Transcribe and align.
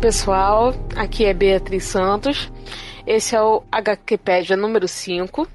Pessoal, 0.00 0.72
aqui 0.96 1.26
é 1.26 1.34
Beatriz 1.34 1.84
Santos. 1.84 2.50
Esse 3.06 3.36
é 3.36 3.42
o 3.42 3.62
HQpedia 3.70 4.56
número 4.56 4.88
5. 4.88 5.46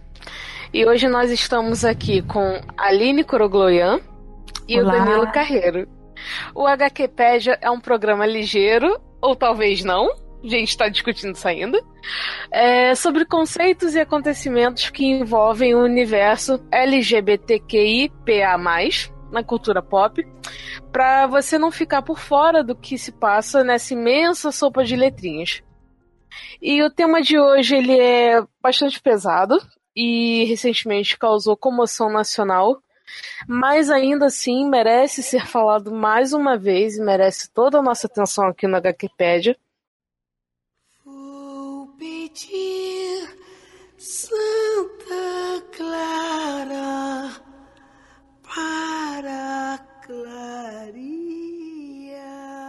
E 0.72 0.86
hoje 0.86 1.08
nós 1.08 1.32
estamos 1.32 1.84
aqui 1.84 2.22
com 2.22 2.62
Aline 2.78 3.24
Corogloian 3.24 4.00
e 4.68 4.80
Olá. 4.80 4.94
o 4.94 5.00
Danilo 5.00 5.32
Carreiro. 5.32 5.88
O 6.54 6.68
HQpedia 6.68 7.58
é 7.60 7.72
um 7.72 7.80
programa 7.80 8.28
ligeiro, 8.28 9.00
ou 9.20 9.36
talvez 9.36 9.84
não, 9.84 10.12
a 10.12 10.48
gente 10.48 10.70
está 10.70 10.88
discutindo 10.90 11.34
isso 11.36 11.48
ainda, 11.48 11.82
é, 12.52 12.94
sobre 12.94 13.26
conceitos 13.26 13.96
e 13.96 14.00
acontecimentos 14.00 14.92
que 14.92 15.06
envolvem 15.06 15.74
o 15.74 15.84
universo 15.84 16.64
LGBTQIPA+, 16.72 18.60
na 19.32 19.44
cultura 19.44 19.82
pop, 19.82 20.26
para 20.92 21.28
você 21.28 21.58
não 21.58 21.72
ficar 21.72 22.02
por 22.02 22.20
fora 22.20 22.64
do 22.64 22.76
que 22.76 22.98
se 22.98 23.12
passa 23.12 23.64
nessa 23.64 23.94
imensa 23.94 24.52
sopa 24.52 24.84
de 24.84 24.96
letrinhas. 24.96 25.64
E 26.62 26.84
o 26.84 26.90
tema 26.90 27.22
de 27.22 27.40
hoje 27.40 27.76
ele 27.76 28.00
é 28.00 28.44
bastante 28.62 29.00
pesado 29.02 29.58
e 29.96 30.44
recentemente 30.46 31.18
causou 31.18 31.56
comoção 31.56 32.10
nacional, 32.10 32.82
mas 33.48 33.90
ainda 33.90 34.26
assim 34.26 34.70
merece 34.70 35.24
ser 35.24 35.46
falado 35.48 35.92
mais 35.92 36.34
uma 36.34 36.58
vez 36.58 36.98
e 36.98 37.02
merece 37.02 37.50
toda 37.52 37.80
a 37.80 37.82
nossa 37.82 38.08
atenção 38.08 38.48
aqui 38.48 38.68
no 38.68 38.78
HQpedia. 38.78 39.56
Vou 41.04 41.88
pedir 41.98 43.30
Santa 43.98 45.64
Clara 45.76 47.45
para 48.56 49.80
Claria. 50.06 51.04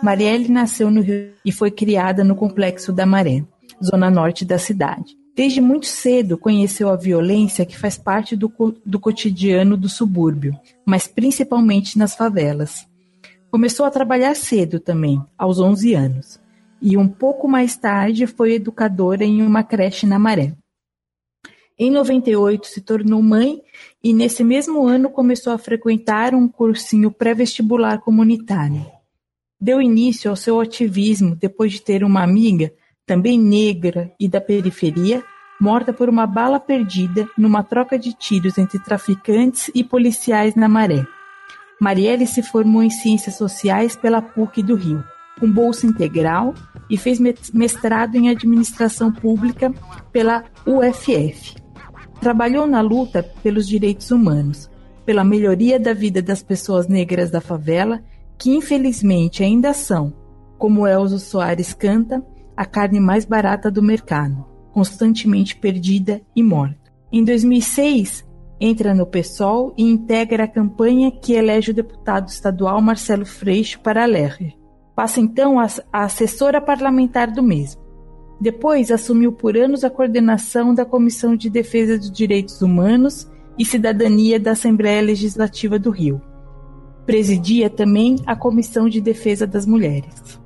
Marielle 0.02 0.48
nasceu 0.48 0.90
no 0.90 1.00
Rio 1.00 1.30
e 1.44 1.52
foi 1.52 1.70
criada 1.70 2.24
no 2.24 2.34
Complexo 2.34 2.92
da 2.92 3.06
Maré, 3.06 3.44
zona 3.82 4.10
norte 4.10 4.44
da 4.44 4.58
cidade. 4.58 5.16
Desde 5.34 5.60
muito 5.60 5.86
cedo 5.86 6.36
conheceu 6.38 6.88
a 6.88 6.96
violência 6.96 7.64
que 7.66 7.78
faz 7.78 7.96
parte 7.98 8.34
do, 8.34 8.48
co- 8.48 8.74
do 8.84 8.98
cotidiano 8.98 9.76
do 9.76 9.88
subúrbio, 9.88 10.58
mas 10.84 11.06
principalmente 11.06 11.98
nas 11.98 12.14
favelas. 12.16 12.86
Começou 13.50 13.86
a 13.86 13.90
trabalhar 13.90 14.34
cedo 14.34 14.80
também, 14.80 15.22
aos 15.38 15.60
11 15.60 15.94
anos, 15.94 16.40
e 16.80 16.96
um 16.96 17.06
pouco 17.06 17.46
mais 17.46 17.76
tarde 17.76 18.26
foi 18.26 18.54
educadora 18.54 19.24
em 19.24 19.42
uma 19.42 19.62
creche 19.62 20.06
na 20.06 20.18
Maré. 20.18 20.52
Em 21.78 21.90
98 21.90 22.66
se 22.66 22.80
tornou 22.80 23.22
mãe 23.22 23.60
e 24.02 24.14
nesse 24.14 24.42
mesmo 24.42 24.86
ano 24.86 25.10
começou 25.10 25.52
a 25.52 25.58
frequentar 25.58 26.34
um 26.34 26.48
cursinho 26.48 27.10
pré-vestibular 27.10 27.98
comunitário. 28.00 28.86
Deu 29.60 29.82
início 29.82 30.30
ao 30.30 30.36
seu 30.36 30.58
ativismo 30.58 31.36
depois 31.36 31.72
de 31.72 31.82
ter 31.82 32.02
uma 32.02 32.22
amiga, 32.22 32.72
também 33.04 33.38
negra 33.38 34.10
e 34.18 34.26
da 34.26 34.40
periferia, 34.40 35.22
morta 35.60 35.92
por 35.92 36.08
uma 36.08 36.26
bala 36.26 36.58
perdida 36.58 37.28
numa 37.36 37.62
troca 37.62 37.98
de 37.98 38.14
tiros 38.14 38.56
entre 38.56 38.78
traficantes 38.78 39.70
e 39.74 39.84
policiais 39.84 40.54
na 40.54 40.68
Maré. 40.68 41.06
Marielle 41.78 42.26
se 42.26 42.42
formou 42.42 42.82
em 42.82 42.90
Ciências 42.90 43.36
Sociais 43.36 43.94
pela 43.94 44.22
PUC 44.22 44.62
do 44.62 44.74
Rio, 44.76 45.04
com 45.38 45.50
bolsa 45.50 45.86
integral, 45.86 46.54
e 46.88 46.96
fez 46.96 47.20
mes- 47.20 47.50
mestrado 47.52 48.14
em 48.14 48.30
Administração 48.30 49.12
Pública 49.12 49.72
pela 50.10 50.44
UFF. 50.66 51.54
Trabalhou 52.26 52.66
na 52.66 52.80
luta 52.80 53.22
pelos 53.22 53.68
direitos 53.68 54.10
humanos, 54.10 54.68
pela 55.04 55.22
melhoria 55.22 55.78
da 55.78 55.94
vida 55.94 56.20
das 56.20 56.42
pessoas 56.42 56.88
negras 56.88 57.30
da 57.30 57.40
favela, 57.40 58.02
que 58.36 58.50
infelizmente 58.50 59.44
ainda 59.44 59.72
são, 59.72 60.12
como 60.58 60.88
Elzo 60.88 61.20
Soares 61.20 61.72
canta, 61.72 62.20
a 62.56 62.64
carne 62.66 62.98
mais 62.98 63.24
barata 63.24 63.70
do 63.70 63.80
mercado, 63.80 64.44
constantemente 64.72 65.54
perdida 65.54 66.20
e 66.34 66.42
morta. 66.42 66.92
Em 67.12 67.22
2006, 67.22 68.26
entra 68.60 68.92
no 68.92 69.06
PSOL 69.06 69.72
e 69.78 69.84
integra 69.84 70.42
a 70.42 70.48
campanha 70.48 71.12
que 71.12 71.32
elege 71.32 71.70
o 71.70 71.74
deputado 71.74 72.26
estadual 72.26 72.80
Marcelo 72.80 73.24
Freixo 73.24 73.78
para 73.78 74.02
a 74.02 74.06
LER. 74.06 74.52
Passa 74.96 75.20
então 75.20 75.60
a 75.60 75.68
assessora 75.92 76.60
parlamentar 76.60 77.30
do 77.30 77.40
mesmo. 77.40 77.85
Depois 78.40 78.90
assumiu 78.90 79.32
por 79.32 79.56
anos 79.56 79.82
a 79.82 79.90
coordenação 79.90 80.74
da 80.74 80.84
Comissão 80.84 81.34
de 81.34 81.48
Defesa 81.48 81.96
dos 81.96 82.10
Direitos 82.10 82.60
Humanos 82.60 83.26
e 83.58 83.64
Cidadania 83.64 84.38
da 84.38 84.52
Assembleia 84.52 85.00
Legislativa 85.00 85.78
do 85.78 85.90
Rio. 85.90 86.20
Presidia 87.06 87.70
também 87.70 88.16
a 88.26 88.36
Comissão 88.36 88.88
de 88.88 89.00
Defesa 89.00 89.46
das 89.46 89.64
Mulheres. 89.64 90.38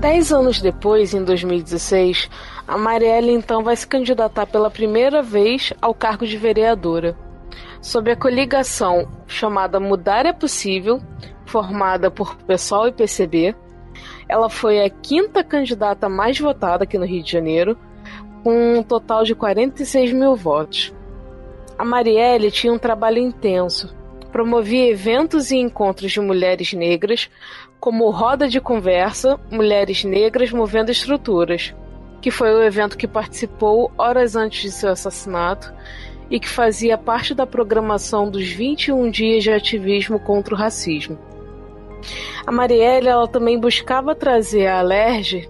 Dez 0.00 0.32
anos 0.32 0.62
depois, 0.62 1.12
em 1.12 1.22
2016, 1.22 2.30
a 2.70 2.78
Marielle 2.78 3.32
então 3.32 3.64
vai 3.64 3.74
se 3.74 3.84
candidatar 3.84 4.46
pela 4.46 4.70
primeira 4.70 5.24
vez 5.24 5.72
ao 5.82 5.92
cargo 5.92 6.24
de 6.24 6.36
vereadora. 6.36 7.16
Sob 7.82 8.08
a 8.08 8.14
coligação 8.14 9.08
chamada 9.26 9.80
Mudar 9.80 10.24
é 10.24 10.32
Possível, 10.32 11.00
formada 11.44 12.12
por 12.12 12.36
PSOL 12.36 12.86
e 12.86 12.92
PCB, 12.92 13.56
ela 14.28 14.48
foi 14.48 14.84
a 14.84 14.88
quinta 14.88 15.42
candidata 15.42 16.08
mais 16.08 16.38
votada 16.38 16.84
aqui 16.84 16.96
no 16.96 17.04
Rio 17.04 17.24
de 17.24 17.32
Janeiro, 17.32 17.76
com 18.44 18.78
um 18.78 18.84
total 18.84 19.24
de 19.24 19.34
46 19.34 20.12
mil 20.12 20.36
votos. 20.36 20.94
A 21.76 21.84
Marielle 21.84 22.52
tinha 22.52 22.72
um 22.72 22.78
trabalho 22.78 23.18
intenso. 23.18 23.92
Promovia 24.30 24.88
eventos 24.88 25.50
e 25.50 25.56
encontros 25.56 26.12
de 26.12 26.20
mulheres 26.20 26.72
negras, 26.72 27.28
como 27.80 28.10
Roda 28.10 28.46
de 28.46 28.60
Conversa 28.60 29.40
Mulheres 29.50 30.04
Negras 30.04 30.52
Movendo 30.52 30.92
Estruturas, 30.92 31.74
que 32.20 32.30
foi 32.30 32.52
o 32.52 32.62
evento 32.62 32.98
que 32.98 33.08
participou 33.08 33.90
horas 33.96 34.36
antes 34.36 34.62
de 34.62 34.70
seu 34.70 34.90
assassinato 34.90 35.72
e 36.30 36.38
que 36.38 36.48
fazia 36.48 36.96
parte 36.96 37.34
da 37.34 37.46
programação 37.46 38.30
dos 38.30 38.48
21 38.48 39.10
dias 39.10 39.42
de 39.42 39.50
ativismo 39.50 40.20
contra 40.20 40.54
o 40.54 40.58
racismo. 40.58 41.18
A 42.46 42.52
Marielle 42.52 43.08
ela 43.08 43.28
também 43.28 43.58
buscava 43.58 44.14
trazer 44.14 44.66
à 44.66 44.78
Alerj 44.78 45.48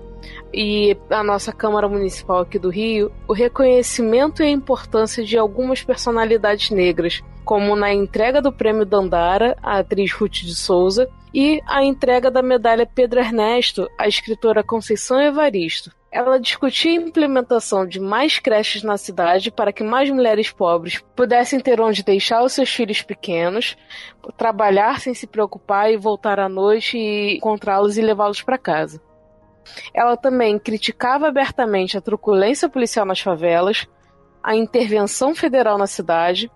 e 0.53 0.97
à 1.09 1.23
nossa 1.23 1.53
Câmara 1.53 1.89
Municipal 1.89 2.41
aqui 2.41 2.59
do 2.59 2.71
Rio 2.71 3.13
o 3.29 3.33
reconhecimento 3.33 4.43
e 4.43 4.47
a 4.47 4.51
importância 4.51 5.25
de 5.25 5.39
algumas 5.39 5.83
personalidades 5.83 6.71
negras, 6.71 7.23
como 7.45 7.77
na 7.77 7.93
entrega 7.93 8.43
do 8.43 8.53
Prêmio 8.53 8.85
Dandara 8.85 9.57
à 9.63 9.79
atriz 9.79 10.13
Ruth 10.13 10.43
de 10.43 10.57
Souza 10.57 11.09
e 11.33 11.61
a 11.67 11.85
entrega 11.85 12.31
da 12.31 12.43
medalha 12.43 12.87
Pedro 12.87 13.21
Ernesto 13.21 13.89
à 13.97 14.09
escritora 14.09 14.65
Conceição 14.65 15.21
Evaristo. 15.21 16.00
Ela 16.13 16.41
discutia 16.41 16.91
a 16.91 17.03
implementação 17.03 17.87
de 17.87 18.01
mais 18.01 18.41
creches 18.41 18.83
na 18.83 18.97
cidade 18.97 19.51
para 19.51 19.73
que 19.73 19.85
mais 19.85 20.11
mulheres 20.11 20.51
pobres 20.51 21.01
pudessem 21.15 21.61
ter 21.61 21.81
onde 21.81 22.03
deixar 22.03 22.43
os 22.43 22.53
seus 22.53 22.69
filhos 22.69 23.01
pequenos, 23.01 23.77
trabalhar 24.37 25.01
sem 25.01 25.15
se 25.15 25.27
preocupar 25.27 25.93
e 25.93 25.97
voltar 25.97 26.41
à 26.41 26.49
noite 26.49 26.99
e 26.99 27.37
encontrá-los 27.37 27.97
e 27.97 28.03
levá-los 28.03 28.43
para 28.43 28.59
casa. 28.59 29.01
Ela 29.95 30.17
também 30.17 30.59
criticava 30.59 31.29
abertamente 31.29 31.97
a 31.97 32.01
truculência 32.01 32.69
policial 32.69 33.07
nas 33.07 33.21
favelas, 33.21 33.87
a 34.43 34.57
intervenção 34.57 35.33
federal 35.33 35.79
na 35.79 35.87
cidade, 35.87 36.51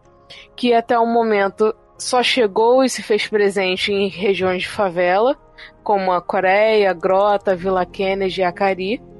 que 0.56 0.74
até 0.74 0.98
o 0.98 1.06
momento 1.06 1.72
só 1.96 2.22
chegou 2.22 2.82
e 2.82 2.88
se 2.88 3.02
fez 3.02 3.28
presente 3.28 3.92
em 3.92 4.08
regiões 4.08 4.62
de 4.62 4.68
favela, 4.68 5.36
como 5.82 6.12
a 6.12 6.20
Coreia, 6.20 6.92
Grota, 6.92 7.54
Vila 7.54 7.86
Kennedy 7.86 8.40
e 8.40 8.44
Acari. 8.44 9.13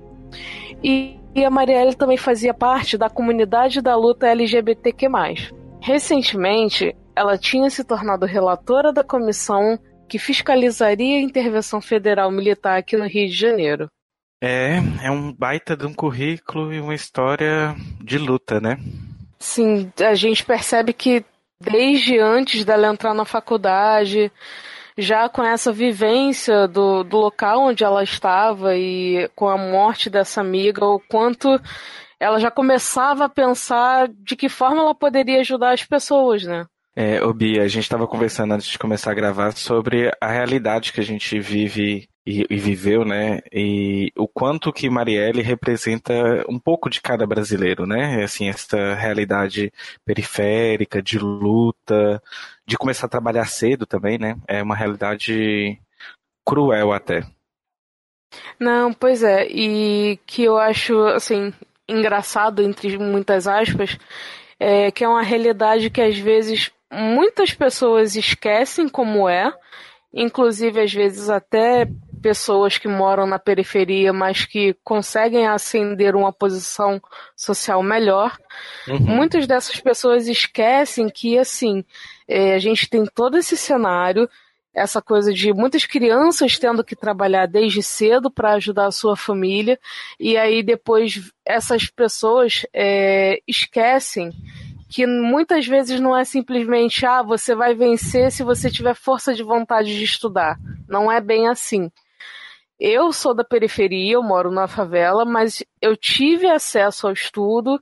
E, 0.82 1.19
e 1.34 1.44
a 1.44 1.50
Marielle 1.50 1.94
também 1.94 2.16
fazia 2.16 2.54
parte 2.54 2.96
da 2.96 3.08
comunidade 3.08 3.81
da 3.81 3.96
luta 3.96 4.26
LGBTQ+. 4.26 5.08
Recentemente, 5.81 6.94
ela 7.14 7.38
tinha 7.38 7.69
se 7.70 7.84
tornado 7.84 8.26
relatora 8.26 8.92
da 8.92 9.04
comissão 9.04 9.78
que 10.08 10.19
fiscalizaria 10.19 11.19
a 11.19 11.22
intervenção 11.22 11.81
federal 11.81 12.31
militar 12.31 12.78
aqui 12.78 12.96
no 12.96 13.06
Rio 13.06 13.28
de 13.28 13.34
Janeiro. 13.36 13.88
É, 14.42 14.76
é 15.02 15.10
um 15.10 15.32
baita 15.32 15.76
de 15.76 15.86
um 15.86 15.94
currículo 15.94 16.72
e 16.72 16.80
uma 16.80 16.94
história 16.94 17.75
de 18.02 18.19
luta, 18.19 18.60
né? 18.60 18.78
Sim, 19.38 19.90
a 20.00 20.14
gente 20.14 20.44
percebe 20.44 20.92
que 20.92 21.25
desde 21.60 22.19
antes 22.19 22.64
dela 22.64 22.88
entrar 22.88 23.14
na 23.14 23.25
faculdade, 23.25 24.30
já 24.96 25.29
com 25.29 25.43
essa 25.43 25.73
vivência 25.73 26.69
do, 26.69 27.02
do 27.02 27.17
local 27.17 27.67
onde 27.67 27.82
ela 27.82 28.02
estava 28.02 28.76
e 28.76 29.29
com 29.35 29.49
a 29.49 29.58
morte 29.58 30.08
dessa 30.08 30.41
amiga, 30.41 30.85
o 30.85 31.00
quanto 31.00 31.61
ela 32.19 32.38
já 32.38 32.50
começava 32.50 33.25
a 33.25 33.29
pensar 33.29 34.08
de 34.08 34.37
que 34.37 34.49
forma 34.49 34.81
ela 34.81 34.94
poderia 34.94 35.41
ajudar 35.41 35.73
as 35.73 35.85
pessoas, 35.85 36.44
né? 36.44 36.64
É, 36.96 37.20
Bia, 37.32 37.62
a 37.62 37.69
gente 37.69 37.82
estava 37.82 38.06
conversando 38.06 38.55
antes 38.55 38.69
de 38.69 38.79
começar 38.79 39.11
a 39.11 39.14
gravar 39.14 39.52
sobre 39.52 40.12
a 40.20 40.31
realidade 40.31 40.93
que 40.93 41.00
a 41.00 41.05
gente 41.05 41.40
vive 41.40 42.08
e, 42.26 42.47
e, 42.49 42.56
viveu, 42.59 43.05
né? 43.05 43.41
E 43.53 44.11
o 44.17 44.26
quanto 44.26 44.73
que 44.73 44.88
Marielle 44.88 45.43
representa 45.43 46.44
um 46.49 46.59
pouco 46.59 46.88
de 46.88 47.00
cada 47.00 47.26
brasileiro, 47.26 47.87
né? 47.87 48.25
Assim, 48.25 48.49
essa 48.49 48.94
realidade 48.94 49.73
periférica, 50.05 51.03
de 51.03 51.19
luta, 51.19 52.23
de 52.67 52.79
começar 52.79 53.06
a 53.06 53.11
trabalhar 53.11 53.47
cedo 53.47 53.85
também, 53.85 54.19
né? 54.19 54.37
É 54.49 54.62
uma 54.62 54.75
realidade 54.75 55.79
cruel 56.44 56.93
até. 56.93 57.26
Não, 58.59 58.93
pois 58.93 59.23
é, 59.23 59.47
e 59.49 60.19
que 60.26 60.44
eu 60.44 60.59
acho, 60.59 60.99
assim, 61.09 61.53
engraçado, 61.88 62.62
entre 62.62 62.99
muitas 62.99 63.47
aspas, 63.47 63.99
é 64.59 64.91
que 64.91 65.05
é 65.05 65.09
uma 65.09 65.23
realidade 65.23 65.91
que 65.91 66.00
às 66.00 66.19
vezes 66.19 66.71
muitas 66.91 67.53
pessoas 67.53 68.17
esquecem 68.17 68.88
como 68.88 69.29
é, 69.29 69.53
inclusive 70.12 70.81
às 70.81 70.93
vezes 70.93 71.29
até 71.29 71.88
pessoas 72.25 72.79
que 72.79 72.88
moram 72.88 73.26
na 73.26 73.38
periferia, 73.38 74.11
mas 74.11 74.47
que 74.47 74.75
conseguem 74.82 75.47
ascender 75.47 76.17
uma 76.17 76.32
posição 76.32 76.99
social 77.37 77.82
melhor. 77.82 78.35
Uhum. 78.88 78.99
Muitas 78.99 79.47
dessas 79.47 79.79
pessoas 79.79 80.26
esquecem 80.26 81.11
que, 81.11 81.38
assim, 81.38 81.85
é, 82.26 82.55
a 82.55 82.59
gente 82.59 82.88
tem 82.88 83.05
todo 83.05 83.37
esse 83.37 83.59
cenário, 83.59 84.26
essa 84.73 85.03
coisa 85.03 85.35
de 85.35 85.53
muitas 85.53 85.85
crianças 85.85 86.59
tendo 86.59 86.82
que 86.82 86.97
trabalhar 86.97 87.44
desde 87.44 87.82
cedo 87.82 88.31
para 88.31 88.55
ajudar 88.55 88.87
a 88.87 88.91
sua 88.91 89.19
família, 89.19 89.79
e 90.19 90.38
aí 90.38 90.62
depois 90.62 91.31
essas 91.44 91.91
pessoas 91.91 92.65
é, 92.73 93.38
esquecem 93.47 94.32
que 94.88 95.06
muitas 95.06 95.67
vezes 95.67 96.00
não 96.00 96.17
é 96.17 96.25
simplesmente 96.25 97.05
ah, 97.05 97.23
você 97.23 97.55
vai 97.55 97.75
vencer 97.75 98.32
se 98.32 98.43
você 98.43 98.71
tiver 98.71 98.94
força 98.94 99.35
de 99.35 99.43
vontade 99.43 99.94
de 99.94 100.05
estudar. 100.05 100.56
Não 100.88 101.12
é 101.12 101.21
bem 101.21 101.49
assim. 101.49 101.91
Eu 102.86 103.14
sou 103.14 103.32
da 103.32 103.42
periferia, 103.42 104.12
eu 104.12 104.22
moro 104.22 104.50
na 104.50 104.69
favela, 104.69 105.25
mas 105.25 105.64
eu 105.81 105.96
tive 105.96 106.46
acesso 106.46 107.06
ao 107.06 107.14
estudo, 107.14 107.81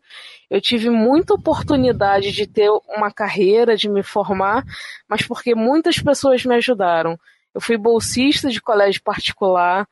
eu 0.49 0.61
tive 0.61 0.91
muita 0.91 1.35
oportunidade 1.35 2.31
de 2.31 2.47
ter 2.47 2.71
uma 2.89 3.11
carreira, 3.11 3.77
de 3.77 3.89
me 3.89 4.05
formar, 4.05 4.63
mas 5.09 5.27
porque 5.27 5.57
muitas 5.57 5.99
pessoas 5.99 6.45
me 6.45 6.55
ajudaram. 6.55 7.19
Eu 7.53 7.61
fui 7.61 7.77
bolsista 7.77 8.49
de 8.49 8.63
colégio 8.63 9.03
particular, 9.03 9.89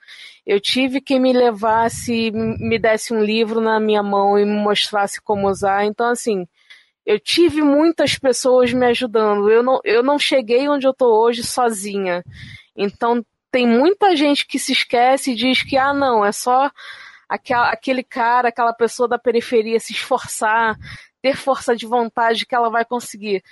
eu 0.47 0.61
tive 0.61 1.01
quem 1.01 1.19
me 1.19 1.33
levasse, 1.33 2.31
me 2.31 2.79
desse 2.79 3.13
um 3.13 3.21
livro 3.21 3.61
na 3.61 3.81
minha 3.81 4.05
mão 4.05 4.39
e 4.39 4.45
me 4.45 4.63
mostrasse 4.63 5.21
como 5.21 5.49
usar. 5.49 5.87
Então, 5.87 6.07
assim, 6.07 6.47
eu 7.05 7.19
tive 7.19 7.63
muitas 7.63 8.17
pessoas 8.17 8.73
me 8.73 8.87
ajudando. 8.87 9.51
Eu 9.51 9.65
não, 9.65 9.81
eu 9.83 10.05
não 10.05 10.21
cheguei 10.21 10.69
onde 10.69 10.87
eu 10.87 10.93
estou 10.93 11.21
hoje 11.21 11.43
sozinha. 11.43 12.23
Então 12.77 13.25
tem 13.51 13.67
muita 13.67 14.15
gente 14.15 14.47
que 14.47 14.59
se 14.59 14.73
esquece 14.73 15.33
e 15.33 15.35
diz 15.35 15.63
que 15.63 15.77
ah 15.77 15.93
não, 15.93 16.25
é 16.25 16.33
só 16.33 16.71
aquele 17.29 18.03
cara, 18.03 18.49
aquela 18.49 18.73
pessoa 18.73 19.09
da 19.09 19.19
periferia 19.19 19.79
se 19.79 19.93
esforçar, 19.93 20.77
ter 21.23 21.37
força 21.37 21.77
de 21.77 21.87
vontade 21.87 22.47
que 22.47 22.55
ela 22.55 22.71
vai 22.71 22.85
conseguir. 22.85 23.43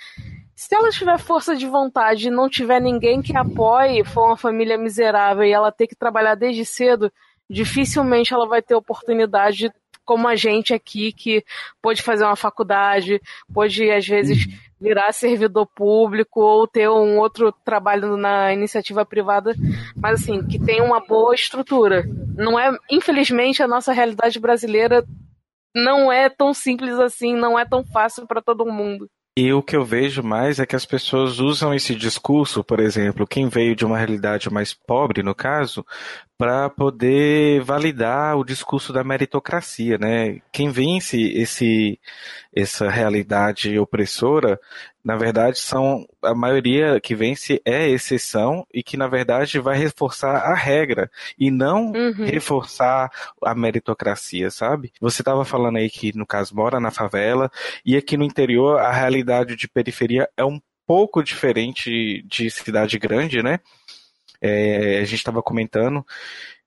Se 0.55 0.75
ela 0.75 0.89
tiver 0.89 1.17
força 1.17 1.55
de 1.55 1.65
vontade 1.65 2.27
e 2.27 2.31
não 2.31 2.49
tiver 2.49 2.81
ninguém 2.81 3.21
que 3.21 3.37
apoie, 3.37 4.03
for 4.03 4.27
uma 4.27 4.37
família 4.37 4.77
miserável 4.77 5.45
e 5.45 5.51
ela 5.51 5.71
ter 5.71 5.87
que 5.87 5.95
trabalhar 5.95 6.35
desde 6.35 6.65
cedo, 6.65 7.11
dificilmente 7.49 8.33
ela 8.33 8.47
vai 8.47 8.61
ter 8.61 8.75
oportunidade 8.75 9.71
como 10.09 10.27
a 10.27 10.35
gente 10.35 10.73
aqui 10.73 11.11
que 11.13 11.45
pode 11.79 12.01
fazer 12.01 12.23
uma 12.23 12.35
faculdade, 12.35 13.21
pode 13.53 13.91
às 13.91 14.07
vezes 14.07 14.47
virar 14.81 15.11
servidor 15.11 15.67
público 15.67 16.41
ou 16.41 16.67
ter 16.67 16.89
um 16.89 17.19
outro 17.19 17.51
trabalho 17.63 18.17
na 18.17 18.51
iniciativa 18.51 19.05
privada, 19.05 19.53
mas 19.95 20.19
assim, 20.19 20.41
que 20.47 20.57
tem 20.57 20.81
uma 20.81 20.99
boa 20.99 21.35
estrutura. 21.35 22.03
Não 22.35 22.59
é, 22.59 22.75
infelizmente, 22.89 23.61
a 23.61 23.67
nossa 23.67 23.93
realidade 23.93 24.39
brasileira 24.39 25.05
não 25.75 26.11
é 26.11 26.27
tão 26.27 26.55
simples 26.55 26.97
assim, 26.97 27.35
não 27.35 27.59
é 27.59 27.63
tão 27.63 27.83
fácil 27.83 28.25
para 28.25 28.41
todo 28.41 28.65
mundo. 28.65 29.07
E 29.37 29.53
o 29.53 29.61
que 29.61 29.75
eu 29.77 29.85
vejo 29.85 30.23
mais 30.23 30.59
é 30.59 30.65
que 30.65 30.75
as 30.75 30.87
pessoas 30.87 31.39
usam 31.39 31.71
esse 31.71 31.93
discurso, 31.93 32.63
por 32.63 32.79
exemplo, 32.79 33.27
quem 33.27 33.47
veio 33.47 33.75
de 33.75 33.85
uma 33.85 33.97
realidade 33.97 34.51
mais 34.51 34.73
pobre, 34.73 35.21
no 35.21 35.35
caso, 35.35 35.85
para 36.39 36.69
poder 36.69 37.61
validar 37.63 38.37
o 38.37 38.45
discurso 38.45 38.93
da 38.93 39.03
meritocracia, 39.03 39.97
né? 39.97 40.39
Quem 40.53 40.69
vence 40.69 41.21
esse, 41.33 41.99
essa 42.55 42.89
realidade 42.89 43.77
opressora, 43.77 44.57
na 45.03 45.17
verdade, 45.17 45.59
são 45.59 46.07
a 46.23 46.33
maioria 46.33 46.97
que 47.01 47.13
vence 47.13 47.61
é 47.65 47.89
exceção 47.89 48.65
e 48.73 48.81
que, 48.81 48.95
na 48.95 49.09
verdade, 49.09 49.59
vai 49.59 49.77
reforçar 49.77 50.37
a 50.37 50.55
regra 50.55 51.11
e 51.37 51.51
não 51.51 51.91
uhum. 51.91 52.25
reforçar 52.25 53.11
a 53.43 53.53
meritocracia, 53.53 54.49
sabe? 54.49 54.93
Você 55.01 55.21
estava 55.21 55.43
falando 55.43 55.75
aí 55.75 55.89
que, 55.89 56.17
no 56.17 56.25
caso, 56.25 56.55
mora 56.55 56.79
na 56.79 56.89
favela 56.89 57.51
e 57.85 57.97
aqui 57.97 58.15
no 58.15 58.23
interior 58.23 58.79
a 58.79 58.93
realidade 58.93 59.57
de 59.57 59.67
periferia 59.67 60.29
é 60.37 60.45
um 60.45 60.61
pouco 60.87 61.21
diferente 61.21 62.23
de 62.25 62.49
cidade 62.49 62.97
grande, 62.97 63.43
né? 63.43 63.59
É, 64.41 64.99
a 64.99 65.03
gente 65.05 65.15
estava 65.15 65.41
comentando, 65.43 66.05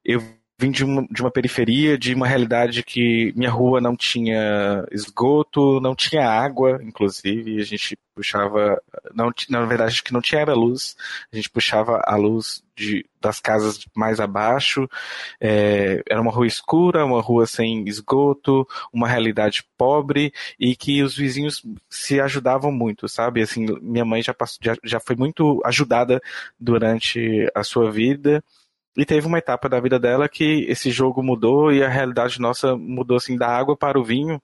eu 0.05 0.21
vim 0.63 0.71
de 0.71 0.85
uma, 0.85 1.07
de 1.11 1.21
uma 1.21 1.31
periferia, 1.31 1.99
de 1.99 2.15
uma 2.15 2.27
realidade 2.27 2.85
que 2.85 3.33
minha 3.37 3.51
rua 3.51 3.81
não 3.81 3.97
tinha 3.97 4.87
esgoto, 4.93 5.81
não 5.81 5.95
tinha 5.95 6.29
água, 6.29 6.81
inclusive, 6.83 7.61
a 7.61 7.65
gente 7.65 7.99
puxava, 8.15 8.81
não, 9.13 9.33
na 9.49 9.65
verdade, 9.65 10.03
que 10.03 10.13
não 10.13 10.21
tinha 10.21 10.41
era 10.41 10.55
luz, 10.55 10.97
a 11.33 11.37
gente 11.37 11.51
puxava 11.51 12.01
a 12.05 12.15
luz 12.15 12.63
de, 12.77 13.05
das 13.21 13.41
casas 13.41 13.85
mais 13.95 14.21
abaixo, 14.21 14.89
é, 15.41 16.03
era 16.09 16.21
uma 16.21 16.31
rua 16.31 16.47
escura, 16.47 17.05
uma 17.05 17.21
rua 17.21 17.47
sem 17.47 17.89
esgoto, 17.89 18.67
uma 18.93 19.09
realidade 19.09 19.65
pobre 19.77 20.33
e 20.61 20.77
que 20.77 21.03
os 21.03 21.17
vizinhos 21.17 21.63
se 21.91 22.21
ajudavam 22.21 22.71
muito, 22.71 23.09
sabe? 23.09 23.43
Assim, 23.43 23.67
minha 23.81 24.05
mãe 24.05 24.23
já, 24.23 24.33
passou, 24.33 24.59
já, 24.63 24.77
já 24.85 25.01
foi 25.01 25.17
muito 25.17 25.61
ajudada 25.65 26.21
durante 26.61 27.51
a 27.55 27.65
sua 27.65 27.91
vida 27.91 28.45
e 28.97 29.05
teve 29.05 29.27
uma 29.27 29.39
etapa 29.39 29.69
da 29.69 29.81
vida 29.81 29.99
dela 29.99 30.29
que 30.29 30.67
esse 30.69 30.91
jogo 30.91 31.23
mudou 31.23 31.73
e 31.73 31.83
a 31.83 31.89
realidade 31.89 32.41
nossa 32.41 32.77
mudou 32.77 33.17
assim 33.17 33.37
da 33.37 33.49
água 33.49 33.77
para 33.77 33.99
o 33.99 34.05
vinho, 34.05 34.41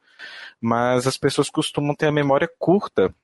mas 0.61 1.07
as 1.07 1.19
pessoas 1.19 1.51
costumam 1.51 1.95
ter 1.95 2.07
a 2.07 2.13
memória 2.13 2.49
curta. 2.59 3.15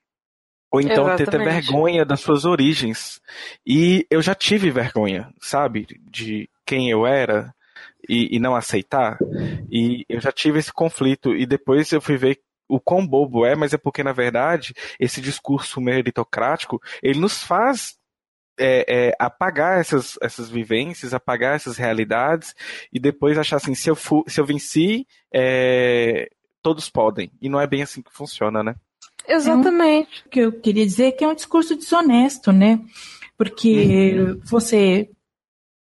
Ou 0.71 0.81
então 0.81 1.15
ter, 1.15 1.29
ter, 1.29 1.37
vergonha 1.37 2.03
das 2.03 2.19
suas 2.19 2.43
origens. 2.43 3.21
E 3.65 4.05
eu 4.09 4.21
já 4.21 4.35
tive 4.35 4.69
vergonha, 4.69 5.33
sabe, 5.39 5.87
de 6.01 6.49
quem 6.65 6.89
eu 6.89 7.07
era 7.07 7.53
e, 8.09 8.35
e 8.35 8.39
não 8.39 8.55
aceitar. 8.55 9.17
E 9.71 10.05
eu 10.09 10.19
já 10.19 10.31
tive 10.31 10.59
esse 10.59 10.73
conflito. 10.73 11.35
E 11.35 11.45
depois 11.45 11.91
eu 11.91 12.01
fui 12.01 12.17
ver 12.17 12.39
o 12.67 12.79
quão 12.79 13.05
bobo 13.05 13.45
é, 13.45 13.55
mas 13.55 13.73
é 13.73 13.77
porque, 13.77 14.03
na 14.03 14.11
verdade, 14.11 14.73
esse 14.99 15.21
discurso 15.21 15.79
meritocrático, 15.79 16.81
ele 17.01 17.19
nos 17.19 17.41
faz 17.41 17.97
é, 18.57 18.85
é, 18.87 19.15
apagar 19.19 19.79
essas, 19.79 20.17
essas 20.21 20.49
vivências, 20.49 21.13
apagar 21.13 21.55
essas 21.55 21.77
realidades 21.77 22.55
e 22.91 22.99
depois 22.99 23.37
achar 23.37 23.57
assim, 23.57 23.75
se 23.75 23.89
eu, 23.89 23.95
fu, 23.95 24.23
se 24.27 24.39
eu 24.39 24.45
venci, 24.45 25.07
é, 25.33 26.29
todos 26.61 26.89
podem. 26.89 27.31
E 27.41 27.49
não 27.49 27.59
é 27.59 27.67
bem 27.67 27.83
assim 27.83 28.01
que 28.01 28.13
funciona, 28.13 28.63
né? 28.63 28.75
Exatamente. 29.27 30.23
o 30.25 30.29
que 30.29 30.39
eu 30.39 30.51
queria 30.51 30.85
dizer 30.85 31.05
é 31.05 31.11
que 31.11 31.23
é 31.23 31.27
um 31.27 31.35
discurso 31.35 31.75
desonesto, 31.75 32.51
né? 32.51 32.79
Porque 33.37 34.15
uhum. 34.17 34.41
você 34.43 35.09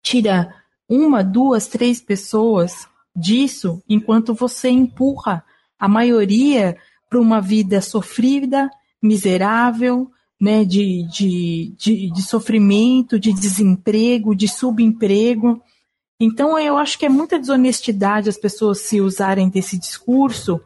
tira 0.01 0.53
uma, 0.87 1.23
duas, 1.23 1.67
três 1.67 2.01
pessoas 2.01 2.87
disso, 3.15 3.81
enquanto 3.89 4.33
você 4.33 4.69
empurra 4.69 5.43
a 5.77 5.87
maioria 5.87 6.77
para 7.09 7.19
uma 7.19 7.41
vida 7.41 7.81
sofrida, 7.81 8.69
miserável, 9.01 10.11
né, 10.39 10.63
de, 10.63 11.03
de, 11.09 11.73
de, 11.77 12.11
de 12.11 12.21
sofrimento, 12.21 13.19
de 13.19 13.33
desemprego, 13.33 14.35
de 14.35 14.47
subemprego. 14.47 15.61
Então, 16.19 16.57
eu 16.57 16.77
acho 16.77 16.97
que 16.97 17.05
é 17.05 17.09
muita 17.09 17.39
desonestidade 17.39 18.29
as 18.29 18.37
pessoas 18.37 18.79
se 18.81 19.01
usarem 19.01 19.49
desse 19.49 19.77
discurso, 19.77 20.61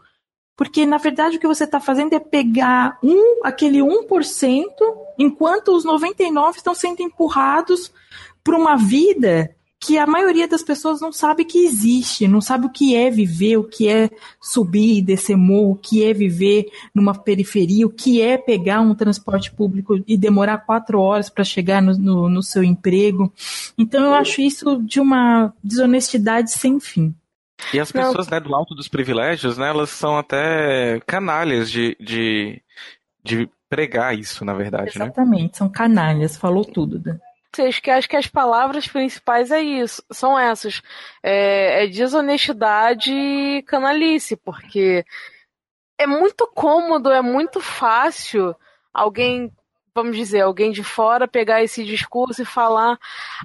porque, 0.58 0.86
na 0.86 0.98
verdade, 0.98 1.38
o 1.38 1.40
que 1.40 1.48
você 1.48 1.64
está 1.64 1.80
fazendo 1.80 2.14
é 2.14 2.20
pegar 2.20 3.00
um, 3.02 3.42
aquele 3.44 3.80
1%, 3.80 4.68
enquanto 5.18 5.76
os 5.76 5.86
99% 5.86 6.56
estão 6.56 6.76
sendo 6.76 7.02
empurrados 7.02 7.92
para 8.44 8.58
uma 8.58 8.76
vida 8.76 9.56
que 9.84 9.98
a 9.98 10.06
maioria 10.06 10.48
das 10.48 10.62
pessoas 10.62 11.02
não 11.02 11.12
sabe 11.12 11.44
que 11.44 11.66
existe, 11.66 12.28
não 12.28 12.40
sabe 12.40 12.68
o 12.68 12.70
que 12.70 12.96
é 12.96 13.10
viver, 13.10 13.58
o 13.58 13.64
que 13.64 13.90
é 13.90 14.12
subir 14.40 15.00
e 15.00 15.02
descer 15.02 15.36
morro, 15.36 15.72
o 15.72 15.76
que 15.76 16.06
é 16.06 16.14
viver 16.14 16.68
numa 16.94 17.16
periferia, 17.16 17.88
o 17.88 17.90
que 17.90 18.22
é 18.22 18.38
pegar 18.38 18.80
um 18.80 18.94
transporte 18.94 19.52
público 19.52 20.00
e 20.08 20.16
demorar 20.16 20.60
quatro 20.60 21.02
horas 21.02 21.32
para 21.32 21.44
chegar 21.44 21.82
no, 21.82 21.98
no, 21.98 22.30
no, 22.30 22.44
seu 22.44 22.64
emprego. 22.64 23.34
Então 23.76 24.06
eu 24.06 24.14
acho 24.14 24.40
isso 24.42 24.80
de 24.84 25.00
uma 25.00 25.52
desonestidade 25.64 26.52
sem 26.52 26.80
fim. 26.80 27.16
E 27.74 27.80
as 27.80 27.92
pessoas 27.92 28.28
né, 28.28 28.40
do 28.40 28.54
alto 28.54 28.76
dos 28.76 28.88
privilégios, 28.88 29.58
né, 29.58 29.70
elas 29.70 29.90
são 29.90 30.16
até 30.16 31.00
canalhas 31.08 31.72
de, 31.72 31.98
de, 32.00 32.62
de 33.24 33.50
pregar 33.68 34.16
isso, 34.16 34.46
na 34.46 34.54
verdade. 34.54 35.00
Né? 35.00 35.06
Exatamente, 35.06 35.44
né? 35.44 35.50
são 35.54 35.70
canalhas, 35.70 36.38
falou 36.38 36.64
tudo. 36.64 37.02
Dan 37.56 37.70
que 37.82 37.92
acho 37.92 38.10
que 38.10 38.16
as 38.16 38.28
palavras 38.28 38.88
principais 38.88 39.52
é 39.52 39.62
isso, 39.62 40.04
são 40.12 40.38
essas. 40.38 40.82
É, 41.22 41.84
é 41.84 41.88
desonestidade 41.88 43.12
e 43.12 43.62
canalice, 43.64 44.36
porque 44.38 45.06
é 45.98 46.08
muito 46.08 46.48
cômodo, 46.48 47.12
é 47.12 47.22
muito 47.22 47.60
fácil 47.60 48.56
alguém, 48.94 49.52
vamos 49.94 50.18
dizer, 50.18 50.42
alguém 50.42 50.72
de 50.72 50.84
fora 50.84 51.28
pegar 51.28 51.64
esse 51.64 51.84
discurso 51.84 52.42
e 52.42 52.46
falar: 52.46 52.98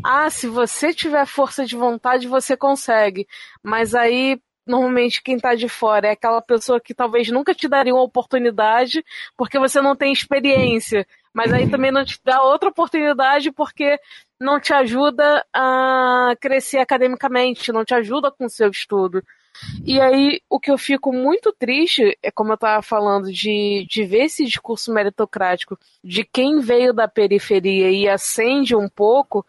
ah, 0.05 0.31
se 0.31 0.47
você 0.47 0.95
tiver 0.95 1.27
força 1.27 1.67
de 1.67 1.77
vontade, 1.77 2.29
você 2.29 2.57
consegue. 2.57 3.27
Mas 3.63 3.95
aí 3.95 4.41
normalmente 4.67 5.23
quem 5.23 5.37
está 5.37 5.55
de 5.55 5.69
fora 5.69 6.09
é 6.09 6.11
aquela 6.13 6.43
pessoa 6.43 6.81
que 6.81 6.93
talvez 6.93 7.29
nunca 7.31 7.55
te 7.55 7.69
daria 7.69 7.95
uma 7.95 8.03
oportunidade 8.03 9.05
porque 9.37 9.59
você 9.59 9.81
não 9.81 9.95
tem 9.95 10.13
experiência 10.13 11.07
mas 11.37 11.53
aí 11.53 11.69
também 11.69 11.93
não 11.93 12.03
te 12.03 12.19
dá 12.25 12.43
outra 12.43 12.71
oportunidade 12.71 13.53
porque 13.53 14.01
não 14.41 14.59
te 14.59 14.73
ajuda 14.73 15.45
a 15.53 16.35
crescer 16.41 16.79
academicamente, 16.79 17.71
não 17.71 17.85
te 17.85 17.95
ajuda 17.95 18.31
com 18.33 18.47
o 18.47 18.49
seu 18.49 18.71
estudo. 18.71 19.23
E 19.85 20.01
aí, 20.01 20.41
o 20.49 20.59
que 20.59 20.71
eu 20.71 20.79
fico 20.79 21.13
muito 21.13 21.53
triste, 21.53 22.17
é 22.23 22.31
como 22.31 22.53
eu 22.53 22.55
estava 22.55 22.81
falando, 22.81 23.31
de, 23.31 23.87
de 23.87 24.05
ver 24.05 24.25
esse 24.25 24.47
discurso 24.47 24.91
meritocrático 24.91 25.79
de 26.03 26.25
quem 26.25 26.59
veio 26.59 26.95
da 26.95 27.07
periferia 27.07 27.91
e 27.91 28.09
acende 28.09 28.75
um 28.75 28.89
pouco, 28.89 29.45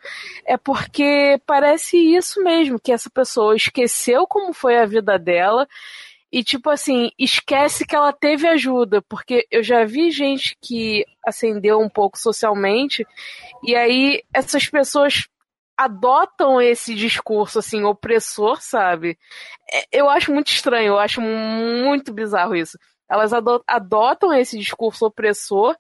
é 0.46 0.58
porque 0.58 1.40
parece 1.46 1.98
isso 1.98 2.44
mesmo, 2.44 2.78
que 2.82 2.92
essa 2.92 3.10
pessoa 3.10 3.56
esqueceu 3.56 4.28
como 4.28 4.52
foi 4.52 4.78
a 4.78 4.86
vida 4.86 5.18
dela 5.18 5.66
e, 6.32 6.44
tipo 6.44 6.70
assim, 6.70 7.10
esquece 7.18 7.86
que 7.86 7.96
ela 7.96 8.12
teve 8.12 8.48
ajuda, 8.48 9.02
porque 9.04 9.48
eu 9.50 9.64
já 9.64 9.86
vi 9.86 10.12
gente 10.12 10.58
que 10.62 11.06
ascendeu 11.26 11.80
um 11.80 11.90
pouco 11.90 12.18
socialmente, 12.18 13.06
e 13.64 13.76
aí 13.76 14.22
essas 14.34 14.68
pessoas 14.68 15.28
adotam 15.78 16.60
esse 16.60 16.96
discurso, 16.96 17.60
assim, 17.60 17.84
opressor, 17.84 18.62
sabe? 18.62 19.18
É, 19.72 19.86
eu 19.92 20.10
acho 20.10 20.34
muito 20.34 20.48
estranho, 20.48 20.88
eu 20.88 21.00
acho 21.00 21.22
muito 21.22 22.12
bizarro 22.12 22.56
isso. 22.56 22.78
Elas 23.10 23.32
adotam 23.68 24.34
esse 24.34 24.58
discurso 24.60 25.06
opressor 25.06 25.76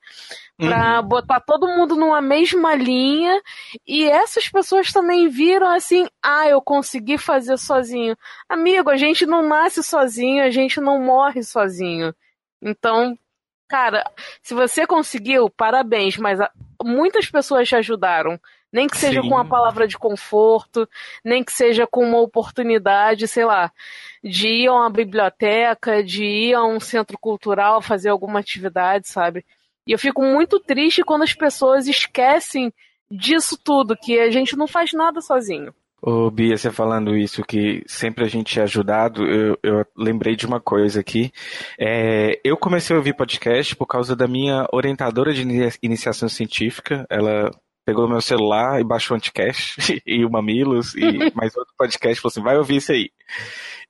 para 0.57 1.01
uhum. 1.01 1.07
botar 1.07 1.39
todo 1.41 1.67
mundo 1.67 1.96
numa 1.96 2.22
mesma 2.22 2.74
linha 2.74 3.41
e 3.86 4.05
essas 4.05 4.50
pessoas 4.50 4.91
também 4.91 5.27
viram 5.27 5.69
assim, 5.69 6.07
ah, 6.24 6.48
eu 6.48 6.62
consegui 6.62 7.17
fazer 7.17 7.57
sozinho. 7.57 8.17
Amigo, 8.48 8.89
a 8.89 8.98
gente 8.98 9.25
não 9.25 9.43
nasce 9.43 9.84
sozinho, 9.84 10.43
a 10.43 10.50
gente 10.50 10.79
não 10.79 11.00
morre 11.01 11.43
sozinho. 11.43 12.15
Então, 12.62 13.17
cara, 13.67 14.03
se 14.41 14.53
você 14.53 14.88
conseguiu, 14.88 15.50
parabéns, 15.50 16.17
mas 16.17 16.39
muitas 16.84 17.29
pessoas 17.29 17.67
te 17.67 17.75
ajudaram. 17.75 18.39
Nem 18.71 18.88
que 18.88 18.97
seja 18.97 19.21
Sim. 19.21 19.29
com 19.29 19.36
uma 19.36 19.47
palavra 19.47 19.88
de 19.88 19.97
conforto, 19.97 20.88
nem 21.24 21.43
que 21.43 21.51
seja 21.51 21.88
com 21.88 22.03
uma 22.03 22.19
oportunidade, 22.19 23.27
sei 23.27 23.45
lá, 23.45 23.71
de 24.24 24.47
ir 24.47 24.67
a 24.67 24.74
uma 24.74 24.89
biblioteca, 24.89 26.03
de 26.03 26.25
ir 26.25 26.53
a 26.53 26.63
um 26.63 26.79
centro 26.79 27.17
cultural 27.17 27.81
fazer 27.81 28.09
alguma 28.09 28.39
atividade, 28.39 29.07
sabe? 29.07 29.45
E 29.86 29.93
eu 29.93 30.00
fico 30.00 30.21
muito 30.21 30.59
triste 30.59 31.03
quando 31.03 31.24
as 31.24 31.33
pessoas 31.33 31.88
esquecem 31.88 32.74
disso 33.09 33.57
tudo, 33.63 33.95
que 33.95 34.19
a 34.19 34.29
gente 34.29 34.57
não 34.57 34.67
faz 34.67 34.91
nada 34.91 35.21
sozinho. 35.21 35.74
Ô 36.00 36.29
Bia, 36.29 36.55
você 36.55 36.69
falando 36.69 37.17
isso, 37.17 37.41
que 37.41 37.83
sempre 37.88 38.24
a 38.24 38.27
gente 38.27 38.59
é 38.59 38.63
ajudado, 38.63 39.25
eu, 39.25 39.57
eu 39.63 39.86
lembrei 39.97 40.36
de 40.36 40.45
uma 40.45 40.59
coisa 40.59 41.00
aqui. 41.00 41.31
É, 41.79 42.39
eu 42.43 42.55
comecei 42.55 42.95
a 42.95 43.00
ouvir 43.00 43.15
podcast 43.15 43.75
por 43.75 43.88
causa 43.88 44.15
da 44.15 44.27
minha 44.27 44.67
orientadora 44.71 45.33
de 45.33 45.41
iniciação 45.81 46.29
científica. 46.29 47.05
Ela 47.09 47.50
pegou 47.88 48.06
meu 48.06 48.20
celular 48.20 48.82
e 48.82 48.84
baixou 48.84 49.15
o 49.15 49.17
Anticast 49.17 50.01
e 50.06 50.25
o 50.25 50.29
Mamilos 50.29 50.94
e 50.94 51.01
mais 51.34 51.56
outro 51.56 51.74
podcast, 51.77 52.22
falou 52.22 52.32
assim, 52.32 52.44
vai 52.44 52.58
ouvir 52.58 52.75
isso 52.75 52.91
aí. 52.91 53.10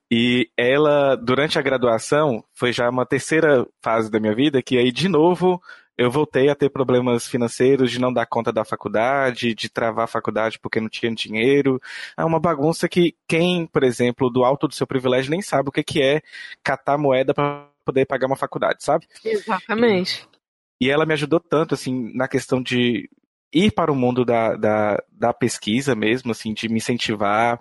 E 0.10 0.48
ela, 0.56 1.16
durante 1.16 1.58
a 1.58 1.64
graduação, 1.64 2.44
foi 2.54 2.72
já 2.72 2.88
uma 2.88 3.08
terceira 3.08 3.66
fase 3.82 4.12
da 4.12 4.20
minha 4.20 4.36
vida, 4.36 4.62
que 4.62 4.78
aí, 4.78 4.92
de 4.92 5.10
novo, 5.10 5.60
eu 5.98 6.12
voltei 6.12 6.48
a 6.48 6.56
ter 6.56 6.70
problemas 6.70 7.28
financeiros 7.28 7.92
de 7.92 8.00
não 8.00 8.14
dar 8.14 8.28
conta 8.28 8.54
da 8.54 8.64
faculdade, 8.64 9.56
de 9.56 9.68
travar 9.68 10.06
a 10.06 10.08
faculdade 10.08 10.60
porque 10.60 10.80
não 10.80 10.88
tinha 10.88 11.14
dinheiro. 11.14 11.82
É 12.16 12.24
uma 12.24 12.40
bagunça 12.40 12.88
que 12.88 13.16
quem, 13.28 13.66
por 13.66 13.84
exemplo, 13.84 14.30
do 14.30 14.46
alto 14.46 14.68
do 14.68 14.76
seu 14.76 14.86
privilégio 14.86 15.32
nem 15.32 15.42
sabe 15.42 15.70
o 15.70 15.72
que, 15.72 15.84
que 15.84 16.04
é 16.04 16.22
catar 16.64 17.00
moeda 17.00 17.34
para 17.34 17.68
poder 17.84 18.06
pagar 18.06 18.28
uma 18.28 18.38
faculdade, 18.38 18.84
sabe? 18.84 19.08
Exatamente. 19.26 20.28
E, 20.80 20.86
e 20.86 20.90
ela 20.92 21.06
me 21.06 21.14
ajudou 21.14 21.40
tanto, 21.40 21.74
assim, 21.74 22.14
na 22.14 22.28
questão 22.28 22.62
de 22.62 23.10
ir 23.54 23.72
para 23.72 23.92
o 23.92 23.96
mundo 23.96 24.26
da, 24.26 24.56
da, 24.56 25.04
da 25.12 25.34
pesquisa 25.34 25.96
mesmo, 25.96 26.32
assim, 26.32 26.54
de 26.54 26.70
me 26.70 26.78
incentivar, 26.78 27.60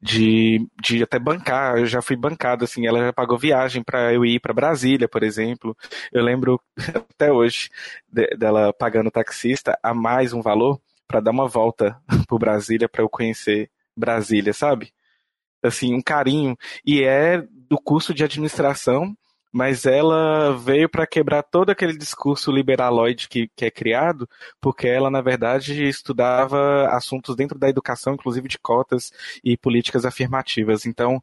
de, 0.00 0.66
de 0.80 1.02
até 1.02 1.18
bancar. 1.18 1.78
Eu 1.78 1.86
já 1.86 2.00
fui 2.00 2.16
bancado, 2.16 2.64
assim, 2.64 2.86
ela 2.86 2.98
já 3.00 3.12
pagou 3.12 3.38
viagem 3.38 3.82
para 3.82 4.12
eu 4.12 4.24
ir 4.24 4.40
para 4.40 4.54
Brasília, 4.54 5.08
por 5.08 5.22
exemplo. 5.22 5.76
Eu 6.12 6.22
lembro 6.22 6.60
até 7.12 7.32
hoje 7.32 7.68
de, 8.08 8.26
dela 8.36 8.72
pagando 8.72 9.10
taxista 9.10 9.78
a 9.82 9.92
mais 9.92 10.32
um 10.32 10.40
valor 10.40 10.80
para 11.06 11.20
dar 11.20 11.30
uma 11.30 11.48
volta 11.48 12.00
por 12.28 12.38
Brasília 12.38 12.88
para 12.88 13.02
eu 13.02 13.08
conhecer 13.08 13.70
Brasília, 13.96 14.52
sabe? 14.52 14.92
Assim, 15.62 15.94
um 15.94 16.02
carinho. 16.02 16.56
E 16.84 17.02
é 17.02 17.42
do 17.68 17.78
curso 17.78 18.14
de 18.14 18.24
administração 18.24 19.16
mas 19.58 19.86
ela 19.86 20.56
veio 20.56 20.88
para 20.88 21.04
quebrar 21.04 21.42
todo 21.42 21.70
aquele 21.70 21.98
discurso 21.98 22.52
liberaloide 22.52 23.28
que, 23.28 23.50
que 23.56 23.64
é 23.64 23.70
criado, 23.72 24.28
porque 24.60 24.86
ela, 24.86 25.10
na 25.10 25.20
verdade, 25.20 25.82
estudava 25.82 26.86
assuntos 26.90 27.34
dentro 27.34 27.58
da 27.58 27.68
educação, 27.68 28.14
inclusive 28.14 28.46
de 28.46 28.56
cotas 28.56 29.12
e 29.42 29.56
políticas 29.56 30.04
afirmativas. 30.04 30.86
Então, 30.86 31.20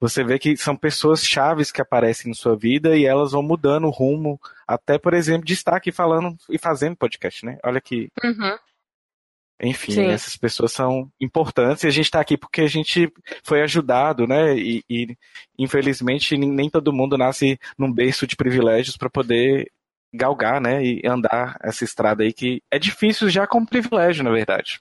você 0.00 0.24
vê 0.24 0.38
que 0.38 0.56
são 0.56 0.74
pessoas 0.74 1.22
chaves 1.22 1.70
que 1.70 1.82
aparecem 1.82 2.30
em 2.30 2.34
sua 2.34 2.56
vida 2.56 2.96
e 2.96 3.04
elas 3.04 3.32
vão 3.32 3.42
mudando 3.42 3.84
o 3.84 3.90
rumo, 3.90 4.40
até, 4.66 4.98
por 4.98 5.12
exemplo, 5.12 5.44
de 5.44 5.52
estar 5.52 5.76
aqui 5.76 5.92
falando 5.92 6.34
e 6.48 6.56
fazendo 6.56 6.96
podcast, 6.96 7.44
né? 7.44 7.58
Olha 7.62 7.82
que. 7.82 8.08
Uhum. 8.24 8.56
Enfim, 9.62 10.06
essas 10.06 10.36
pessoas 10.36 10.72
são 10.72 11.08
importantes 11.20 11.84
e 11.84 11.86
a 11.86 11.90
gente 11.90 12.06
está 12.06 12.20
aqui 12.20 12.36
porque 12.36 12.62
a 12.62 12.66
gente 12.66 13.10
foi 13.42 13.62
ajudado, 13.62 14.26
né? 14.26 14.56
E, 14.56 14.84
e, 14.90 15.16
infelizmente 15.58 16.36
nem 16.36 16.68
todo 16.68 16.92
mundo 16.92 17.16
nasce 17.16 17.58
num 17.78 17.92
berço 17.92 18.26
de 18.26 18.36
privilégios 18.36 18.96
para 18.96 19.08
poder 19.08 19.70
galgar, 20.12 20.60
né? 20.60 20.84
E 20.84 21.02
andar 21.06 21.56
essa 21.62 21.84
estrada 21.84 22.24
aí 22.24 22.32
que 22.32 22.62
é 22.70 22.78
difícil 22.78 23.28
já 23.30 23.46
com 23.46 23.64
privilégio, 23.64 24.24
na 24.24 24.30
verdade. 24.30 24.80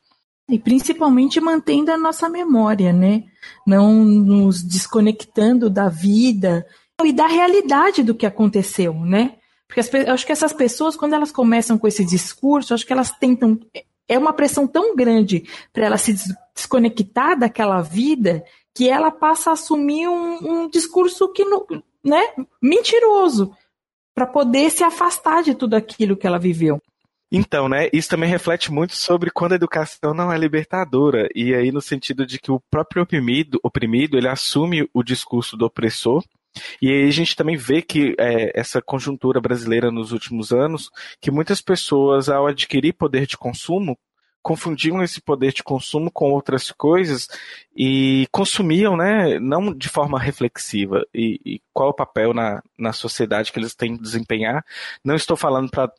E 0.50 0.60
principalmente 0.60 1.40
mantendo 1.40 1.92
a 1.92 1.98
nossa 1.98 2.28
memória, 2.28 2.92
né? 2.92 3.24
Não 3.66 4.04
nos 4.04 4.64
desconectando 4.64 5.70
da 5.70 5.88
vida 5.88 6.66
e 7.04 7.14
da 7.14 7.28
realidade 7.28 8.04
do 8.04 8.16
que 8.16 8.26
aconteceu, 8.26 8.94
né? 8.94 9.36
Porque 9.68 9.80
as, 9.80 9.94
acho 10.10 10.26
que 10.26 10.32
essas 10.32 10.54
pessoas, 10.54 10.96
quando 10.96 11.14
elas 11.14 11.32
começam 11.32 11.78
com 11.78 11.88
esse 11.88 12.06
discurso, 12.06 12.74
acho 12.74 12.86
que 12.86 12.94
elas 12.94 13.12
tentam 13.12 13.60
é 14.08 14.18
uma 14.18 14.34
pressão 14.34 14.68
tão 14.68 14.96
grande 14.96 15.48
para 15.72 15.86
ela 15.86 15.98
se 15.98 16.14
desconectar 16.56 17.38
daquela 17.38 17.82
vida 17.82 18.44
que 18.74 18.90
ela 18.90 19.12
passa 19.12 19.52
a 19.52 19.54
assumir 19.54 20.08
um, 20.08 20.64
um 20.64 20.70
discurso 20.70 21.32
que 21.32 21.46
né, 22.04 22.22
mentiroso 22.62 23.56
para 24.16 24.28
poder 24.28 24.70
se 24.70 24.84
afastar 24.84 25.44
de 25.44 25.56
tudo 25.56 25.76
aquilo 25.76 26.18
que 26.18 26.28
ela 26.28 26.40
viveu. 26.40 26.82
Então, 27.32 27.68
né, 27.68 27.90
isso 27.92 28.10
também 28.10 28.30
reflete 28.30 28.72
muito 28.72 28.96
sobre 28.96 29.32
quando 29.32 29.54
a 29.54 29.56
educação 29.56 30.14
não 30.14 30.32
é 30.32 30.38
libertadora, 30.38 31.28
e 31.34 31.54
aí 31.56 31.72
no 31.72 31.82
sentido 31.82 32.28
de 32.28 32.40
que 32.40 32.52
o 32.52 32.62
próprio 32.70 33.02
oprimido, 33.02 33.60
oprimido 33.64 34.18
ele 34.18 34.28
assume 34.28 34.88
o 34.94 35.02
discurso 35.02 35.58
do 35.58 35.66
opressor 35.66 36.24
E 36.82 36.90
aí 36.92 37.08
a 37.08 37.12
gente 37.12 37.36
também 37.36 37.56
vê 37.58 37.82
que 37.82 38.16
é, 38.20 38.60
essa 38.60 38.82
conjuntura 38.82 39.42
brasileira 39.42 39.92
nos 39.92 40.12
últimos 40.12 40.52
anos, 40.52 40.90
que 41.22 41.32
muitas 41.32 41.62
pessoas, 41.62 42.30
ao 42.30 42.48
adquirir 42.48 42.94
poder 42.94 43.26
de 43.26 43.38
consumo, 43.38 43.98
confundiam 44.44 45.02
esse 45.02 45.22
poder 45.22 45.54
de 45.54 45.64
consumo 45.64 46.12
com 46.12 46.30
outras 46.30 46.70
coisas 46.70 47.30
e 47.76 48.28
consumiam, 48.30 48.98
né, 48.98 49.40
não 49.40 49.74
de 49.74 49.88
forma 49.88 50.20
reflexiva. 50.20 51.06
E, 51.14 51.40
e 51.46 51.62
qual 51.72 51.90
o 51.90 51.94
papel 51.94 52.34
na, 52.34 52.62
na 52.78 52.92
sociedade 52.92 53.54
que 53.54 53.58
eles 53.58 53.74
têm 53.74 53.96
que 53.96 54.04
desempenhar? 54.04 54.64
Não 55.04 55.16
estou 55.16 55.38
falando 55.38 55.72
para 55.72 55.90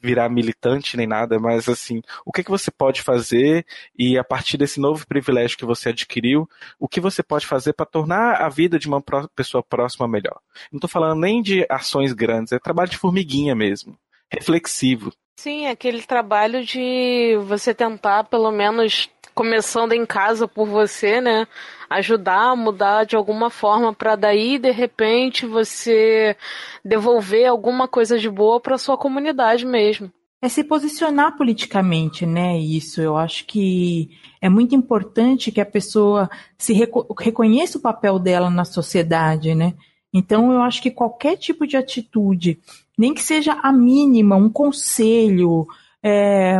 virar 0.00 0.28
militante 0.28 0.96
nem 0.96 1.06
nada, 1.06 1.38
mas 1.38 1.68
assim, 1.68 2.02
o 2.24 2.32
que, 2.32 2.44
que 2.44 2.50
você 2.50 2.70
pode 2.70 3.02
fazer 3.02 3.66
e 3.98 4.16
a 4.18 4.24
partir 4.24 4.56
desse 4.56 4.80
novo 4.80 5.06
privilégio 5.06 5.58
que 5.58 5.64
você 5.64 5.88
adquiriu, 5.88 6.48
o 6.78 6.88
que 6.88 7.00
você 7.00 7.22
pode 7.22 7.46
fazer 7.46 7.72
para 7.72 7.86
tornar 7.86 8.40
a 8.40 8.48
vida 8.48 8.78
de 8.78 8.86
uma 8.86 9.02
pessoa 9.34 9.62
próxima 9.62 10.06
melhor? 10.06 10.38
Não 10.70 10.78
estou 10.78 10.88
falando 10.88 11.20
nem 11.20 11.42
de 11.42 11.66
ações 11.68 12.12
grandes, 12.12 12.52
é 12.52 12.58
trabalho 12.58 12.90
de 12.90 12.98
formiguinha 12.98 13.54
mesmo, 13.54 13.98
reflexivo. 14.30 15.12
Sim, 15.36 15.66
aquele 15.66 16.02
trabalho 16.02 16.64
de 16.64 17.36
você 17.46 17.74
tentar, 17.74 18.24
pelo 18.24 18.50
menos 18.50 19.10
começando 19.34 19.92
em 19.92 20.04
casa 20.04 20.46
por 20.46 20.66
você, 20.66 21.20
né? 21.20 21.46
Ajudar 21.88 22.56
mudar 22.56 23.04
de 23.04 23.16
alguma 23.16 23.50
forma 23.50 23.92
para 23.92 24.14
daí, 24.16 24.58
de 24.58 24.70
repente, 24.70 25.46
você 25.46 26.36
devolver 26.84 27.46
alguma 27.46 27.88
coisa 27.88 28.18
de 28.18 28.30
boa 28.30 28.60
para 28.60 28.78
sua 28.78 28.96
comunidade 28.96 29.66
mesmo. 29.66 30.10
É 30.40 30.48
se 30.48 30.64
posicionar 30.64 31.36
politicamente, 31.36 32.26
né? 32.26 32.58
Isso, 32.58 33.00
eu 33.00 33.16
acho 33.16 33.46
que 33.46 34.10
é 34.40 34.48
muito 34.48 34.74
importante 34.74 35.52
que 35.52 35.60
a 35.60 35.66
pessoa 35.66 36.28
se 36.58 36.72
reco 36.72 37.14
reconheça 37.18 37.78
o 37.78 37.82
papel 37.82 38.18
dela 38.18 38.50
na 38.50 38.64
sociedade, 38.64 39.54
né? 39.54 39.74
Então, 40.12 40.52
eu 40.52 40.60
acho 40.60 40.82
que 40.82 40.90
qualquer 40.90 41.36
tipo 41.36 41.66
de 41.66 41.76
atitude 41.76 42.60
nem 42.98 43.14
que 43.14 43.22
seja 43.22 43.52
a 43.62 43.72
mínima, 43.72 44.36
um 44.36 44.50
conselho, 44.50 45.66
é, 46.02 46.56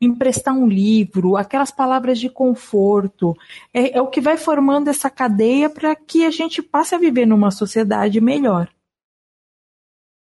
emprestar 0.00 0.54
um 0.54 0.68
livro, 0.68 1.36
aquelas 1.36 1.70
palavras 1.70 2.18
de 2.18 2.28
conforto, 2.28 3.36
é, 3.72 3.98
é 3.98 4.00
o 4.00 4.06
que 4.06 4.20
vai 4.20 4.36
formando 4.36 4.88
essa 4.88 5.10
cadeia 5.10 5.68
para 5.68 5.96
que 5.96 6.24
a 6.24 6.30
gente 6.30 6.62
passe 6.62 6.94
a 6.94 6.98
viver 6.98 7.26
numa 7.26 7.50
sociedade 7.50 8.20
melhor. 8.20 8.68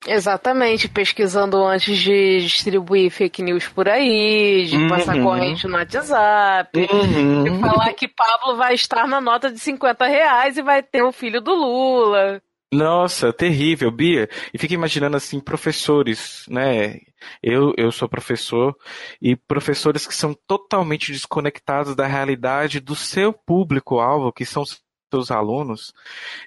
Exatamente, 0.06 0.88
pesquisando 0.88 1.56
antes 1.64 1.96
de 1.96 2.40
distribuir 2.40 3.10
fake 3.10 3.40
news 3.40 3.68
por 3.68 3.88
aí, 3.88 4.66
de 4.66 4.76
uhum. 4.76 4.88
passar 4.88 5.20
corrente 5.22 5.68
no 5.68 5.76
WhatsApp, 5.76 6.88
uhum. 6.90 7.44
de 7.44 7.60
falar 7.60 7.92
que 7.92 8.08
Pablo 8.08 8.56
vai 8.56 8.74
estar 8.74 9.06
na 9.06 9.20
nota 9.20 9.50
de 9.50 9.60
50 9.60 10.04
reais 10.06 10.56
e 10.56 10.62
vai 10.62 10.82
ter 10.82 11.02
o 11.02 11.12
filho 11.12 11.40
do 11.40 11.54
Lula. 11.54 12.42
Nossa, 12.72 13.34
terrível, 13.34 13.90
Bia. 13.90 14.30
E 14.52 14.56
fica 14.56 14.72
imaginando 14.72 15.14
assim, 15.14 15.38
professores, 15.38 16.46
né? 16.48 17.00
Eu, 17.42 17.74
eu 17.76 17.92
sou 17.92 18.08
professor 18.08 18.74
e 19.20 19.36
professores 19.36 20.06
que 20.06 20.14
são 20.14 20.32
totalmente 20.46 21.12
desconectados 21.12 21.94
da 21.94 22.06
realidade 22.06 22.80
do 22.80 22.96
seu 22.96 23.30
público-alvo, 23.30 24.32
que 24.32 24.46
são 24.46 24.64
seus 25.12 25.30
alunos. 25.30 25.92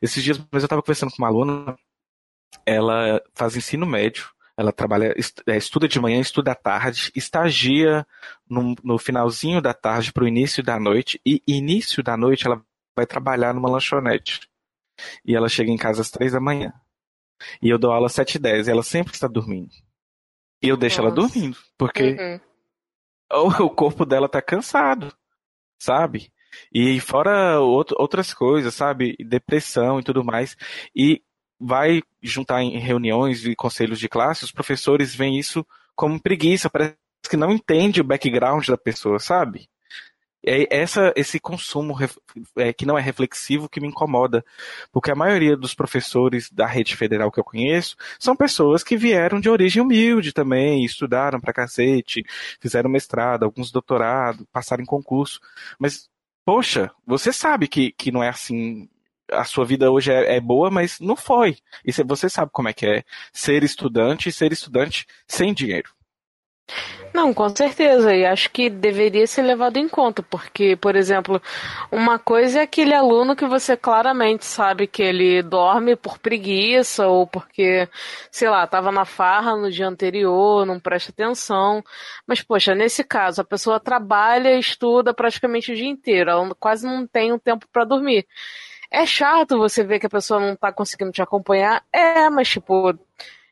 Esses 0.01 0.23
dias, 0.23 0.39
eu 0.51 0.57
estava 0.57 0.81
conversando 0.81 1.11
com 1.11 1.17
uma 1.19 1.27
aluna, 1.27 1.77
ela 2.65 3.21
faz 3.35 3.55
ensino 3.55 3.85
médio, 3.85 4.27
ela 4.57 4.71
trabalha, 4.71 5.13
é, 5.47 5.57
estuda 5.57 5.87
de 5.87 5.99
manhã, 5.99 6.19
estuda 6.19 6.53
à 6.53 6.55
tarde, 6.55 7.11
estagia 7.15 8.05
no, 8.49 8.75
no 8.83 8.97
finalzinho 8.97 9.61
da 9.61 9.75
tarde 9.75 10.11
para 10.11 10.23
o 10.23 10.27
início 10.27 10.63
da 10.63 10.79
noite, 10.79 11.21
e 11.23 11.39
início 11.47 12.01
da 12.01 12.17
noite 12.17 12.47
ela 12.47 12.59
vai 12.95 13.05
trabalhar 13.05 13.53
numa 13.53 13.69
lanchonete. 13.69 14.49
E 15.25 15.35
ela 15.35 15.49
chega 15.49 15.71
em 15.71 15.77
casa 15.77 16.01
às 16.01 16.09
três 16.09 16.31
da 16.31 16.39
manhã. 16.39 16.73
E 17.61 17.69
eu 17.69 17.77
dou 17.77 17.91
aula 17.91 18.07
às 18.07 18.13
sete 18.13 18.35
e 18.35 18.39
dez. 18.39 18.67
E 18.67 18.71
ela 18.71 18.83
sempre 18.83 19.13
está 19.13 19.27
dormindo. 19.27 19.71
E 20.61 20.69
eu 20.69 20.77
deixo 20.77 21.01
Nossa. 21.01 21.07
ela 21.07 21.15
dormindo. 21.15 21.57
Porque 21.77 22.41
uhum. 23.31 23.65
o, 23.65 23.69
corpo 23.69 24.05
dela 24.05 24.29
tá 24.29 24.41
cansado. 24.41 25.13
Sabe? 25.79 26.31
E 26.73 26.99
fora 26.99 27.59
outro, 27.59 27.95
outras 27.99 28.33
coisas, 28.33 28.73
sabe? 28.73 29.15
Depressão 29.19 29.99
e 29.99 30.03
tudo 30.03 30.23
mais. 30.23 30.55
E 30.95 31.21
vai 31.59 32.01
juntar 32.21 32.61
em 32.61 32.77
reuniões 32.79 33.45
e 33.45 33.55
conselhos 33.55 33.99
de 33.99 34.09
classe, 34.09 34.43
os 34.43 34.51
professores 34.51 35.15
veem 35.15 35.39
isso 35.39 35.65
como 35.95 36.21
preguiça, 36.21 36.69
parece 36.69 36.97
que 37.29 37.37
não 37.37 37.51
entende 37.51 38.01
o 38.01 38.03
background 38.03 38.67
da 38.67 38.77
pessoa, 38.77 39.19
sabe? 39.19 39.69
É 40.45 40.67
essa, 40.69 41.11
esse 41.15 41.39
consumo 41.39 41.97
é, 42.57 42.71
que 42.71 42.85
não 42.85 42.97
é 42.97 43.01
reflexivo 43.01 43.67
que 43.67 43.79
me 43.79 43.87
incomoda, 43.87 44.45
porque 44.91 45.11
a 45.11 45.15
maioria 45.15 45.57
dos 45.57 45.73
professores 45.73 46.49
da 46.51 46.65
rede 46.65 46.95
federal 46.95 47.31
que 47.31 47.39
eu 47.39 47.43
conheço 47.43 47.95
são 48.19 48.35
pessoas 48.35 48.83
que 48.83 48.95
vieram 48.95 49.39
de 49.39 49.49
origem 49.49 49.81
humilde 49.81 50.31
também, 50.31 50.85
estudaram 50.85 51.39
pra 51.39 51.53
cacete, 51.53 52.23
fizeram 52.59 52.89
mestrado, 52.89 53.43
alguns 53.43 53.71
doutorado, 53.71 54.47
passaram 54.51 54.83
em 54.83 54.85
concurso, 54.85 55.39
mas, 55.79 56.09
poxa, 56.45 56.91
você 57.05 57.33
sabe 57.33 57.67
que, 57.67 57.91
que 57.91 58.11
não 58.11 58.23
é 58.23 58.29
assim 58.29 58.87
a 59.31 59.43
sua 59.43 59.65
vida 59.65 59.91
hoje 59.91 60.11
é, 60.11 60.35
é, 60.35 60.39
boa, 60.39 60.69
mas 60.69 60.99
não 60.99 61.15
foi. 61.15 61.57
E 61.83 61.91
você 62.03 62.29
sabe 62.29 62.51
como 62.53 62.69
é 62.69 62.73
que 62.73 62.85
é 62.85 63.03
ser 63.33 63.63
estudante 63.63 64.29
e 64.29 64.31
ser 64.31 64.51
estudante 64.51 65.07
sem 65.27 65.53
dinheiro. 65.53 65.94
Não, 67.13 67.33
com 67.33 67.47
certeza, 67.55 68.13
e 68.13 68.25
acho 68.25 68.49
que 68.51 68.69
deveria 68.69 69.25
ser 69.25 69.41
levado 69.43 69.77
em 69.77 69.87
conta, 69.87 70.21
porque, 70.21 70.75
por 70.75 70.95
exemplo, 70.95 71.41
uma 71.89 72.19
coisa 72.19 72.59
é 72.59 72.63
aquele 72.63 72.93
aluno 72.93 73.35
que 73.35 73.45
você 73.45 73.77
claramente 73.77 74.43
sabe 74.45 74.85
que 74.85 75.01
ele 75.01 75.41
dorme 75.41 75.95
por 75.95 76.17
preguiça 76.19 77.07
ou 77.07 77.25
porque, 77.25 77.87
sei 78.29 78.49
lá, 78.49 78.65
estava 78.65 78.91
na 78.91 79.05
farra 79.05 79.55
no 79.55 79.71
dia 79.71 79.87
anterior, 79.87 80.65
não 80.65 80.77
presta 80.79 81.11
atenção. 81.11 81.81
Mas, 82.27 82.41
poxa, 82.41 82.75
nesse 82.75 83.03
caso, 83.03 83.41
a 83.41 83.45
pessoa 83.45 83.79
trabalha 83.79 84.53
e 84.55 84.59
estuda 84.59 85.13
praticamente 85.13 85.71
o 85.71 85.75
dia 85.75 85.87
inteiro, 85.87 86.29
ela 86.31 86.55
quase 86.55 86.85
não 86.85 87.07
tem 87.07 87.31
um 87.31 87.39
tempo 87.39 87.65
para 87.71 87.85
dormir. 87.85 88.27
É 88.91 89.05
chato 89.05 89.57
você 89.57 89.83
ver 89.83 89.99
que 89.99 90.05
a 90.07 90.09
pessoa 90.09 90.39
não 90.39 90.53
está 90.53 90.71
conseguindo 90.71 91.11
te 91.11 91.21
acompanhar, 91.21 91.83
é, 91.93 92.29
mas, 92.29 92.49
tipo 92.49 92.93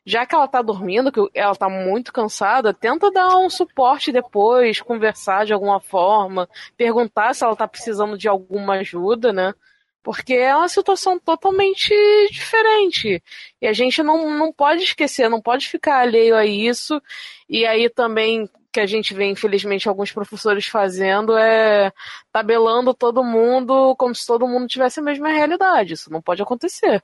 já 0.04 0.26
que 0.26 0.34
ela 0.34 0.46
tá 0.48 0.60
dormindo, 0.60 1.10
que 1.10 1.20
ela 1.34 1.54
tá 1.54 1.68
muito 1.68 2.12
cansada, 2.12 2.74
tenta 2.74 3.10
dar 3.10 3.38
um 3.38 3.48
suporte 3.48 4.12
depois, 4.12 4.80
conversar 4.80 5.46
de 5.46 5.52
alguma 5.52 5.80
forma, 5.80 6.48
perguntar 6.76 7.34
se 7.34 7.44
ela 7.44 7.56
tá 7.56 7.66
precisando 7.66 8.18
de 8.18 8.28
alguma 8.28 8.74
ajuda, 8.74 9.32
né? 9.32 9.54
Porque 10.02 10.34
é 10.34 10.54
uma 10.54 10.68
situação 10.68 11.18
totalmente 11.18 11.94
diferente. 12.30 13.22
E 13.60 13.66
a 13.66 13.72
gente 13.72 14.02
não, 14.02 14.30
não 14.38 14.52
pode 14.52 14.82
esquecer, 14.82 15.30
não 15.30 15.40
pode 15.40 15.68
ficar 15.68 16.00
alheio 16.00 16.36
a 16.36 16.44
isso. 16.44 17.00
E 17.48 17.64
aí 17.66 17.88
também 17.88 18.48
que 18.70 18.80
a 18.80 18.86
gente 18.86 19.14
vê, 19.14 19.26
infelizmente, 19.26 19.88
alguns 19.88 20.12
professores 20.12 20.66
fazendo 20.66 21.38
é 21.38 21.92
tabelando 22.32 22.92
todo 22.92 23.24
mundo 23.24 23.94
como 23.96 24.14
se 24.14 24.26
todo 24.26 24.48
mundo 24.48 24.66
tivesse 24.66 25.00
a 25.00 25.02
mesma 25.02 25.28
realidade. 25.28 25.94
Isso 25.94 26.10
não 26.12 26.20
pode 26.20 26.42
acontecer. 26.42 27.02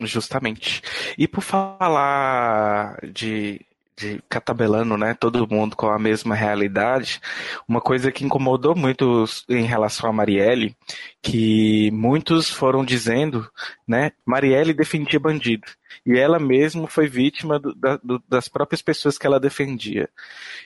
Justamente. 0.00 0.82
E 1.18 1.28
por 1.28 1.42
falar 1.42 2.98
de, 3.12 3.60
de 3.96 4.22
catabelando, 4.28 4.96
né, 4.96 5.14
todo 5.14 5.46
mundo 5.46 5.76
com 5.76 5.88
a 5.88 5.98
mesma 5.98 6.34
realidade, 6.34 7.20
uma 7.68 7.80
coisa 7.80 8.10
que 8.10 8.24
incomodou 8.24 8.74
muito 8.74 9.24
em 9.48 9.64
relação 9.64 10.08
a 10.08 10.12
Marielle, 10.12 10.74
que 11.20 11.90
muitos 11.92 12.48
foram 12.48 12.82
dizendo, 12.82 13.46
né, 13.86 14.12
Marielle 14.24 14.72
defendia 14.72 15.20
bandido. 15.20 15.66
E 16.06 16.18
ela 16.18 16.38
mesma 16.38 16.88
foi 16.88 17.06
vítima 17.06 17.58
do, 17.58 17.74
da, 17.74 17.96
do, 18.02 18.22
das 18.26 18.48
próprias 18.48 18.80
pessoas 18.80 19.18
que 19.18 19.26
ela 19.26 19.38
defendia. 19.38 20.08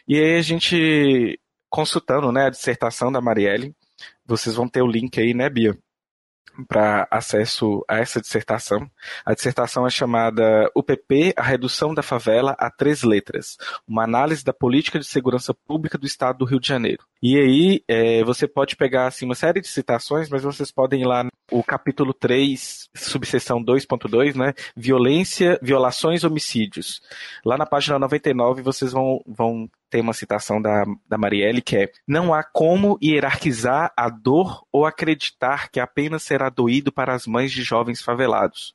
E 0.07 0.17
aí 0.17 0.39
a 0.39 0.43
gente, 0.43 1.41
consultando, 1.69 2.31
né, 2.31 2.47
a 2.47 2.51
dissertação 2.51 3.11
da 3.11 3.21
Marielle, 3.21 3.75
vocês 4.25 4.55
vão 4.55 4.69
ter 4.69 4.83
o 4.83 4.87
link 4.87 5.21
aí, 5.21 5.35
né, 5.35 5.51
Bia? 5.51 5.77
Para 6.69 7.07
acesso 7.11 7.85
a 7.89 7.99
essa 7.99 8.21
dissertação. 8.21 8.89
A 9.25 9.35
dissertação 9.35 9.87
é 9.87 9.91
chamada 9.91 10.71
UPP, 10.75 11.33
a 11.37 11.43
redução 11.43 11.95
da 11.95 12.03
favela 12.03 12.55
a 12.59 12.71
três 12.71 13.03
letras, 13.03 13.57
uma 13.87 14.05
análise 14.05 14.45
da 14.45 14.53
política 14.53 14.99
de 14.99 15.05
segurança 15.05 15.53
pública 15.53 15.99
do 15.99 16.07
Estado 16.07 16.39
do 16.39 16.45
Rio 16.45 16.61
de 16.61 16.69
Janeiro. 16.69 17.05
E 17.23 17.39
aí 17.39 17.85
é, 17.89 18.23
você 18.25 18.47
pode 18.47 18.77
pegar 18.77 19.07
assim, 19.07 19.25
uma 19.25 19.35
série 19.35 19.61
de 19.61 19.69
citações, 19.69 20.29
mas 20.29 20.43
vocês 20.43 20.71
podem 20.71 21.03
ir 21.03 21.07
lá 21.07 21.27
no 21.51 21.63
capítulo 21.63 22.13
3, 22.13 22.89
subseção 22.95 23.63
2.2, 23.63 24.35
né? 24.35 24.55
Violência, 24.77 25.59
violações, 25.63 26.25
homicídios. 26.25 27.01
Lá 27.45 27.57
na 27.57 27.67
página 27.67 27.99
99 27.99 28.63
vocês 28.63 28.93
vão, 28.93 29.23
vão 29.27 29.69
tem 29.91 30.01
uma 30.01 30.13
citação 30.13 30.61
da, 30.61 30.85
da 31.09 31.17
Marielle 31.19 31.63
que 31.63 31.77
é: 31.77 31.93
Não 32.07 32.35
há 32.35 32.43
como 32.43 32.99
hierarquizar 33.03 33.93
a 33.97 34.09
dor 34.09 34.65
ou 34.73 34.87
acreditar 34.87 35.71
que 35.71 35.79
apenas 35.79 36.23
será 36.23 36.49
doído 36.49 36.91
para 36.91 37.15
as 37.15 37.27
mães 37.27 37.53
de 37.53 37.63
jovens 37.63 38.03
favelados. 38.03 38.75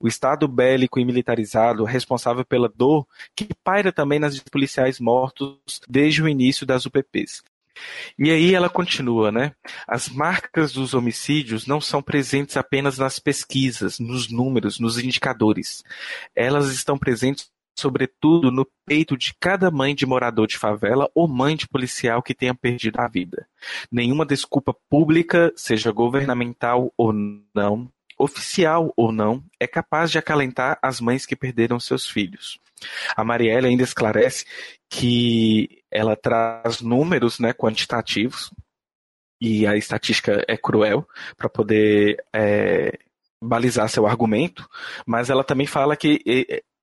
O 0.00 0.08
Estado 0.08 0.48
bélico 0.48 0.98
e 0.98 1.04
militarizado 1.04 1.84
responsável 1.84 2.44
pela 2.44 2.68
dor 2.68 3.06
que 3.34 3.48
paira 3.62 3.92
também 3.92 4.18
nas 4.18 4.38
policiais 4.40 4.98
mortos 4.98 5.80
desde 5.88 6.22
o 6.22 6.28
início 6.28 6.66
das 6.66 6.86
UPPs. 6.86 7.44
E 8.18 8.30
aí 8.30 8.54
ela 8.54 8.68
continua, 8.68 9.30
né? 9.30 9.52
As 9.86 10.08
marcas 10.08 10.72
dos 10.72 10.94
homicídios 10.94 11.66
não 11.66 11.80
são 11.80 12.02
presentes 12.02 12.56
apenas 12.56 12.98
nas 12.98 13.18
pesquisas, 13.18 13.98
nos 13.98 14.30
números, 14.30 14.78
nos 14.78 14.98
indicadores. 14.98 15.82
Elas 16.34 16.72
estão 16.72 16.98
presentes 16.98 17.50
sobretudo 17.78 18.50
no 18.50 18.66
peito 18.86 19.16
de 19.16 19.34
cada 19.38 19.70
mãe 19.70 19.94
de 19.94 20.06
morador 20.06 20.46
de 20.46 20.56
favela 20.56 21.10
ou 21.14 21.28
mãe 21.28 21.54
de 21.54 21.68
policial 21.68 22.22
que 22.22 22.34
tenha 22.34 22.54
perdido 22.54 22.98
a 22.98 23.06
vida. 23.06 23.46
Nenhuma 23.92 24.24
desculpa 24.24 24.74
pública, 24.88 25.52
seja 25.54 25.92
governamental 25.92 26.92
ou 26.96 27.12
não, 27.54 27.90
oficial 28.18 28.92
ou 28.96 29.12
não, 29.12 29.42
é 29.60 29.66
capaz 29.66 30.10
de 30.10 30.18
acalentar 30.18 30.78
as 30.82 31.00
mães 31.00 31.26
que 31.26 31.36
perderam 31.36 31.78
seus 31.78 32.08
filhos. 32.08 32.58
A 33.16 33.24
Marielle 33.24 33.66
ainda 33.66 33.82
esclarece 33.82 34.44
que 34.88 35.82
ela 35.90 36.16
traz 36.16 36.80
números 36.80 37.38
né, 37.38 37.52
quantitativos, 37.52 38.50
e 39.40 39.66
a 39.66 39.76
estatística 39.76 40.44
é 40.48 40.56
cruel, 40.56 41.06
para 41.36 41.48
poder 41.48 42.24
é, 42.34 42.98
balizar 43.42 43.88
seu 43.88 44.06
argumento, 44.06 44.68
mas 45.06 45.30
ela 45.30 45.44
também 45.44 45.66
fala 45.66 45.96
que 45.96 46.22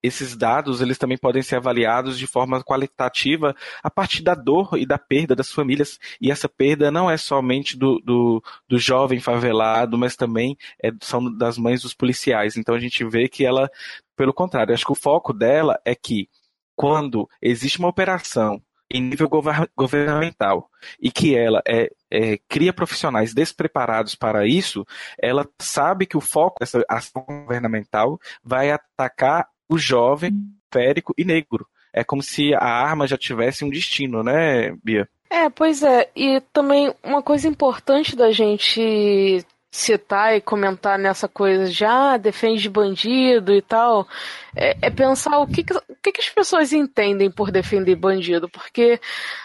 esses 0.03 0.35
dados 0.35 0.81
eles 0.81 0.97
também 0.97 1.17
podem 1.17 1.41
ser 1.41 1.55
avaliados 1.55 2.19
de 2.19 2.27
forma 2.27 2.61
qualitativa 2.61 3.55
a 3.81 3.89
partir 3.89 4.21
da 4.21 4.35
dor 4.35 4.77
e 4.77 4.85
da 4.85 4.99
perda 4.99 5.33
das 5.35 5.49
famílias. 5.49 5.97
E 6.19 6.29
essa 6.29 6.49
perda 6.49 6.91
não 6.91 7.09
é 7.09 7.15
somente 7.15 7.77
do, 7.77 7.99
do, 8.01 8.43
do 8.67 8.77
jovem 8.77 9.21
favelado, 9.21 9.97
mas 9.97 10.17
também 10.17 10.57
é, 10.83 10.91
são 11.01 11.33
das 11.35 11.57
mães 11.57 11.81
dos 11.81 11.93
policiais. 11.93 12.57
Então 12.57 12.75
a 12.75 12.79
gente 12.79 13.03
vê 13.05 13.29
que 13.29 13.45
ela, 13.45 13.69
pelo 14.15 14.33
contrário, 14.33 14.73
acho 14.73 14.85
que 14.85 14.91
o 14.91 14.95
foco 14.95 15.31
dela 15.31 15.79
é 15.85 15.95
que 15.95 16.27
quando 16.75 17.29
existe 17.41 17.79
uma 17.79 17.87
operação 17.87 18.61
em 18.91 19.01
nível 19.01 19.27
governamental 19.75 20.69
e 21.01 21.11
que 21.11 21.35
ela 21.35 21.61
é, 21.67 21.89
é, 22.11 22.37
cria 22.47 22.71
profissionais 22.71 23.33
despreparados 23.33 24.13
para 24.13 24.45
isso, 24.45 24.85
ela 25.19 25.47
sabe 25.59 26.05
que 26.05 26.15
o 26.15 26.21
foco 26.21 26.59
dessa 26.59 26.83
ação 26.87 27.23
governamental 27.25 28.19
vai 28.43 28.69
atacar 28.69 29.47
o 29.69 29.77
jovem, 29.77 30.33
férico 30.71 31.13
e 31.17 31.23
negro. 31.23 31.67
É 31.93 32.03
como 32.03 32.23
se 32.23 32.53
a 32.55 32.65
arma 32.65 33.05
já 33.05 33.17
tivesse 33.17 33.63
um 33.63 33.69
destino, 33.69 34.23
né, 34.23 34.75
Bia? 34.83 35.07
É, 35.29 35.49
pois 35.49 35.83
é. 35.83 36.09
E 36.15 36.41
também 36.51 36.93
uma 37.03 37.21
coisa 37.21 37.47
importante 37.47 38.15
da 38.15 38.31
gente 38.31 39.45
citar 39.73 40.35
e 40.35 40.41
comentar 40.41 40.99
nessa 40.99 41.27
coisa 41.27 41.67
de 41.67 41.83
ah, 41.83 42.15
defende 42.15 42.69
bandido 42.69 43.51
e 43.51 43.61
tal, 43.61 44.07
é, 44.55 44.77
é 44.79 44.89
pensar 44.91 45.39
o, 45.39 45.47
que, 45.47 45.63
que, 45.63 45.73
que, 46.03 46.11
que 46.11 46.21
as 46.21 46.29
pessoas 46.29 46.71
entendem 46.71 47.31
por 47.31 47.49
defender 47.49 47.95
bandido, 47.95 48.47
porque 48.47 49.01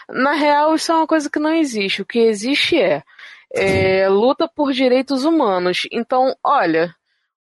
na 0.07 0.33
real 0.33 0.75
isso 0.75 0.91
é 0.91 0.95
uma 0.95 1.07
coisa 1.07 1.27
que 1.31 1.39
não 1.39 1.51
existe. 1.51 2.03
O 2.03 2.05
que 2.05 2.19
existe 2.19 2.79
é, 2.79 3.01
é 3.55 4.07
luta 4.07 4.47
por 4.47 4.71
direitos 4.71 5.25
humanos. 5.25 5.87
Então, 5.91 6.35
olha, 6.43 6.95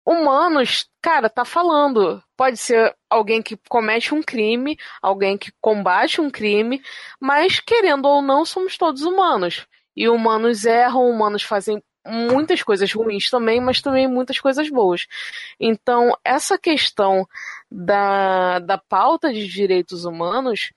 humanos, 0.07 0.87
cara, 1.01 1.29
tá 1.29 1.43
falando. 1.43 2.23
Pode 2.37 2.55
ser 2.55 2.95
alguém 3.09 3.41
que 3.41 3.59
comete 3.67 4.15
um 4.15 4.23
crime, 4.23 4.77
alguém 5.01 5.37
que 5.37 5.51
combate 5.59 6.21
um 6.21 6.29
crime, 6.29 6.81
mas 7.19 7.59
querendo 7.59 8.07
ou 8.07 8.21
não, 8.21 8.45
somos 8.45 8.77
todos 8.77 9.01
humanos. 9.01 9.67
E 9.93 10.07
humanos 10.07 10.63
erram, 10.63 11.09
humanos 11.09 11.43
fazem 11.43 11.83
muitas 12.05 12.63
coisas 12.63 12.89
ruins 12.93 13.29
também, 13.29 13.59
mas 13.59 13.81
também 13.81 14.07
muitas 14.07 14.39
coisas 14.39 14.69
boas. 14.69 15.07
Então, 15.59 16.15
essa 16.23 16.57
questão 16.57 17.27
da, 17.69 18.59
da 18.59 18.77
pauta 18.77 19.33
de 19.33 19.45
direitos 19.45 20.05
humanos, 20.05 20.71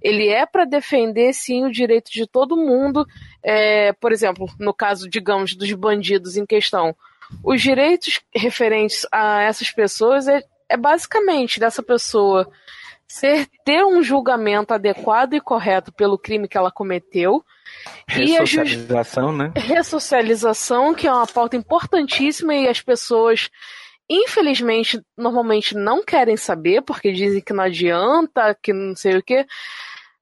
ele 0.00 0.28
é 0.28 0.46
para 0.46 0.64
defender 0.64 1.34
sim 1.34 1.66
o 1.66 1.70
direito 1.70 2.10
de 2.10 2.26
todo 2.26 2.56
mundo. 2.56 3.04
É, 3.42 3.92
por 3.94 4.10
exemplo, 4.10 4.46
no 4.58 4.72
caso, 4.72 5.06
digamos, 5.06 5.54
dos 5.54 5.70
bandidos 5.74 6.38
em 6.38 6.46
questão 6.46 6.96
os 7.42 7.60
direitos 7.60 8.20
referentes 8.34 9.06
a 9.10 9.42
essas 9.42 9.70
pessoas 9.70 10.28
é, 10.28 10.42
é 10.68 10.76
basicamente 10.76 11.58
dessa 11.58 11.82
pessoa 11.82 12.50
ser 13.10 13.48
ter 13.64 13.84
um 13.84 14.02
julgamento 14.02 14.72
adequado 14.72 15.34
e 15.34 15.40
correto 15.40 15.92
pelo 15.92 16.16
crime 16.16 16.46
que 16.46 16.56
ela 16.56 16.70
cometeu. 16.70 17.44
Ressocialização, 18.06 19.32
né? 19.32 19.52
Ressocialização, 19.56 20.94
que 20.94 21.08
é 21.08 21.12
uma 21.12 21.26
pauta 21.26 21.56
importantíssima 21.56 22.54
e 22.54 22.68
as 22.68 22.80
pessoas, 22.80 23.50
infelizmente, 24.08 25.02
normalmente 25.16 25.74
não 25.74 26.04
querem 26.04 26.36
saber, 26.36 26.82
porque 26.82 27.10
dizem 27.10 27.40
que 27.40 27.52
não 27.52 27.64
adianta, 27.64 28.56
que 28.62 28.72
não 28.72 28.94
sei 28.94 29.16
o 29.16 29.22
quê. 29.22 29.44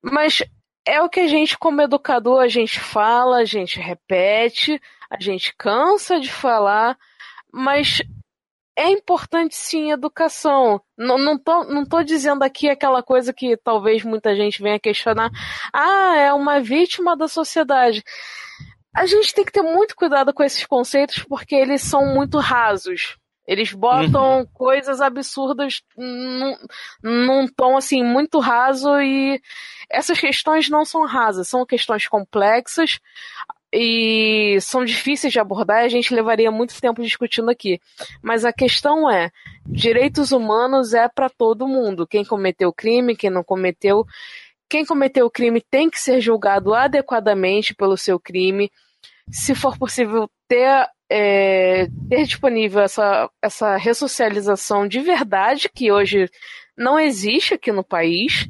Mas 0.03 0.43
é 0.87 1.03
o 1.03 1.11
que 1.11 1.21
a 1.21 1.29
gente, 1.29 1.59
como 1.59 1.83
educador, 1.83 2.41
a 2.41 2.49
gente 2.49 2.81
fala, 2.81 3.39
a 3.41 3.45
gente 3.45 3.79
repete, 3.79 4.81
a 5.11 5.21
gente 5.21 5.55
cansa 5.57 6.21
de 6.21 6.31
falar, 6.31 6.99
mas 7.53 8.03
é 8.79 8.91
importante 8.91 9.57
sim 9.57 9.91
educação. 9.91 10.81
Não, 10.97 11.19
não, 11.19 11.37
tô, 11.37 11.65
não 11.65 11.85
tô 11.85 12.03
dizendo 12.05 12.45
aqui 12.45 12.69
aquela 12.69 13.03
coisa 13.03 13.33
que 13.33 13.57
talvez 13.57 14.05
muita 14.05 14.37
gente 14.37 14.63
venha 14.63 14.79
questionar. 14.79 15.31
Ah, 15.73 16.15
é 16.17 16.33
uma 16.33 16.61
vítima 16.61 17.17
da 17.17 17.27
sociedade. 17.27 18.05
A 18.95 19.05
gente 19.05 19.35
tem 19.35 19.45
que 19.45 19.53
ter 19.53 19.63
muito 19.63 19.97
cuidado 19.97 20.33
com 20.33 20.45
esses 20.45 20.65
conceitos 20.65 21.25
porque 21.29 21.57
eles 21.57 21.83
são 21.83 22.15
muito 22.15 22.39
rasos. 22.39 23.19
Eles 23.49 23.73
botam 23.73 24.41
uhum. 24.41 24.47
coisas 24.53 25.01
absurdas 25.01 25.83
num, 25.97 26.55
num 27.03 27.49
tom 27.49 27.79
assim 27.79 28.05
muito 28.05 28.39
raso 28.39 29.01
e 29.01 29.41
essas 29.91 30.21
questões 30.21 30.69
não 30.69 30.85
são 30.85 31.07
rasas, 31.07 31.49
são 31.49 31.65
questões 31.65 32.07
complexas 32.07 33.01
e 33.73 34.59
são 34.61 34.85
difíceis 34.85 35.33
de 35.33 35.39
abordar, 35.39 35.85
a 35.85 35.89
gente 35.89 36.15
levaria 36.15 36.51
muito 36.51 36.81
tempo 36.81 37.03
discutindo 37.03 37.51
aqui. 37.51 37.81
Mas 38.23 38.45
a 38.45 38.53
questão 38.53 39.11
é, 39.11 39.31
direitos 39.67 40.33
humanos 40.33 40.95
é 40.95 41.09
para 41.09 41.29
todo 41.29 41.69
mundo, 41.69 42.07
quem 42.07 42.25
cometeu 42.25 42.73
crime, 42.73 43.17
quem 43.17 43.31
não 43.31 43.45
cometeu, 43.45 44.07
quem 44.69 44.85
cometeu 44.85 45.27
o 45.27 45.31
crime 45.31 45.61
tem 45.61 45.91
que 45.91 46.01
ser 46.01 46.21
julgado 46.21 46.75
adequadamente 46.75 47.75
pelo 47.75 47.97
seu 47.97 48.19
crime. 48.19 48.71
Se 49.31 49.55
for 49.55 49.79
possível 49.79 50.31
ter 50.47 50.89
é, 51.11 51.87
ter 52.09 52.25
disponível 52.25 52.83
essa, 52.83 53.31
essa 53.43 53.77
ressocialização 53.77 54.87
de 54.87 55.01
verdade, 55.01 55.71
que 55.75 55.91
hoje 55.91 56.29
não 56.77 56.99
existe 56.99 57.55
aqui 57.55 57.73
no 57.73 57.83
país. 57.83 58.47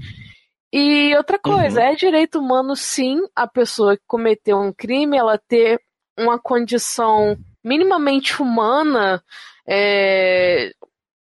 E 0.73 1.17
outra 1.17 1.39
coisa, 1.39 1.81
uhum. 1.81 1.87
é 1.87 1.95
direito 1.95 2.39
humano, 2.39 2.77
sim, 2.77 3.21
a 3.35 3.47
pessoa 3.47 3.97
que 3.97 4.03
cometeu 4.07 4.59
um 4.59 4.73
crime, 4.73 5.17
ela 5.17 5.39
ter 5.39 5.81
uma 6.19 6.39
condição 6.39 7.37
minimamente 7.65 8.41
humana, 8.43 9.23
é, 9.67 10.73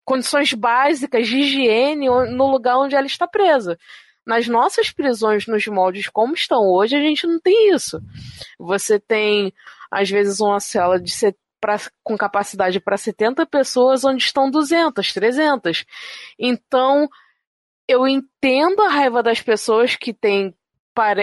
condições 0.06 0.54
básicas 0.54 1.27
de 1.27 1.38
higiene 1.38 2.08
no 2.08 2.51
lugar 2.51 2.77
onde 2.77 2.95
ela 2.95 3.06
está 3.08 3.27
presa. 3.27 3.77
Nas 4.25 4.47
nossas 4.47 4.91
prisões, 4.91 5.47
nos 5.47 5.65
moldes 5.67 6.08
como 6.08 6.34
estão 6.34 6.67
hoje, 6.67 6.95
a 6.95 6.99
gente 6.99 7.25
não 7.25 7.39
tem 7.39 7.73
isso. 7.73 7.99
Você 8.60 8.99
tem 8.99 9.51
às 9.89 10.10
vezes 10.10 10.39
uma 10.39 10.60
cela 10.60 10.99
de 10.99 11.12
set... 11.12 11.36
pra... 11.60 11.77
com 12.04 12.17
capacidade 12.17 12.80
para 12.80 12.97
70 12.97 13.45
pessoas, 13.45 14.04
onde 14.06 14.23
estão 14.23 14.51
200, 14.51 15.13
300. 15.13 15.86
Então, 16.38 17.10
eu 17.87 18.07
entendo 18.07 18.81
a 18.81 18.89
raiva 18.89 19.21
das 19.21 19.41
pessoas 19.41 19.95
que 19.95 20.13
têm 20.13 20.53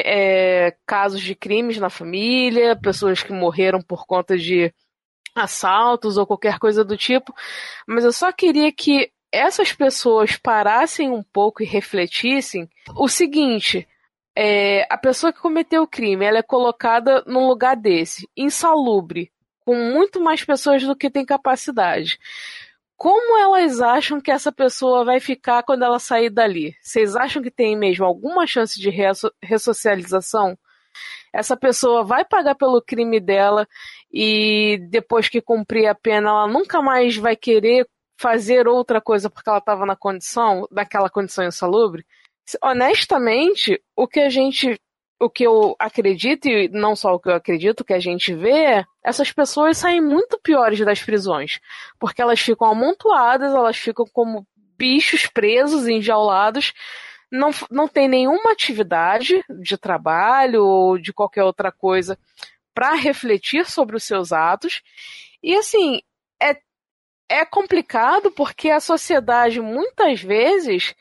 é, 0.05 0.77
casos 0.87 1.21
de 1.21 1.35
crimes 1.35 1.79
na 1.79 1.91
família, 1.91 2.77
pessoas 2.77 3.23
que 3.23 3.33
morreram 3.33 3.81
por 3.81 4.07
conta 4.07 4.37
de 4.37 4.73
assaltos 5.35 6.17
ou 6.17 6.27
qualquer 6.27 6.59
coisa 6.59 6.85
do 6.85 6.97
tipo, 6.97 7.35
mas 7.87 8.05
eu 8.05 8.13
só 8.13 8.33
queria 8.33 8.73
que 8.73 9.11
essas 9.31 9.73
pessoas 9.73 10.37
parassem 10.37 11.11
um 11.11 11.23
pouco 11.23 11.63
e 11.63 11.67
refletissem 11.67 12.69
o 12.97 13.09
seguinte: 13.09 13.87
é, 14.37 14.87
a 14.91 14.97
pessoa 14.97 15.33
que 15.33 15.41
cometeu 15.41 15.83
o 15.83 15.89
crime, 15.89 16.25
ela 16.25 16.39
é 16.39 16.43
colocada 16.43 17.23
num 17.27 17.47
lugar 17.47 17.77
desse, 17.77 18.29
insalubre, 18.37 19.31
com 19.65 19.75
muito 19.75 20.21
mais 20.21 20.45
pessoas 20.45 20.83
do 20.83 20.97
que 20.97 21.11
tem 21.11 21.25
capacidade. 21.25 22.19
Como 22.99 23.39
elas 23.39 23.81
acham 23.81 24.21
que 24.21 24.31
essa 24.31 24.51
pessoa 24.51 25.05
vai 25.05 25.21
ficar 25.21 25.63
quando 25.63 25.85
ela 25.85 26.01
sair 26.01 26.31
dali? 26.31 26.75
Vocês 26.83 27.15
acham 27.15 27.41
que 27.41 27.51
tem 27.51 27.77
mesmo 27.77 28.05
alguma 28.05 28.45
chance 28.45 28.79
de 28.79 28.91
ressocialização? 29.41 30.59
Essa 31.33 31.57
pessoa 31.57 32.03
vai 32.03 32.25
pagar 32.25 32.57
pelo 32.57 32.83
crime 32.83 33.21
dela 33.21 33.69
e 34.13 34.79
depois 34.91 35.29
que 35.29 35.41
cumprir 35.41 35.87
a 35.87 35.95
pena, 35.95 36.31
ela 36.31 36.49
nunca 36.49 36.83
mais 36.83 37.17
vai 37.17 37.37
querer 37.37 37.89
fazer 38.21 38.67
outra 38.67 39.01
coisa 39.01 39.31
porque 39.31 39.49
ela 39.49 39.61
estava 39.61 39.87
na 39.87 39.95
condição, 39.95 40.67
naquela 40.71 41.09
condição 41.09 41.47
insalubre? 41.47 42.05
honestamente, 42.63 43.81
o 43.95 44.07
que 44.07 44.21
a 44.21 44.31
gente. 44.31 44.81
O 45.21 45.29
que 45.29 45.45
eu 45.45 45.75
acredito, 45.79 46.47
e 46.49 46.69
não 46.69 46.95
só 46.95 47.15
o 47.15 47.19
que 47.19 47.29
eu 47.29 47.35
acredito, 47.35 47.85
que 47.85 47.93
a 47.93 47.99
gente 47.99 48.33
vê, 48.35 48.85
essas 49.03 49.33
pessoas 49.33 49.77
saem 49.77 50.01
muito 50.01 50.39
piores 50.41 50.79
das 50.79 51.03
prisões. 51.03 51.59
Porque 51.99 52.23
elas 52.23 52.41
ficam 52.41 52.71
amontoadas, 52.71 53.53
elas 53.53 53.77
ficam 53.77 54.07
como 54.13 54.47
bichos 54.77 55.27
presos, 55.27 55.89
enjaulados, 55.89 56.73
não, 57.31 57.51
não 57.71 57.89
tem 57.89 58.09
nenhuma 58.09 58.53
atividade 58.53 59.45
de 59.61 59.77
trabalho 59.77 60.65
ou 60.65 60.99
de 60.99 61.13
qualquer 61.13 61.45
outra 61.45 61.71
coisa 61.71 62.19
para 62.75 62.95
refletir 62.95 63.67
sobre 63.67 63.97
os 63.97 64.05
seus 64.05 64.33
atos. 64.33 64.83
E 65.43 65.55
assim, 65.55 66.01
é, 66.41 66.57
é 67.29 67.45
complicado 67.45 68.31
porque 68.31 68.71
a 68.71 68.81
sociedade 68.81 69.61
muitas 69.61 70.23
vezes 70.23 70.95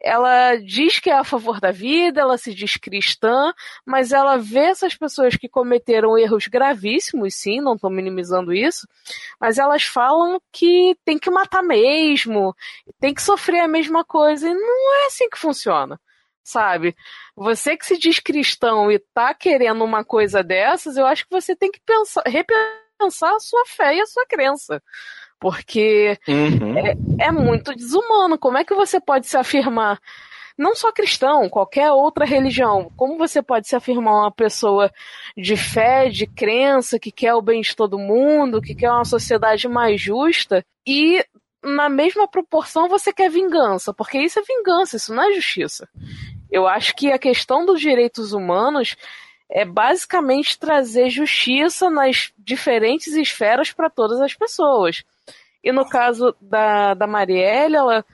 ela 0.00 0.56
diz 0.56 0.98
que 0.98 1.08
é 1.08 1.14
a 1.14 1.24
favor 1.24 1.60
da 1.60 1.70
vida, 1.70 2.20
ela 2.20 2.36
se 2.36 2.54
diz 2.54 2.76
cristã, 2.76 3.54
mas 3.86 4.12
ela 4.12 4.36
vê 4.36 4.66
essas 4.66 4.94
pessoas 4.94 5.34
que 5.34 5.48
cometeram 5.48 6.18
erros 6.18 6.46
gravíssimos, 6.46 7.34
sim, 7.34 7.60
não 7.60 7.74
estou 7.74 7.88
minimizando 7.88 8.52
isso, 8.52 8.86
mas 9.40 9.58
elas 9.58 9.84
falam 9.84 10.40
que 10.52 10.94
tem 11.06 11.18
que 11.18 11.30
matar 11.30 11.62
mesmo, 11.62 12.54
tem 13.00 13.14
que 13.14 13.22
sofrer 13.22 13.60
a 13.60 13.68
mesma 13.68 14.04
coisa, 14.04 14.46
e 14.46 14.52
não 14.52 15.04
é 15.04 15.06
assim 15.06 15.28
que 15.30 15.38
funciona, 15.38 15.98
sabe? 16.42 16.94
Você 17.34 17.74
que 17.74 17.86
se 17.86 17.96
diz 17.96 18.18
cristão 18.18 18.92
e 18.92 18.98
tá 19.14 19.32
querendo 19.32 19.82
uma 19.84 20.04
coisa 20.04 20.42
dessas, 20.42 20.98
eu 20.98 21.06
acho 21.06 21.24
que 21.24 21.30
você 21.30 21.56
tem 21.56 21.70
que 21.70 21.80
pensar, 21.80 22.22
repensar 22.26 23.34
a 23.34 23.40
sua 23.40 23.64
fé 23.66 23.96
e 23.96 24.00
a 24.02 24.06
sua 24.06 24.26
crença. 24.26 24.82
Porque 25.44 26.18
uhum. 26.26 26.78
é, 26.78 27.26
é 27.26 27.30
muito 27.30 27.74
desumano. 27.74 28.38
Como 28.38 28.56
é 28.56 28.64
que 28.64 28.74
você 28.74 28.98
pode 28.98 29.26
se 29.26 29.36
afirmar 29.36 30.00
não 30.56 30.74
só 30.74 30.90
cristão, 30.90 31.50
qualquer 31.50 31.90
outra 31.90 32.24
religião. 32.24 32.90
Como 32.96 33.18
você 33.18 33.42
pode 33.42 33.68
se 33.68 33.76
afirmar 33.76 34.22
uma 34.22 34.32
pessoa 34.32 34.90
de 35.36 35.54
fé, 35.54 36.08
de 36.08 36.26
crença, 36.26 36.98
que 36.98 37.12
quer 37.12 37.34
o 37.34 37.42
bem 37.42 37.60
de 37.60 37.76
todo 37.76 37.98
mundo, 37.98 38.62
que 38.62 38.74
quer 38.74 38.90
uma 38.90 39.04
sociedade 39.04 39.68
mais 39.68 40.00
justa, 40.00 40.64
e 40.86 41.22
na 41.62 41.90
mesma 41.90 42.26
proporção 42.26 42.88
você 42.88 43.12
quer 43.12 43.28
vingança? 43.28 43.92
Porque 43.92 44.16
isso 44.16 44.38
é 44.38 44.42
vingança, 44.42 44.96
isso 44.96 45.12
não 45.12 45.28
é 45.28 45.34
justiça. 45.34 45.86
Eu 46.50 46.66
acho 46.66 46.94
que 46.96 47.12
a 47.12 47.18
questão 47.18 47.66
dos 47.66 47.80
direitos 47.80 48.32
humanos 48.32 48.96
é 49.50 49.64
basicamente 49.64 50.58
trazer 50.58 51.10
justiça 51.10 51.90
nas 51.90 52.32
diferentes 52.38 53.12
esferas 53.14 53.72
para 53.72 53.90
todas 53.90 54.20
as 54.20 54.32
pessoas. 54.32 55.04
E 55.64 55.72
no 55.72 55.88
caso 55.88 56.36
da, 56.40 56.92
da 56.92 57.06
Marielle, 57.06 57.76
ela 57.76 58.04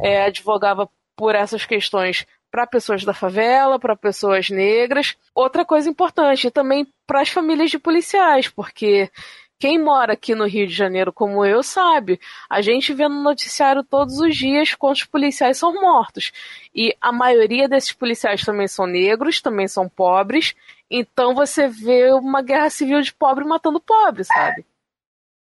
é, 0.00 0.24
advogava 0.24 0.88
por 1.14 1.34
essas 1.34 1.66
questões 1.66 2.26
para 2.50 2.66
pessoas 2.66 3.04
da 3.04 3.12
favela, 3.12 3.78
para 3.78 3.94
pessoas 3.94 4.48
negras. 4.48 5.16
Outra 5.34 5.64
coisa 5.64 5.90
importante, 5.90 6.50
também 6.50 6.86
para 7.06 7.20
as 7.20 7.28
famílias 7.28 7.70
de 7.70 7.78
policiais, 7.78 8.48
porque 8.48 9.10
quem 9.58 9.78
mora 9.78 10.12
aqui 10.12 10.34
no 10.34 10.46
Rio 10.46 10.66
de 10.66 10.72
Janeiro, 10.72 11.12
como 11.12 11.44
eu, 11.44 11.62
sabe. 11.62 12.20
A 12.48 12.60
gente 12.60 12.92
vê 12.92 13.08
no 13.08 13.22
noticiário 13.22 13.82
todos 13.84 14.18
os 14.20 14.36
dias 14.36 14.74
quantos 14.74 15.04
policiais 15.04 15.58
são 15.58 15.80
mortos. 15.80 16.32
E 16.74 16.96
a 17.00 17.12
maioria 17.12 17.68
desses 17.68 17.92
policiais 17.92 18.44
também 18.44 18.68
são 18.68 18.86
negros, 18.86 19.40
também 19.40 19.68
são 19.68 19.88
pobres. 19.88 20.54
Então 20.90 21.34
você 21.34 21.68
vê 21.68 22.12
uma 22.12 22.42
guerra 22.42 22.70
civil 22.70 23.00
de 23.00 23.12
pobre 23.12 23.44
matando 23.44 23.80
pobre, 23.80 24.24
sabe? 24.24 24.64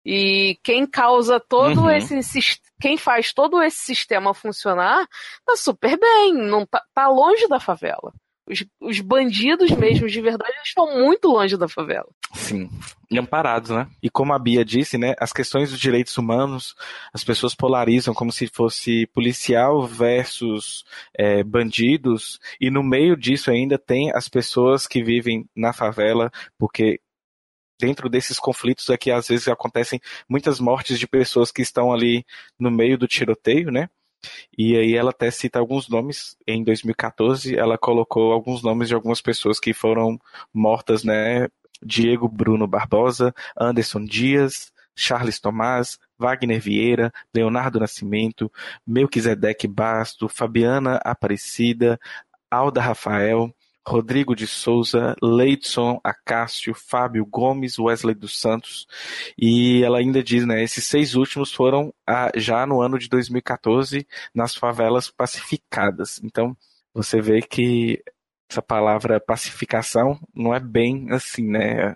E 0.05 0.57
quem 0.63 0.85
causa 0.85 1.39
todo 1.39 1.81
uhum. 1.81 1.89
esse 1.91 2.19
quem 2.79 2.97
faz 2.97 3.31
todo 3.31 3.61
esse 3.61 3.77
sistema 3.77 4.33
funcionar 4.33 5.07
tá 5.45 5.55
super 5.55 5.97
bem, 5.99 6.33
não 6.33 6.65
tá, 6.65 6.81
tá 6.93 7.07
longe 7.07 7.47
da 7.47 7.59
favela. 7.59 8.11
Os, 8.49 8.65
os, 8.81 8.99
bandidos 8.99 9.69
mesmo 9.69 10.07
de 10.07 10.19
verdade 10.19 10.51
estão 10.65 10.99
muito 10.99 11.27
longe 11.27 11.55
da 11.55 11.69
favela. 11.69 12.09
Sim, 12.33 12.69
e 13.09 13.19
amparados, 13.19 13.69
né? 13.69 13.87
E 14.01 14.09
como 14.09 14.33
a 14.33 14.39
Bia 14.39 14.65
disse, 14.65 14.97
né, 14.97 15.13
as 15.19 15.31
questões 15.31 15.69
dos 15.69 15.79
direitos 15.79 16.17
humanos, 16.17 16.75
as 17.13 17.23
pessoas 17.23 17.53
polarizam 17.53 18.15
como 18.15 18.31
se 18.31 18.47
fosse 18.47 19.05
policial 19.13 19.85
versus 19.85 20.83
é, 21.15 21.43
bandidos, 21.43 22.39
e 22.59 22.71
no 22.71 22.81
meio 22.81 23.15
disso 23.15 23.51
ainda 23.51 23.77
tem 23.77 24.11
as 24.13 24.27
pessoas 24.27 24.87
que 24.87 25.03
vivem 25.03 25.47
na 25.55 25.71
favela, 25.71 26.31
porque 26.57 26.99
dentro 27.81 28.07
desses 28.07 28.39
conflitos 28.39 28.89
é 28.89 28.97
que 28.97 29.11
às 29.11 29.27
vezes 29.27 29.47
acontecem 29.47 29.99
muitas 30.29 30.59
mortes 30.59 30.99
de 30.99 31.07
pessoas 31.07 31.51
que 31.51 31.63
estão 31.63 31.91
ali 31.91 32.23
no 32.59 32.69
meio 32.69 32.97
do 32.97 33.07
tiroteio, 33.07 33.71
né? 33.71 33.89
E 34.55 34.77
aí 34.77 34.95
ela 34.95 35.09
até 35.09 35.31
cita 35.31 35.57
alguns 35.57 35.89
nomes. 35.89 36.37
Em 36.47 36.63
2014, 36.63 37.57
ela 37.57 37.77
colocou 37.77 38.31
alguns 38.31 38.61
nomes 38.61 38.87
de 38.87 38.93
algumas 38.93 39.19
pessoas 39.19 39.59
que 39.59 39.73
foram 39.73 40.19
mortas, 40.53 41.03
né? 41.03 41.47
Diego 41.83 42.29
Bruno 42.29 42.67
Barbosa, 42.67 43.33
Anderson 43.57 44.05
Dias, 44.05 44.71
Charles 44.95 45.39
Tomás, 45.39 45.97
Wagner 46.19 46.61
Vieira, 46.61 47.11
Leonardo 47.33 47.79
Nascimento, 47.79 48.51
Melquisedeque 48.85 49.67
Basto, 49.67 50.29
Fabiana 50.29 50.99
Aparecida, 51.03 51.99
Alda 52.51 52.79
Rafael, 52.81 53.51
Rodrigo 53.87 54.35
de 54.35 54.45
Souza, 54.45 55.15
Leidson 55.21 55.99
Acácio, 56.03 56.73
Fábio 56.73 57.25
Gomes, 57.25 57.79
Wesley 57.79 58.15
dos 58.15 58.39
Santos. 58.39 58.87
E 59.37 59.83
ela 59.83 59.99
ainda 59.99 60.23
diz, 60.23 60.45
né, 60.45 60.63
esses 60.63 60.85
seis 60.85 61.15
últimos 61.15 61.51
foram 61.51 61.93
ah, 62.07 62.31
já 62.35 62.65
no 62.65 62.81
ano 62.81 62.99
de 62.99 63.09
2014 63.09 64.07
nas 64.33 64.55
favelas 64.55 65.09
pacificadas. 65.09 66.21
Então, 66.23 66.55
você 66.93 67.21
vê 67.21 67.41
que 67.41 68.03
essa 68.49 68.61
palavra 68.61 69.19
pacificação 69.19 70.19
não 70.35 70.53
é 70.53 70.59
bem 70.59 71.07
assim, 71.11 71.49
né? 71.49 71.95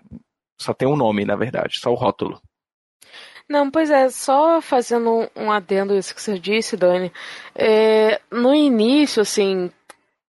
Só 0.58 0.72
tem 0.72 0.88
um 0.88 0.96
nome, 0.96 1.24
na 1.24 1.36
verdade, 1.36 1.78
só 1.78 1.90
o 1.90 1.94
rótulo. 1.94 2.40
Não, 3.48 3.70
pois 3.70 3.90
é, 3.90 4.08
só 4.08 4.60
fazendo 4.60 5.30
um 5.36 5.52
adendo 5.52 5.96
isso 5.96 6.14
que 6.14 6.20
você 6.20 6.38
disse, 6.38 6.76
Dani. 6.76 7.12
É, 7.54 8.20
no 8.30 8.52
início, 8.52 9.22
assim, 9.22 9.70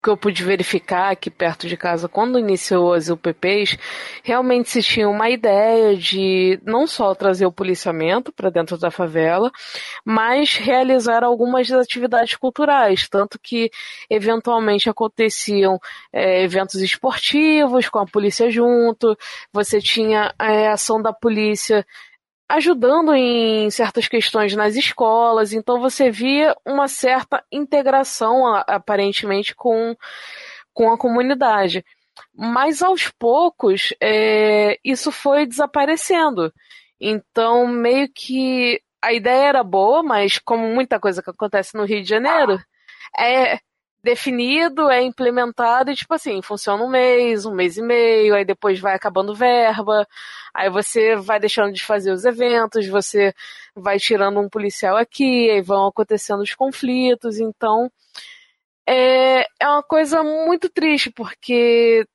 que 0.06 0.10
eu 0.12 0.16
pude 0.16 0.44
verificar 0.44 1.12
aqui 1.12 1.32
perto 1.32 1.68
de 1.68 1.76
casa 1.76 2.08
quando 2.08 2.38
iniciou 2.38 2.94
as 2.94 3.10
UPPs, 3.10 3.76
realmente 4.24 4.70
se 4.70 4.84
tinha 4.84 5.10
uma 5.10 5.32
ideia 5.32 5.98
de 5.98 6.60
não 6.64 6.86
só 6.86 7.16
trazer 7.16 7.48
o 7.48 7.52
policiamento 7.52 8.32
para 8.32 8.52
dentro 8.52 8.78
da 8.78 8.92
favela, 8.92 9.52
mas 10.06 10.58
realizar 10.58 11.24
algumas 11.24 11.72
atividades 11.72 12.36
culturais, 12.36 13.10
tanto 13.10 13.40
que 13.40 13.72
eventualmente 14.08 14.88
aconteciam 14.88 15.80
é, 16.14 16.44
eventos 16.44 16.84
esportivos 16.84 17.90
com 17.90 17.98
a 17.98 18.06
polícia 18.06 18.52
junto, 18.52 19.18
você 19.52 19.82
tinha 19.82 20.36
a 20.38 20.72
ação 20.72 21.02
da 21.02 21.12
polícia 21.12 21.84
ajudando 22.48 23.14
em 23.14 23.70
certas 23.70 24.08
questões 24.08 24.56
nas 24.56 24.76
escolas, 24.76 25.54
então 25.54 25.80
você 25.80 26.12
via 26.12 26.56
uma 26.66 26.88
certa 26.88 27.44
integração 27.52 28.46
aparentemente 28.68 29.56
com, 29.56 29.96
com 30.74 30.92
a 30.92 30.98
comunidade. 30.98 31.84
Mas 32.34 32.82
aos 32.82 33.10
poucos 33.10 33.94
é, 34.02 34.78
isso 34.84 35.12
foi 35.12 35.46
desaparecendo. 35.46 36.54
Então, 37.00 37.68
meio 37.68 38.10
que 38.14 38.82
a 39.02 39.14
ideia 39.14 39.50
era 39.50 39.64
boa, 39.64 40.02
mas 40.02 40.40
como 40.40 40.68
muita 40.68 41.00
coisa 41.00 41.22
que 41.22 41.30
acontece 41.30 41.76
no 41.76 41.86
Rio 41.86 42.02
de 42.02 42.10
Janeiro, 42.10 42.60
é, 43.18 43.60
definido, 44.06 44.90
é 44.90 45.02
implementado 45.02 45.92
e, 45.92 45.96
tipo 45.96 46.14
assim, 46.14 46.42
funciona 46.42 46.84
um 46.84 46.90
mês, 46.90 47.46
um 47.46 47.54
mês 47.54 47.76
e 47.76 47.82
meio, 47.82 48.36
aí 48.36 48.46
depois 48.46 48.80
vai 48.80 48.94
acabando 48.96 49.34
verba, 49.34 50.08
aí 50.54 50.70
você 50.70 51.16
vai 51.16 51.40
deixando 51.40 51.74
de 51.74 51.84
fazer 51.84 52.12
os 52.12 52.24
eventos, 52.24 52.88
você 52.88 53.34
vai 53.76 53.98
tirando 53.98 54.40
um 54.40 54.48
policial 54.48 54.96
aqui, 54.96 55.50
aí 55.50 55.62
vão 55.62 55.88
acontecendo 55.88 56.42
os 56.42 56.54
conflitos, 56.54 57.40
então 57.40 57.92
é, 58.88 59.42
é 59.60 59.68
uma 59.68 59.84
coisa 59.84 60.24
muito 60.24 60.70
triste, 60.70 61.10
porque 61.10 62.06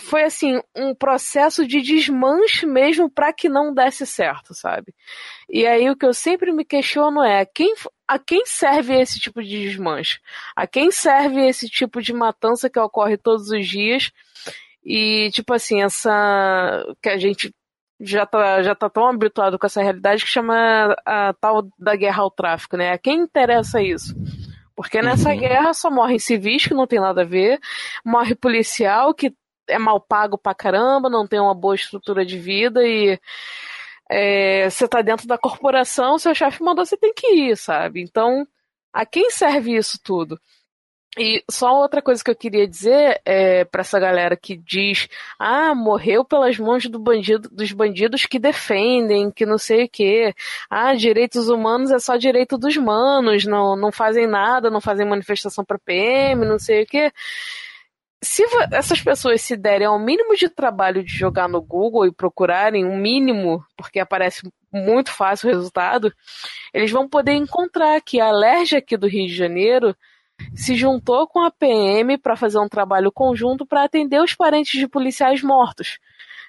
foi 0.00 0.24
assim 0.24 0.60
um 0.74 0.94
processo 0.94 1.66
de 1.66 1.80
desmanche 1.80 2.66
mesmo 2.66 3.10
para 3.10 3.32
que 3.32 3.48
não 3.48 3.72
desse 3.72 4.06
certo, 4.06 4.54
sabe? 4.54 4.94
E 5.48 5.66
aí 5.66 5.88
o 5.88 5.96
que 5.96 6.06
eu 6.06 6.14
sempre 6.14 6.52
me 6.52 6.64
questiono 6.64 7.22
é 7.22 7.44
quem, 7.44 7.74
a 8.08 8.18
quem 8.18 8.44
serve 8.46 8.98
esse 9.00 9.20
tipo 9.20 9.42
de 9.42 9.62
desmanche? 9.62 10.18
A 10.56 10.66
quem 10.66 10.90
serve 10.90 11.46
esse 11.46 11.68
tipo 11.68 12.02
de 12.02 12.12
matança 12.12 12.68
que 12.68 12.78
ocorre 12.78 13.16
todos 13.16 13.50
os 13.50 13.66
dias? 13.66 14.10
E 14.84 15.30
tipo 15.32 15.52
assim, 15.52 15.82
essa 15.82 16.84
que 17.02 17.08
a 17.08 17.18
gente 17.18 17.54
já 18.00 18.24
tá, 18.24 18.62
já 18.62 18.74
tá 18.74 18.88
tão 18.88 19.06
habituado 19.06 19.58
com 19.58 19.66
essa 19.66 19.82
realidade 19.82 20.24
que 20.24 20.30
chama 20.30 20.96
a 21.04 21.34
tal 21.34 21.68
da 21.78 21.94
guerra 21.94 22.22
ao 22.22 22.30
tráfico, 22.30 22.76
né? 22.76 22.92
A 22.92 22.98
quem 22.98 23.18
interessa 23.20 23.82
isso? 23.82 24.14
Porque 24.74 25.02
nessa 25.02 25.30
uhum. 25.30 25.38
guerra 25.38 25.74
só 25.74 25.90
morrem 25.90 26.18
civis 26.18 26.66
que 26.66 26.72
não 26.72 26.86
tem 26.86 26.98
nada 26.98 27.20
a 27.20 27.26
ver, 27.26 27.60
morre 28.02 28.34
policial 28.34 29.12
que 29.12 29.34
é 29.70 29.78
mal 29.78 30.00
pago 30.00 30.36
pra 30.38 30.54
caramba, 30.54 31.08
não 31.08 31.26
tem 31.26 31.40
uma 31.40 31.54
boa 31.54 31.74
estrutura 31.74 32.24
de 32.24 32.38
vida 32.38 32.86
e 32.86 33.18
é, 34.10 34.68
você 34.68 34.88
tá 34.88 35.02
dentro 35.02 35.26
da 35.26 35.38
corporação, 35.38 36.18
seu 36.18 36.34
chefe 36.34 36.62
mandou, 36.62 36.84
você 36.84 36.96
tem 36.96 37.14
que 37.14 37.26
ir, 37.28 37.56
sabe? 37.56 38.02
Então, 38.02 38.46
a 38.92 39.06
quem 39.06 39.30
serve 39.30 39.76
isso 39.76 39.98
tudo? 40.02 40.40
E 41.18 41.42
só 41.50 41.74
outra 41.74 42.00
coisa 42.00 42.22
que 42.22 42.30
eu 42.30 42.36
queria 42.36 42.68
dizer 42.68 43.20
é 43.24 43.64
para 43.64 43.80
essa 43.80 43.98
galera 43.98 44.36
que 44.36 44.56
diz: 44.56 45.08
ah, 45.38 45.74
morreu 45.74 46.24
pelas 46.24 46.56
mãos 46.56 46.86
do 46.86 47.00
bandido, 47.00 47.48
dos 47.50 47.72
bandidos 47.72 48.26
que 48.26 48.38
defendem, 48.38 49.30
que 49.30 49.44
não 49.44 49.58
sei 49.58 49.84
o 49.84 49.88
quê. 49.88 50.32
Ah, 50.70 50.94
direitos 50.94 51.48
humanos 51.48 51.90
é 51.90 51.98
só 51.98 52.16
direito 52.16 52.56
dos 52.56 52.76
manos, 52.76 53.44
não, 53.44 53.74
não 53.76 53.90
fazem 53.90 54.26
nada, 54.28 54.70
não 54.70 54.80
fazem 54.80 55.06
manifestação 55.06 55.64
para 55.64 55.80
PM, 55.80 56.46
não 56.46 56.60
sei 56.60 56.84
o 56.84 56.86
quê. 56.86 57.12
Se 58.22 58.44
essas 58.72 59.00
pessoas 59.00 59.40
se 59.40 59.56
derem 59.56 59.86
ao 59.86 59.98
mínimo 59.98 60.36
de 60.36 60.48
trabalho 60.48 61.02
de 61.02 61.10
jogar 61.10 61.48
no 61.48 61.62
Google 61.62 62.06
e 62.06 62.12
procurarem 62.12 62.84
um 62.84 62.96
mínimo, 62.96 63.64
porque 63.76 63.98
aparece 63.98 64.42
muito 64.70 65.10
fácil 65.10 65.48
o 65.48 65.52
resultado, 65.52 66.12
eles 66.72 66.90
vão 66.90 67.08
poder 67.08 67.32
encontrar 67.32 68.00
que 68.02 68.20
a 68.20 68.26
Alerj 68.26 68.76
aqui 68.76 68.96
do 68.96 69.08
Rio 69.08 69.26
de 69.26 69.34
Janeiro 69.34 69.96
se 70.54 70.74
juntou 70.74 71.26
com 71.26 71.40
a 71.40 71.50
PM 71.50 72.18
para 72.18 72.36
fazer 72.36 72.58
um 72.58 72.68
trabalho 72.68 73.10
conjunto 73.10 73.66
para 73.66 73.84
atender 73.84 74.20
os 74.20 74.34
parentes 74.34 74.78
de 74.78 74.86
policiais 74.86 75.42
mortos. 75.42 75.98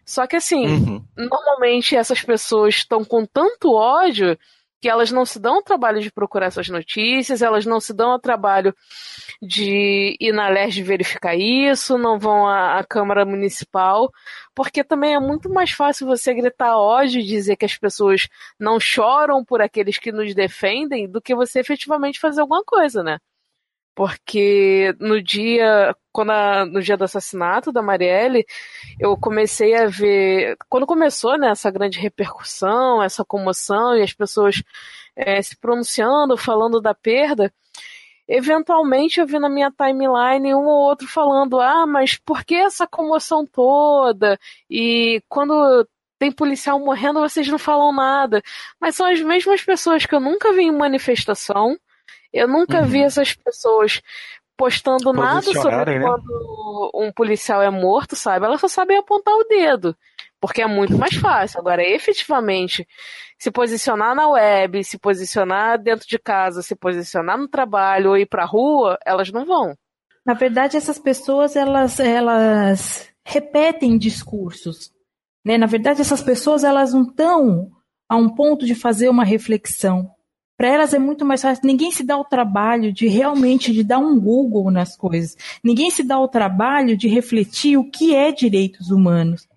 Só 0.06 0.28
que 0.28 0.36
assim, 0.36 0.66
uhum. 0.66 1.06
normalmente 1.16 1.96
essas 1.96 2.22
pessoas 2.22 2.76
estão 2.76 3.04
com 3.06 3.26
tanto 3.26 3.74
ódio 3.74 4.38
que 4.82 4.90
elas 4.90 5.12
não 5.12 5.26
se 5.26 5.40
dão 5.40 5.60
o 5.60 5.62
trabalho 5.62 6.02
de 6.02 6.12
procurar 6.12 6.48
essas 6.48 6.68
notícias, 6.68 7.42
elas 7.42 7.66
não 7.66 7.80
se 7.80 7.94
dão 7.94 8.16
o 8.16 8.20
trabalho 8.20 8.76
de 9.42 10.18
ir 10.20 10.34
na 10.34 10.50
LERJ 10.50 10.82
verificar 10.82 11.36
isso, 11.36 11.98
não 11.98 12.18
vão 12.18 12.48
à, 12.48 12.80
à, 12.80 12.84
Câmara 12.84 13.24
Municipal, 13.24 14.12
porque 14.56 14.84
também 14.84 15.14
é 15.14 15.20
muito 15.20 15.50
mais 15.50 15.72
fácil 15.72 16.08
você 16.08 16.34
gritar 16.34 16.78
ódio 16.78 17.22
e 17.22 17.26
dizer 17.26 17.56
que 17.56 17.66
as 17.66 17.78
pessoas 17.78 18.28
não 18.60 18.80
choram 18.80 19.46
por 19.46 19.62
aqueles 19.62 20.00
que 20.00 20.12
nos 20.12 20.34
defendem 20.34 21.08
do 21.08 21.22
que 21.22 21.36
você 21.36 21.60
efetivamente 21.60 22.20
fazer 22.20 22.42
alguma 22.42 22.64
coisa, 22.64 23.04
né? 23.04 23.20
Porque 23.96 24.96
no 25.00 25.22
dia 25.22 25.96
quando 26.12 26.32
a, 26.32 26.66
no 26.66 26.82
dia 26.82 26.98
do 26.98 27.04
assassinato 27.06 27.72
da 27.72 27.82
Marielle, 27.82 28.46
eu 29.00 29.18
comecei 29.18 29.76
a 29.76 29.88
ver 29.88 30.58
quando 30.70 30.86
começou 30.86 31.38
né, 31.38 31.50
essa 31.50 31.72
grande 31.72 32.00
repercussão, 32.00 33.02
essa 33.02 33.24
comoção 33.24 33.96
e 33.98 34.02
as 34.02 34.14
pessoas 34.14 34.62
é, 35.16 35.42
se 35.42 35.58
pronunciando, 35.58 36.38
falando 36.38 36.82
da 36.82 36.94
perda. 36.94 37.54
Eventualmente 38.28 39.20
eu 39.20 39.28
vi 39.28 39.40
na 39.40 39.50
minha 39.50 39.72
timeline 39.72 40.54
um 40.56 40.66
ou 40.66 40.88
outro 40.88 41.08
falando: 41.08 41.60
ah, 41.60 41.86
mas 41.86 42.18
por 42.18 42.46
que 42.46 42.56
essa 42.56 42.88
comoção 42.88 43.46
toda? 43.46 44.40
E 44.70 45.22
quando 45.28 45.88
tem 46.18 46.32
policial 46.32 46.80
morrendo, 46.80 47.20
vocês 47.20 47.48
não 47.48 47.58
falam 47.58 47.92
nada. 47.92 48.42
Mas 48.80 48.96
são 48.96 49.08
as 49.08 49.20
mesmas 49.22 49.64
pessoas 49.64 50.06
que 50.06 50.14
eu 50.16 50.20
nunca 50.20 50.54
vi 50.54 50.64
em 50.64 50.72
manifestação, 50.72 51.78
eu 52.34 52.48
nunca 52.48 52.82
uhum. 52.82 52.88
vi 52.88 53.04
essas 53.04 53.34
pessoas 53.34 54.02
postando 54.58 55.12
nada 55.12 55.42
sobre 55.42 55.98
né? 55.98 56.06
quando 56.06 56.92
um 56.94 57.12
policial 57.12 57.62
é 57.62 57.70
morto, 57.70 58.16
sabe? 58.16 58.46
Elas 58.46 58.62
só 58.62 58.68
sabem 58.68 58.98
apontar 58.98 59.34
o 59.34 59.44
dedo, 59.46 59.98
porque 60.40 60.62
é 60.62 60.68
muito 60.68 60.98
mais 60.98 61.16
fácil. 61.16 61.60
Agora, 61.60 61.84
efetivamente, 61.84 62.88
se 63.40 63.50
posicionar 63.50 64.14
na 64.14 64.28
web, 64.30 64.84
se 64.84 65.00
posicionar 65.00 65.82
dentro 65.82 66.08
de 66.08 66.20
casa, 66.20 66.62
se 66.62 66.76
posicionar 66.76 67.38
no 67.38 67.48
trabalho 67.48 68.12
ou 68.12 68.18
ir 68.18 68.28
pra 68.28 68.46
rua, 68.46 69.00
elas 69.04 69.32
não 69.32 69.46
vão. 69.46 69.76
Na 70.24 70.36
verdade, 70.36 70.78
essas 70.78 71.00
pessoas, 71.00 71.56
elas, 71.56 72.00
elas 72.00 73.10
repetem 73.26 73.98
discursos. 73.98 74.92
Né? 75.44 75.58
Na 75.58 75.66
verdade, 75.66 76.02
essas 76.02 76.22
pessoas, 76.22 76.64
elas 76.64 76.94
não 76.94 77.02
estão 77.02 77.72
a 78.08 78.16
um 78.16 78.30
ponto 78.30 78.66
de 78.66 78.76
fazer 78.76 79.10
uma 79.10 79.24
reflexão. 79.24 80.12
Para 80.62 80.70
elas 80.70 80.94
é 80.94 81.00
muito 81.00 81.26
mais 81.26 81.42
fácil. 81.42 81.66
Ninguém 81.66 81.92
se 81.92 82.04
dá 82.04 82.16
o 82.16 82.24
trabalho 82.24 82.94
de 82.94 83.08
realmente 83.08 83.74
de 83.74 83.84
dar 83.84 83.98
um 83.98 84.20
Google 84.20 84.70
nas 84.70 84.96
coisas. 84.96 85.36
Ninguém 85.64 85.90
se 85.90 86.04
dá 86.04 86.20
o 86.20 86.28
trabalho 86.28 86.96
de 86.96 87.08
refletir 87.08 87.78
o 87.78 87.90
que 87.90 88.16
é 88.16 88.32
direitos 88.32 88.92
humanos. 88.92 89.50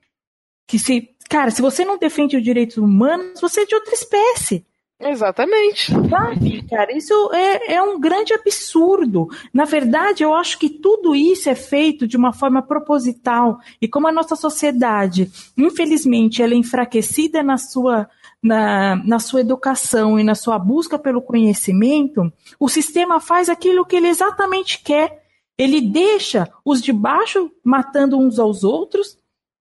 Que 0.67 0.79
se, 0.79 1.11
cara, 1.29 1.51
se 1.51 1.61
você 1.61 1.85
não 1.85 1.99
defende 1.99 2.39
os 2.39 2.43
direitos 2.43 2.79
humanos, 2.79 3.39
você 3.39 3.61
é 3.61 3.67
de 3.67 3.75
outra 3.75 3.93
espécie. 3.93 4.65
Exatamente. 4.99 5.93
Sabe, 6.09 6.63
cara, 6.71 6.97
isso 6.97 7.13
é, 7.35 7.75
é 7.75 7.83
um 7.83 8.01
grande 8.01 8.33
absurdo. 8.33 9.29
Na 9.53 9.67
verdade, 9.67 10.23
eu 10.23 10.33
acho 10.33 10.59
que 10.59 10.71
tudo 10.71 11.15
isso 11.15 11.51
é 11.51 11.55
feito 11.55 12.07
de 12.07 12.17
uma 12.17 12.33
forma 12.33 12.63
proposital. 12.63 13.59
E 13.79 13.87
como 13.87 14.09
a 14.09 14.13
nossa 14.13 14.37
sociedade, 14.37 15.31
infelizmente, 15.55 16.43
ela 16.43 16.55
é 16.55 16.57
enfraquecida 16.57 17.43
na 17.43 17.59
sua 17.59 18.09
na, 18.45 18.95
na 18.97 19.19
sua 19.19 19.41
educação 19.41 20.21
e 20.21 20.23
na 20.23 20.35
sua 20.35 20.59
busca 20.59 20.99
pelo 20.99 21.23
conhecimento, 21.23 22.31
o 22.61 22.69
sistema 22.69 23.19
faz 23.19 23.49
aquilo 23.49 23.87
que 23.87 23.97
ele 23.97 24.09
exatamente 24.09 24.83
quer. 24.85 25.25
Ele 25.57 25.81
deixa 25.81 26.53
os 26.63 26.83
de 26.83 26.93
baixo 26.93 27.51
matando 27.65 28.19
uns 28.19 28.39
aos 28.39 28.63
outros, 28.63 29.19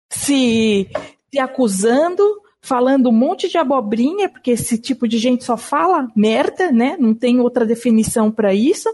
se, 0.09 0.89
se 1.31 1.39
acusando, 1.39 2.23
falando 2.61 3.09
um 3.09 3.13
monte 3.13 3.49
de 3.49 3.57
abobrinha, 3.57 4.29
porque 4.29 4.51
esse 4.51 4.77
tipo 4.77 5.07
de 5.07 5.17
gente 5.17 5.43
só 5.43 5.57
fala 5.57 6.07
merda, 6.15 6.71
né? 6.71 6.95
Não 6.99 7.13
tem 7.13 7.39
outra 7.39 7.65
definição 7.65 8.31
para 8.31 8.53
isso. 8.53 8.87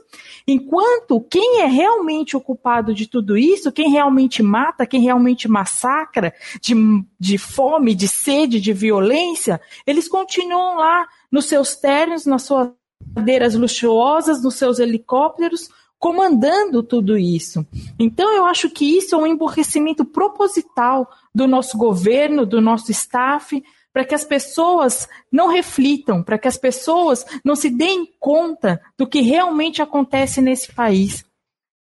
Enquanto 0.47 1.19
quem 1.29 1.61
é 1.61 1.65
realmente 1.65 2.37
o 2.37 2.41
culpado 2.41 2.93
de 2.93 3.07
tudo 3.07 3.37
isso, 3.37 3.71
quem 3.71 3.91
realmente 3.91 4.41
mata, 4.41 4.87
quem 4.87 5.01
realmente 5.01 5.49
massacra, 5.49 6.33
de, 6.61 6.73
de 7.19 7.37
fome, 7.37 7.93
de 7.93 8.07
sede, 8.07 8.61
de 8.61 8.71
violência, 8.71 9.59
eles 9.85 10.07
continuam 10.07 10.77
lá 10.77 11.05
nos 11.29 11.45
seus 11.45 11.75
ternos, 11.75 12.25
nas 12.25 12.43
suas 12.43 12.69
cadeiras 13.13 13.53
luxuosas, 13.53 14.41
nos 14.41 14.55
seus 14.55 14.79
helicópteros, 14.79 15.69
comandando 15.99 16.83
tudo 16.83 17.17
isso. 17.17 17.65
Então, 17.99 18.31
eu 18.33 18.45
acho 18.45 18.69
que 18.69 18.97
isso 18.97 19.15
é 19.15 19.17
um 19.17 19.27
emborrecimento 19.27 20.05
proposital 20.05 21.09
do 21.37 21.47
nosso 21.47 21.77
governo, 21.77 22.47
do 22.47 22.59
nosso 22.59 22.91
staff, 22.91 23.63
para 23.93 24.03
que 24.03 24.15
as 24.15 24.25
pessoas 24.25 25.07
não 25.31 25.47
reflitam, 25.49 26.23
para 26.23 26.39
que 26.39 26.47
as 26.47 26.57
pessoas 26.57 27.23
não 27.45 27.55
se 27.55 27.69
deem 27.69 28.11
conta 28.19 28.81
do 28.97 29.07
que 29.07 29.21
realmente 29.21 29.79
acontece 29.79 30.41
nesse 30.41 30.73
país. 30.73 31.23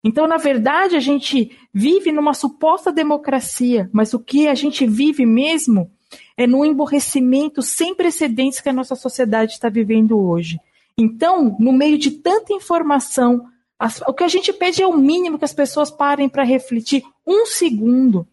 Então, 0.03 0.27
na 0.27 0.38
verdade, 0.38 0.95
a 0.95 0.99
gente 0.99 1.55
vive 1.71 2.12
numa 2.12 2.34
suposta 2.34 2.91
democracia, 2.91 3.88
mas 3.93 4.15
o 4.15 4.19
que 4.19 4.47
a 4.47 4.55
gente 4.55 4.88
vive 4.88 5.27
mesmo 5.27 5.91
é 6.36 6.47
no 6.47 6.65
emborrecimento 6.65 7.62
sem 7.62 7.93
precedentes 7.93 8.60
que 8.60 8.69
a 8.69 8.73
nossa 8.73 8.95
sociedade 8.95 9.53
está 9.53 9.69
vivendo 9.69 10.19
hoje. 10.19 10.60
Então, 10.97 11.55
no 11.60 11.71
meio 11.71 11.99
de 11.99 12.10
tanta 12.10 12.51
informação, 12.51 13.45
as, 13.77 14.01
o 14.08 14.13
que 14.13 14.23
a 14.23 14.27
gente 14.27 14.51
pede 14.51 14.81
é 14.81 14.88
o 14.88 14.97
mínimo 14.97 15.38
que 15.38 15.45
as 15.45 15.53
pessoas 15.53 15.91
parem 15.91 16.29
para 16.29 16.43
refletir 16.43 17.03
um 17.27 17.45
segundo. 17.45 18.27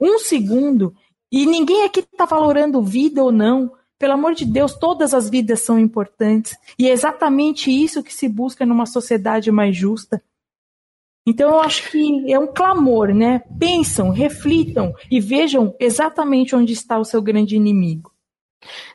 Um 0.00 0.18
segundo. 0.18 0.94
E 1.30 1.44
ninguém 1.46 1.84
aqui 1.84 2.00
está 2.00 2.24
valorando 2.24 2.82
vida 2.82 3.22
ou 3.22 3.32
não. 3.32 3.72
Pelo 3.98 4.12
amor 4.12 4.34
de 4.34 4.44
Deus, 4.44 4.74
todas 4.74 5.12
as 5.12 5.28
vidas 5.28 5.60
são 5.60 5.78
importantes. 5.78 6.56
E 6.78 6.88
é 6.88 6.92
exatamente 6.92 7.70
isso 7.70 8.02
que 8.02 8.14
se 8.14 8.28
busca 8.28 8.64
numa 8.64 8.86
sociedade 8.86 9.50
mais 9.50 9.76
justa. 9.76 10.22
Então 11.26 11.50
eu 11.50 11.60
acho 11.60 11.90
que 11.90 12.32
é 12.32 12.38
um 12.38 12.46
clamor, 12.46 13.12
né? 13.12 13.42
Pensam, 13.58 14.10
reflitam 14.10 14.94
e 15.10 15.20
vejam 15.20 15.74
exatamente 15.78 16.56
onde 16.56 16.72
está 16.72 16.98
o 16.98 17.04
seu 17.04 17.20
grande 17.20 17.54
inimigo. 17.54 18.10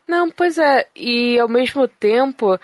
Não, 0.08 0.32
pois 0.32 0.58
é, 0.58 0.88
e 0.96 1.40
ao 1.40 1.48
mesmo 1.48 1.88
tempo 1.88 2.60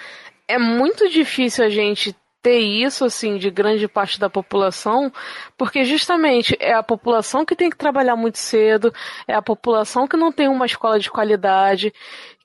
é 0.47 0.57
muito 0.57 1.07
difícil 1.09 1.63
a 1.63 1.69
gente 1.69 2.15
ter 2.41 2.59
isso 2.59 3.05
assim 3.05 3.37
de 3.37 3.49
grande 3.49 3.87
parte 3.87 4.19
da 4.19 4.29
população, 4.29 5.11
porque 5.57 5.83
justamente 5.83 6.55
é 6.59 6.73
a 6.73 6.83
população 6.83 7.45
que 7.45 7.55
tem 7.55 7.69
que 7.69 7.77
trabalhar 7.77 8.15
muito 8.15 8.37
cedo, 8.37 8.93
é 9.27 9.33
a 9.33 9.41
população 9.41 10.07
que 10.07 10.17
não 10.17 10.31
tem 10.31 10.47
uma 10.47 10.65
escola 10.65 10.99
de 10.99 11.11
qualidade, 11.11 11.93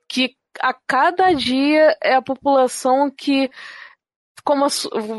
que 0.09 0.35
a 0.61 0.75
cada 0.87 1.33
dia 1.33 1.97
é 2.03 2.15
a 2.15 2.23
população 2.23 3.11
que 3.11 3.51
como 4.45 4.67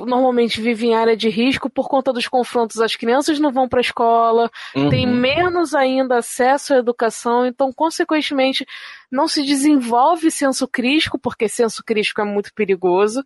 normalmente 0.06 0.62
vive 0.62 0.86
em 0.86 0.96
área 0.96 1.18
de 1.18 1.30
risco 1.30 1.68
por 1.68 1.90
conta 1.90 2.14
dos 2.14 2.28
confrontos, 2.28 2.80
as 2.80 2.96
crianças 2.96 3.40
não 3.40 3.52
vão 3.52 3.68
para 3.68 3.80
a 3.80 3.82
escola, 3.82 4.52
uhum. 4.76 4.90
tem 4.90 5.08
menos 5.08 5.74
ainda 5.74 6.20
acesso 6.20 6.76
à 6.76 6.78
educação, 6.78 7.44
então, 7.44 7.74
consequentemente, 7.74 8.66
não 9.12 9.28
se 9.28 9.44
desenvolve 9.44 10.30
senso 10.30 10.68
crítico, 10.68 11.18
porque 11.18 11.50
senso 11.50 11.84
crítico 11.84 12.22
é 12.22 12.24
muito 12.24 12.54
perigoso. 12.54 13.26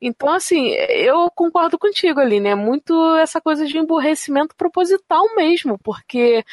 Então, 0.00 0.30
assim, 0.34 0.72
eu 0.72 1.30
concordo 1.34 1.78
contigo 1.78 2.20
ali, 2.20 2.38
né? 2.38 2.54
Muito 2.54 3.16
essa 3.16 3.40
coisa 3.40 3.64
de 3.64 3.78
emburrecimento 3.78 4.54
proposital 4.54 5.24
mesmo, 5.34 5.78
porque 5.78 6.44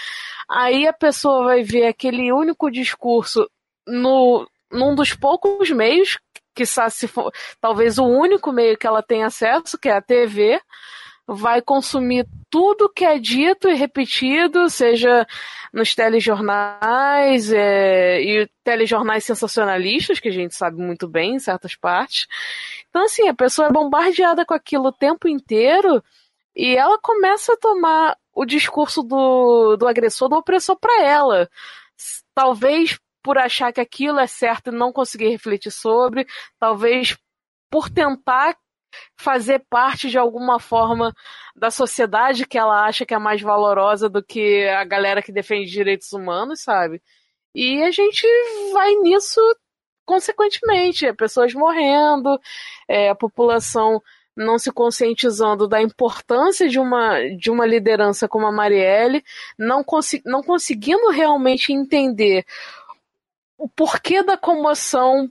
aí 0.50 0.88
a 0.88 0.94
pessoa 0.94 1.44
vai 1.44 1.62
ver 1.62 1.88
aquele 1.88 2.32
único 2.32 2.72
discurso 2.72 3.50
no 3.86 4.48
num 4.72 4.94
dos 4.94 5.14
poucos 5.14 5.70
meios 5.72 6.20
que 6.58 6.66
se 6.66 7.08
for 7.08 7.32
talvez 7.62 8.00
o 8.00 8.04
único 8.04 8.52
meio 8.52 8.76
que 8.76 8.88
ela 8.88 9.04
tem 9.04 9.24
acesso, 9.24 9.78
que 9.78 9.88
é 9.88 9.94
a 9.94 10.02
TV, 10.02 10.60
vai 11.28 11.62
consumir 11.62 12.26
tudo 12.50 12.90
que 12.90 13.06
é 13.06 13.20
dito 13.20 13.70
e 13.70 13.76
repetido, 13.76 14.68
seja 14.70 15.28
nos 15.72 15.94
telejornais 15.94 17.52
é, 17.52 18.22
e 18.22 18.50
telejornais 18.64 19.24
sensacionalistas, 19.24 20.20
que 20.20 20.30
a 20.30 20.32
gente 20.32 20.56
sabe 20.56 20.78
muito 20.78 21.08
bem 21.08 21.36
em 21.36 21.40
certas 21.40 21.76
partes. 21.76 22.26
Então, 22.90 23.04
assim, 23.04 23.28
a 23.28 23.36
pessoa 23.36 23.68
é 23.68 23.72
bombardeada 23.72 24.46
com 24.46 24.54
aquilo 24.54 24.88
o 24.88 24.94
tempo 24.94 25.28
inteiro 25.28 26.04
e 26.56 26.76
ela 26.76 26.98
começa 26.98 27.54
a 27.54 27.58
tomar 27.58 28.18
o 28.34 28.46
discurso 28.46 29.04
do, 29.04 29.76
do 29.78 29.88
agressor, 29.88 30.30
do 30.30 30.38
opressor 30.38 30.76
para 30.80 31.04
ela. 31.04 31.50
Talvez 32.34 32.98
por 33.24 33.38
achar 33.38 33.72
que 33.74 33.82
aquilo 33.82 34.20
é 34.20 34.28
certo 34.28 34.70
e 34.70 34.76
não 34.76 34.92
conseguir 34.92 35.30
refletir 35.30 35.72
sobre, 35.72 36.26
talvez 36.60 37.18
por 37.70 37.90
tentar 37.90 38.58
fazer 39.18 39.64
parte 39.70 40.10
de 40.10 40.18
alguma 40.18 40.60
forma 40.60 41.14
da 41.56 41.70
sociedade 41.70 42.48
que 42.48 42.58
ela 42.58 42.86
acha 42.86 43.06
que 43.06 43.14
é 43.14 43.20
mais 43.20 43.42
valorosa 43.42 44.10
do 44.10 44.24
que 44.24 44.68
a 44.70 44.84
galera 44.84 45.22
que 45.22 45.32
defende 45.32 45.70
direitos 45.70 46.14
humanos, 46.14 46.62
sabe? 46.62 47.02
E 47.54 47.84
a 47.84 47.92
gente 47.92 48.26
vai 48.74 48.96
nisso 48.96 49.42
consequentemente, 50.06 51.12
pessoas 51.14 51.54
morrendo, 51.54 52.40
é, 52.88 53.10
a 53.10 53.16
população 53.16 54.02
não 54.38 54.58
se 54.58 54.72
conscientizando 54.72 55.68
da 55.68 55.82
importância 55.82 56.70
de 56.70 56.80
uma, 56.80 57.20
de 57.38 57.52
uma 57.52 57.66
liderança 57.66 58.28
como 58.28 58.46
a 58.46 58.52
Marielle, 58.52 59.24
não, 59.58 59.84
consi 59.84 60.22
não 60.24 60.42
conseguindo 60.42 61.10
realmente 61.10 61.74
entender 61.74 62.46
o 63.58 63.68
porquê 63.68 64.24
da 64.24 64.38
comoção 64.38 65.30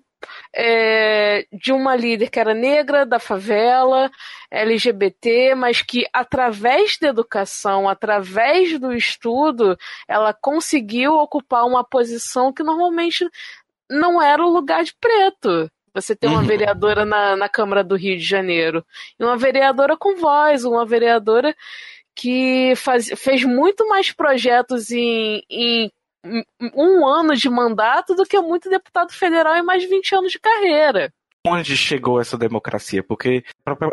é, 0.54 1.46
de 1.52 1.72
uma 1.72 1.94
líder 1.94 2.30
que 2.30 2.40
era 2.40 2.54
negra, 2.54 3.04
da 3.04 3.18
favela, 3.18 4.10
LGBT, 4.50 5.54
mas 5.54 5.82
que 5.82 6.06
através 6.12 6.98
da 6.98 7.08
educação, 7.08 7.88
através 7.88 8.78
do 8.78 8.92
estudo, 8.92 9.76
ela 10.08 10.32
conseguiu 10.32 11.14
ocupar 11.14 11.64
uma 11.64 11.84
posição 11.84 12.52
que 12.52 12.62
normalmente 12.62 13.28
não 13.90 14.20
era 14.20 14.42
o 14.42 14.50
lugar 14.50 14.84
de 14.84 14.94
preto. 15.00 15.70
Você 15.94 16.14
tem 16.14 16.28
uma 16.28 16.40
uhum. 16.40 16.46
vereadora 16.46 17.04
na, 17.04 17.36
na 17.36 17.48
Câmara 17.48 17.82
do 17.82 17.96
Rio 17.96 18.16
de 18.16 18.24
Janeiro, 18.24 18.84
e 19.18 19.24
uma 19.24 19.36
vereadora 19.36 19.96
com 19.96 20.16
voz, 20.16 20.64
uma 20.64 20.84
vereadora 20.84 21.54
que 22.14 22.74
faz, 22.76 23.08
fez 23.16 23.44
muito 23.44 23.86
mais 23.88 24.10
projetos 24.10 24.90
em, 24.90 25.42
em 25.50 25.92
um 26.74 27.06
ano 27.06 27.34
de 27.34 27.48
mandato 27.48 28.14
do 28.14 28.24
que 28.24 28.38
muito 28.40 28.68
deputado 28.68 29.12
federal 29.12 29.56
em 29.56 29.62
mais 29.62 29.82
de 29.82 29.88
20 29.88 30.14
anos 30.14 30.32
de 30.32 30.38
carreira. 30.38 31.12
Onde 31.46 31.76
chegou 31.76 32.20
essa 32.20 32.36
democracia? 32.36 33.04
Porque 33.04 33.44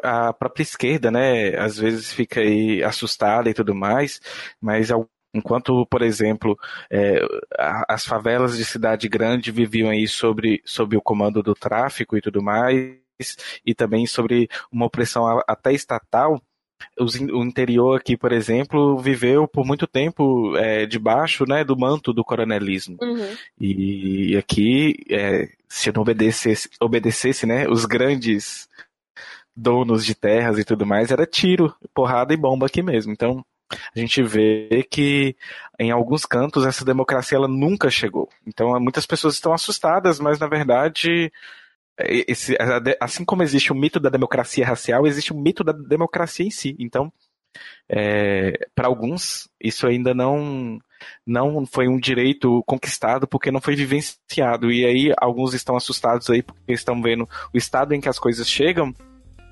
a 0.04 0.34
própria 0.34 0.64
esquerda, 0.64 1.12
né, 1.12 1.56
às 1.56 1.78
vezes 1.78 2.12
fica 2.12 2.42
aí 2.42 2.84
assustada 2.84 3.48
e 3.48 3.54
tudo 3.54 3.76
mais, 3.76 4.20
mas 4.60 4.90
enquanto, 5.34 5.86
por 5.86 6.02
exemplo, 6.02 6.58
é, 6.92 7.22
as 7.88 8.06
favelas 8.06 8.58
de 8.58 8.66
cidade 8.66 9.08
grande 9.08 9.52
viviam 9.52 9.90
aí 9.90 10.08
sobre, 10.08 10.62
sob 10.66 10.98
o 10.98 11.02
comando 11.02 11.44
do 11.44 11.54
tráfico 11.54 12.18
e 12.18 12.22
tudo 12.22 12.42
mais, 12.42 12.98
e 13.66 13.76
também 13.76 14.06
sobre 14.08 14.50
uma 14.72 14.88
opressão 14.88 15.42
até 15.48 15.74
estatal, 15.74 16.42
o 17.00 17.44
interior 17.44 17.98
aqui, 17.98 18.18
por 18.18 18.32
exemplo, 18.32 18.98
viveu 18.98 19.48
por 19.48 19.66
muito 19.66 19.88
tempo 19.88 20.56
é, 20.58 20.86
debaixo 20.86 21.46
né, 21.48 21.64
do 21.64 21.78
manto 21.78 22.14
do 22.14 22.24
coronelismo. 22.24 22.98
Uhum. 23.02 23.36
E 23.60 24.36
aqui, 24.38 24.96
é, 25.10 25.50
se 25.68 25.92
não 25.92 26.02
obedecesse, 26.02 26.70
obedecesse 26.80 27.46
né, 27.46 27.68
os 27.68 27.86
grandes 27.86 28.68
donos 29.56 30.06
de 30.06 30.16
terras 30.16 30.58
e 30.58 30.64
tudo 30.64 30.86
mais, 30.86 31.12
era 31.12 31.26
tiro, 31.26 31.74
porrada 31.94 32.34
e 32.34 32.38
bomba 32.38 32.66
aqui 32.66 32.82
mesmo. 32.82 33.12
Então, 33.12 33.46
a 33.96 34.00
gente 34.00 34.22
vê 34.22 34.86
que 34.90 35.36
em 35.80 35.92
alguns 35.92 36.26
cantos 36.26 36.66
essa 36.66 36.86
democracia 36.86 37.38
ela 37.38 37.48
nunca 37.48 37.90
chegou. 37.90 38.30
Então, 38.46 38.80
muitas 38.80 39.06
pessoas 39.06 39.36
estão 39.36 39.54
assustadas, 39.54 40.20
mas 40.20 40.40
na 40.40 40.48
verdade 40.48 41.32
esse, 42.00 42.58
assim 43.00 43.24
como 43.24 43.44
existe 43.44 43.72
o 43.72 43.76
mito 43.76 44.00
da 44.00 44.10
democracia 44.10 44.66
racial, 44.66 45.06
existe 45.06 45.32
o 45.32 45.38
mito 45.38 45.64
da 45.64 45.72
democracia 45.72 46.46
em 46.46 46.52
si. 46.52 46.76
Então, 46.80 47.12
é, 47.88 48.68
para 48.74 48.88
alguns, 48.88 49.50
isso 49.62 49.86
ainda 49.86 50.14
não 50.14 50.80
não 51.28 51.66
foi 51.66 51.90
um 51.90 52.00
direito 52.00 52.64
conquistado 52.66 53.28
porque 53.28 53.52
não 53.52 53.60
foi 53.60 53.76
vivenciado. 53.76 54.72
E 54.72 54.86
aí 54.86 55.14
alguns 55.18 55.54
estão 55.54 55.76
assustados 55.76 56.30
aí 56.30 56.42
porque 56.42 56.72
estão 56.72 57.02
vendo 57.02 57.28
o 57.54 57.58
estado 57.58 57.94
em 57.94 58.02
que 58.02 58.10
as 58.10 58.18
coisas 58.18 58.48
chegam, 58.48 58.94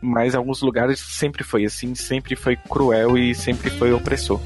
mas 0.02 0.34
em 0.34 0.38
alguns 0.38 0.62
lugares 0.62 1.00
sempre 1.00 1.44
foi 1.44 1.66
assim, 1.66 1.94
sempre 1.94 2.36
foi 2.36 2.56
cruel 2.56 3.18
e 3.18 3.36
sempre 3.36 3.70
foi 3.70 3.92
opressor. 3.92 4.40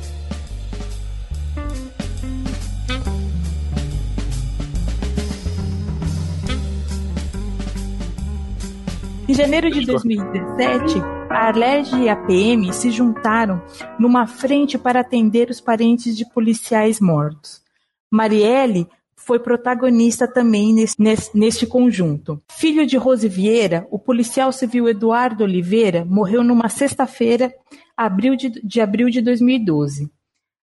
Janeiro 9.35 9.69
de 9.69 9.85
2017, 9.85 10.97
a 11.29 11.47
Alerj 11.49 11.93
e 12.01 12.07
a 12.07 12.15
PM 12.15 12.71
se 12.71 12.89
juntaram 12.89 13.61
numa 13.99 14.25
frente 14.25 14.77
para 14.77 15.01
atender 15.01 15.49
os 15.49 15.59
parentes 15.59 16.15
de 16.15 16.25
policiais 16.31 17.01
mortos. 17.01 17.61
Marielle 18.09 18.87
foi 19.13 19.37
protagonista 19.39 20.25
também 20.25 20.73
nesse, 20.73 20.95
neste 21.33 21.67
conjunto. 21.67 22.41
Filho 22.49 22.85
de 22.85 22.95
Rose 22.95 23.27
Vieira, 23.27 23.85
o 23.91 23.99
policial 23.99 24.53
civil 24.53 24.87
Eduardo 24.87 25.43
Oliveira 25.43 26.05
morreu 26.05 26.41
numa 26.41 26.69
sexta-feira 26.69 27.53
abril 27.97 28.37
de, 28.37 28.49
de 28.49 28.79
abril 28.79 29.09
de 29.09 29.19
2012. 29.19 30.09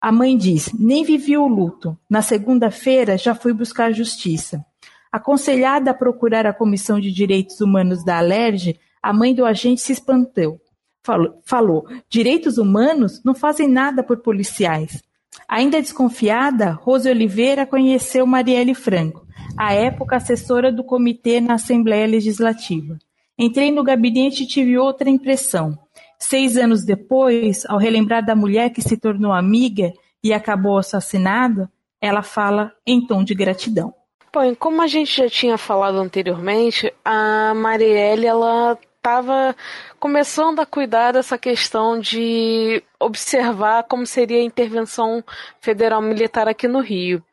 A 0.00 0.12
mãe 0.12 0.36
diz: 0.36 0.72
nem 0.78 1.02
vivi 1.02 1.36
o 1.36 1.48
luto. 1.48 1.98
Na 2.08 2.22
segunda-feira 2.22 3.18
já 3.18 3.34
fui 3.34 3.52
buscar 3.52 3.92
justiça. 3.92 4.64
Aconselhada 5.12 5.90
a 5.90 5.94
procurar 5.94 6.46
a 6.46 6.52
Comissão 6.52 7.00
de 7.00 7.10
Direitos 7.10 7.60
Humanos 7.60 8.04
da 8.04 8.18
Alerj, 8.18 8.78
a 9.02 9.12
mãe 9.12 9.34
do 9.34 9.44
agente 9.44 9.80
se 9.80 9.92
espantou. 9.92 10.60
Falou, 11.02 11.40
falou: 11.44 11.86
direitos 12.08 12.58
humanos 12.58 13.22
não 13.24 13.34
fazem 13.34 13.68
nada 13.68 14.02
por 14.02 14.18
policiais. 14.18 15.02
Ainda 15.48 15.80
desconfiada, 15.80 16.72
Rose 16.72 17.08
Oliveira 17.08 17.66
conheceu 17.66 18.26
Marielle 18.26 18.74
Franco, 18.74 19.26
à 19.56 19.72
época 19.72 20.16
assessora 20.16 20.70
do 20.70 20.84
comitê 20.84 21.40
na 21.40 21.54
Assembleia 21.54 22.06
Legislativa. 22.06 22.98
Entrei 23.38 23.70
no 23.72 23.82
gabinete 23.82 24.42
e 24.42 24.46
tive 24.46 24.76
outra 24.76 25.08
impressão. 25.08 25.76
Seis 26.18 26.56
anos 26.56 26.84
depois, 26.84 27.64
ao 27.66 27.78
relembrar 27.78 28.24
da 28.24 28.36
mulher 28.36 28.70
que 28.70 28.82
se 28.82 28.96
tornou 28.96 29.32
amiga 29.32 29.92
e 30.22 30.32
acabou 30.32 30.76
assassinada, 30.76 31.70
ela 32.00 32.22
fala 32.22 32.72
em 32.86 33.04
tom 33.04 33.24
de 33.24 33.34
gratidão. 33.34 33.94
Bom, 34.32 34.54
como 34.54 34.80
a 34.80 34.86
gente 34.86 35.16
já 35.16 35.28
tinha 35.28 35.58
falado 35.58 35.98
anteriormente, 35.98 36.92
a 37.04 37.52
Marielle 37.52 38.26
ela 38.26 38.78
estava 38.96 39.56
começando 39.98 40.60
a 40.60 40.66
cuidar 40.66 41.12
dessa 41.12 41.36
questão 41.36 41.98
de 41.98 42.80
observar 43.00 43.84
como 43.84 44.06
seria 44.06 44.38
a 44.38 44.44
intervenção 44.44 45.24
federal 45.60 46.00
militar 46.00 46.46
aqui 46.46 46.68
no 46.68 46.80
Rio. 46.80 47.24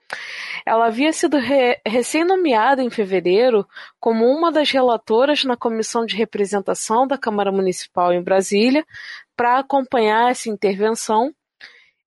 Ela 0.65 0.87
havia 0.87 1.13
sido 1.13 1.37
re 1.37 1.79
recém-nomeada 1.85 2.81
em 2.81 2.89
fevereiro 2.89 3.67
como 3.99 4.25
uma 4.25 4.51
das 4.51 4.71
relatoras 4.71 5.43
na 5.43 5.55
Comissão 5.55 6.03
de 6.03 6.15
Representação 6.15 7.05
da 7.05 7.17
Câmara 7.17 7.51
Municipal 7.51 8.11
em 8.11 8.23
Brasília 8.23 8.83
para 9.35 9.59
acompanhar 9.59 10.31
essa 10.31 10.49
intervenção 10.49 11.31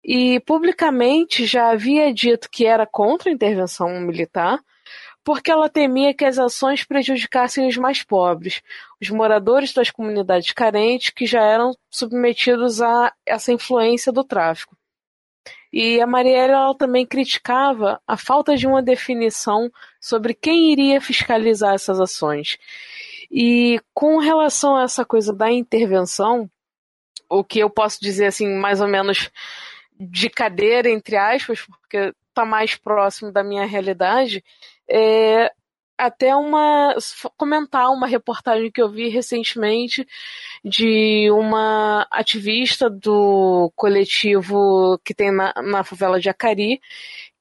e 0.03 0.39
publicamente 0.41 1.45
já 1.45 1.69
havia 1.69 2.11
dito 2.13 2.49
que 2.49 2.65
era 2.65 2.87
contra 2.87 3.29
a 3.29 3.33
intervenção 3.33 3.89
militar, 3.99 4.59
porque 5.29 5.51
ela 5.51 5.69
temia 5.69 6.11
que 6.11 6.25
as 6.25 6.39
ações 6.39 6.83
prejudicassem 6.83 7.67
os 7.67 7.77
mais 7.77 8.01
pobres, 8.01 8.63
os 8.99 9.11
moradores 9.11 9.71
das 9.71 9.91
comunidades 9.91 10.51
carentes 10.53 11.11
que 11.11 11.27
já 11.27 11.43
eram 11.43 11.71
submetidos 11.87 12.81
a 12.81 13.13
essa 13.23 13.53
influência 13.53 14.11
do 14.11 14.23
tráfico. 14.23 14.75
E 15.71 16.01
a 16.01 16.07
Marielle 16.07 16.75
também 16.79 17.05
criticava 17.05 18.01
a 18.07 18.17
falta 18.17 18.57
de 18.57 18.65
uma 18.65 18.81
definição 18.81 19.71
sobre 20.01 20.33
quem 20.33 20.71
iria 20.71 20.99
fiscalizar 20.99 21.75
essas 21.75 21.99
ações. 21.99 22.57
E 23.29 23.79
com 23.93 24.17
relação 24.17 24.77
a 24.77 24.81
essa 24.81 25.05
coisa 25.05 25.31
da 25.31 25.51
intervenção, 25.51 26.49
o 27.29 27.43
que 27.43 27.59
eu 27.59 27.69
posso 27.69 27.99
dizer 28.01 28.25
assim, 28.25 28.47
mais 28.57 28.81
ou 28.81 28.87
menos 28.87 29.29
de 29.99 30.27
cadeira, 30.27 30.89
entre 30.89 31.17
aspas, 31.17 31.61
porque 31.61 32.15
está 32.29 32.45
mais 32.45 32.75
próximo 32.75 33.31
da 33.31 33.43
minha 33.43 33.67
realidade, 33.67 34.43
é, 34.89 35.51
até 35.97 36.33
uma 36.33 36.95
comentar 37.37 37.89
uma 37.91 38.07
reportagem 38.07 38.71
que 38.71 38.81
eu 38.81 38.89
vi 38.89 39.09
recentemente 39.09 40.07
de 40.63 41.29
uma 41.31 42.07
ativista 42.09 42.89
do 42.89 43.71
coletivo 43.75 44.97
que 45.03 45.13
tem 45.13 45.31
na, 45.31 45.53
na 45.61 45.83
favela 45.83 46.19
de 46.19 46.29
Acari, 46.29 46.79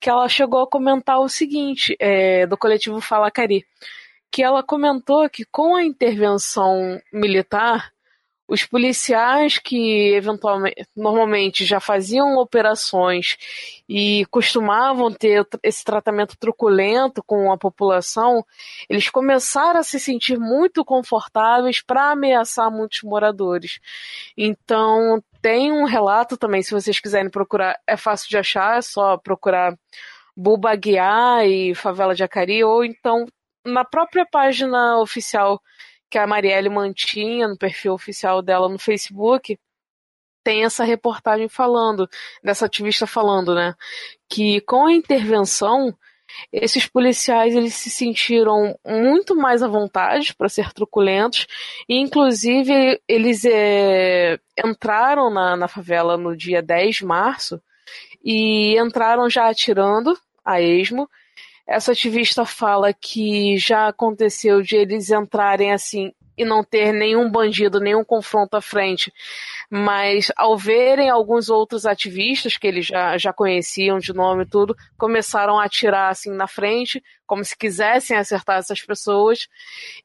que 0.00 0.10
ela 0.10 0.28
chegou 0.28 0.62
a 0.62 0.68
comentar 0.68 1.20
o 1.20 1.28
seguinte, 1.28 1.96
é, 2.00 2.46
do 2.46 2.56
coletivo 2.56 3.00
Fala 3.00 3.28
Acari, 3.28 3.64
que 4.30 4.42
ela 4.42 4.62
comentou 4.62 5.28
que 5.30 5.44
com 5.44 5.76
a 5.76 5.84
intervenção 5.84 7.00
militar 7.12 7.92
os 8.48 8.64
policiais 8.64 9.58
que 9.58 10.14
eventualmente, 10.14 10.86
normalmente 10.96 11.66
já 11.66 11.78
faziam 11.78 12.38
operações 12.38 13.36
e 13.86 14.24
costumavam 14.30 15.12
ter 15.12 15.46
esse 15.62 15.84
tratamento 15.84 16.34
truculento 16.38 17.22
com 17.22 17.52
a 17.52 17.58
população, 17.58 18.42
eles 18.88 19.10
começaram 19.10 19.80
a 19.80 19.82
se 19.82 20.00
sentir 20.00 20.38
muito 20.38 20.82
confortáveis 20.82 21.82
para 21.82 22.10
ameaçar 22.10 22.70
muitos 22.70 23.02
moradores. 23.02 23.78
Então, 24.36 25.22
tem 25.42 25.70
um 25.70 25.84
relato 25.84 26.38
também, 26.38 26.62
se 26.62 26.72
vocês 26.72 26.98
quiserem 26.98 27.30
procurar, 27.30 27.78
é 27.86 27.96
fácil 27.98 28.30
de 28.30 28.38
achar, 28.38 28.78
é 28.78 28.82
só 28.82 29.18
procurar 29.18 29.76
Bubaguiá 30.34 31.44
e 31.44 31.74
Favela 31.74 32.14
de 32.14 32.24
Acari, 32.24 32.64
ou 32.64 32.82
então 32.82 33.26
na 33.64 33.84
própria 33.84 34.24
página 34.24 34.98
oficial 35.00 35.60
que 36.10 36.18
a 36.18 36.26
Marielle 36.26 36.68
mantinha 36.68 37.48
no 37.48 37.56
perfil 37.58 37.92
oficial 37.92 38.42
dela 38.42 38.68
no 38.68 38.78
Facebook, 38.78 39.58
tem 40.42 40.64
essa 40.64 40.84
reportagem 40.84 41.48
falando, 41.48 42.08
dessa 42.42 42.66
ativista 42.66 43.06
falando, 43.06 43.54
né, 43.54 43.74
que 44.28 44.60
com 44.62 44.86
a 44.86 44.92
intervenção 44.92 45.94
esses 46.52 46.86
policiais 46.86 47.54
eles 47.54 47.74
se 47.74 47.90
sentiram 47.90 48.78
muito 48.84 49.34
mais 49.34 49.62
à 49.62 49.68
vontade 49.68 50.34
para 50.34 50.48
ser 50.48 50.72
truculentos. 50.72 51.46
E 51.88 51.98
inclusive 51.98 53.00
eles 53.08 53.44
é, 53.44 54.38
entraram 54.64 55.30
na, 55.30 55.56
na 55.56 55.68
favela 55.68 56.16
no 56.16 56.36
dia 56.36 56.62
10 56.62 56.96
de 56.96 57.04
março 57.04 57.60
e 58.22 58.78
entraram 58.78 59.28
já 59.28 59.48
atirando 59.48 60.18
a 60.44 60.60
esmo 60.60 61.08
essa 61.68 61.92
ativista 61.92 62.46
fala 62.46 62.94
que 62.94 63.58
já 63.58 63.88
aconteceu 63.88 64.62
de 64.62 64.74
eles 64.74 65.10
entrarem 65.10 65.70
assim 65.70 66.12
e 66.34 66.44
não 66.44 66.64
ter 66.64 66.92
nenhum 66.92 67.30
bandido, 67.30 67.78
nenhum 67.78 68.02
confronto 68.02 68.56
à 68.56 68.62
frente. 68.62 69.12
Mas 69.68 70.32
ao 70.36 70.56
verem 70.56 71.10
alguns 71.10 71.50
outros 71.50 71.84
ativistas 71.84 72.56
que 72.56 72.66
eles 72.66 72.86
já, 72.86 73.18
já 73.18 73.34
conheciam 73.34 73.98
de 73.98 74.14
nome 74.14 74.44
e 74.44 74.48
tudo, 74.48 74.74
começaram 74.96 75.58
a 75.58 75.64
atirar 75.64 76.10
assim 76.10 76.30
na 76.30 76.46
frente, 76.46 77.02
como 77.26 77.44
se 77.44 77.54
quisessem 77.56 78.16
acertar 78.16 78.58
essas 78.58 78.80
pessoas. 78.80 79.46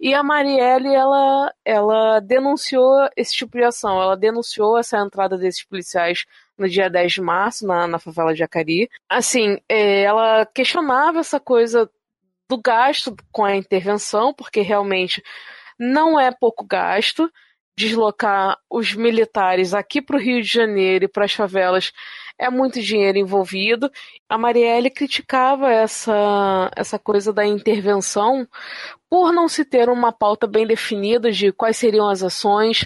E 0.01 0.13
a 0.13 0.21
Marielle, 0.21 0.93
ela, 0.93 1.53
ela 1.63 2.19
denunciou 2.19 3.07
esse 3.15 3.33
tipo 3.33 3.57
de 3.57 3.63
ação, 3.63 4.01
ela 4.01 4.17
denunciou 4.17 4.77
essa 4.77 4.97
entrada 4.97 5.37
desses 5.37 5.63
policiais 5.63 6.25
no 6.57 6.69
dia 6.69 6.89
10 6.89 7.13
de 7.13 7.21
março, 7.21 7.65
na, 7.65 7.87
na 7.87 7.99
favela 7.99 8.33
de 8.33 8.43
Acari. 8.43 8.89
Assim, 9.09 9.57
é, 9.67 10.03
ela 10.03 10.45
questionava 10.45 11.19
essa 11.19 11.39
coisa 11.39 11.89
do 12.49 12.61
gasto 12.61 13.15
com 13.31 13.43
a 13.43 13.55
intervenção, 13.55 14.33
porque 14.33 14.61
realmente 14.61 15.23
não 15.79 16.19
é 16.19 16.31
pouco 16.31 16.65
gasto 16.65 17.31
deslocar 17.75 18.57
os 18.69 18.93
militares 18.93 19.73
aqui 19.73 20.01
para 20.01 20.17
o 20.17 20.19
Rio 20.19 20.41
de 20.41 20.47
Janeiro 20.47 21.05
e 21.05 21.07
para 21.07 21.25
as 21.25 21.33
favelas 21.33 21.91
é 22.37 22.49
muito 22.49 22.81
dinheiro 22.81 23.17
envolvido. 23.17 23.89
A 24.27 24.37
Marielle 24.37 24.89
criticava 24.89 25.71
essa, 25.71 26.71
essa 26.75 26.97
coisa 26.97 27.31
da 27.31 27.45
intervenção 27.45 28.47
por 29.09 29.31
não 29.31 29.47
se 29.47 29.63
ter 29.63 29.89
uma 29.89 30.11
pauta 30.11 30.47
bem 30.47 30.65
definida 30.65 31.31
de 31.31 31.51
quais 31.51 31.77
seriam 31.77 32.09
as 32.09 32.23
ações, 32.23 32.83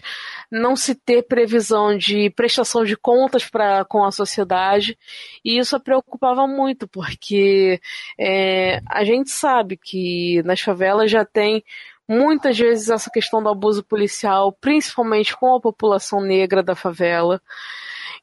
não 0.51 0.75
se 0.75 0.93
ter 0.93 1.23
previsão 1.23 1.97
de 1.97 2.29
prestação 2.31 2.83
de 2.83 2.97
contas 2.97 3.45
para 3.45 3.85
com 3.85 4.03
a 4.03 4.11
sociedade, 4.11 4.97
e 5.43 5.57
isso 5.57 5.75
a 5.77 5.79
preocupava 5.79 6.45
muito, 6.45 6.85
porque 6.85 7.79
é, 8.19 8.81
a 8.89 9.05
gente 9.05 9.29
sabe 9.31 9.77
que 9.77 10.43
nas 10.43 10.59
favelas 10.59 11.09
já 11.09 11.23
tem 11.23 11.63
muitas 12.07 12.57
vezes 12.57 12.89
essa 12.89 13.09
questão 13.09 13.41
do 13.41 13.49
abuso 13.49 13.83
policial, 13.83 14.51
principalmente 14.53 15.35
com 15.35 15.55
a 15.55 15.61
população 15.61 16.21
negra 16.21 16.63
da 16.63 16.75
favela. 16.75 17.41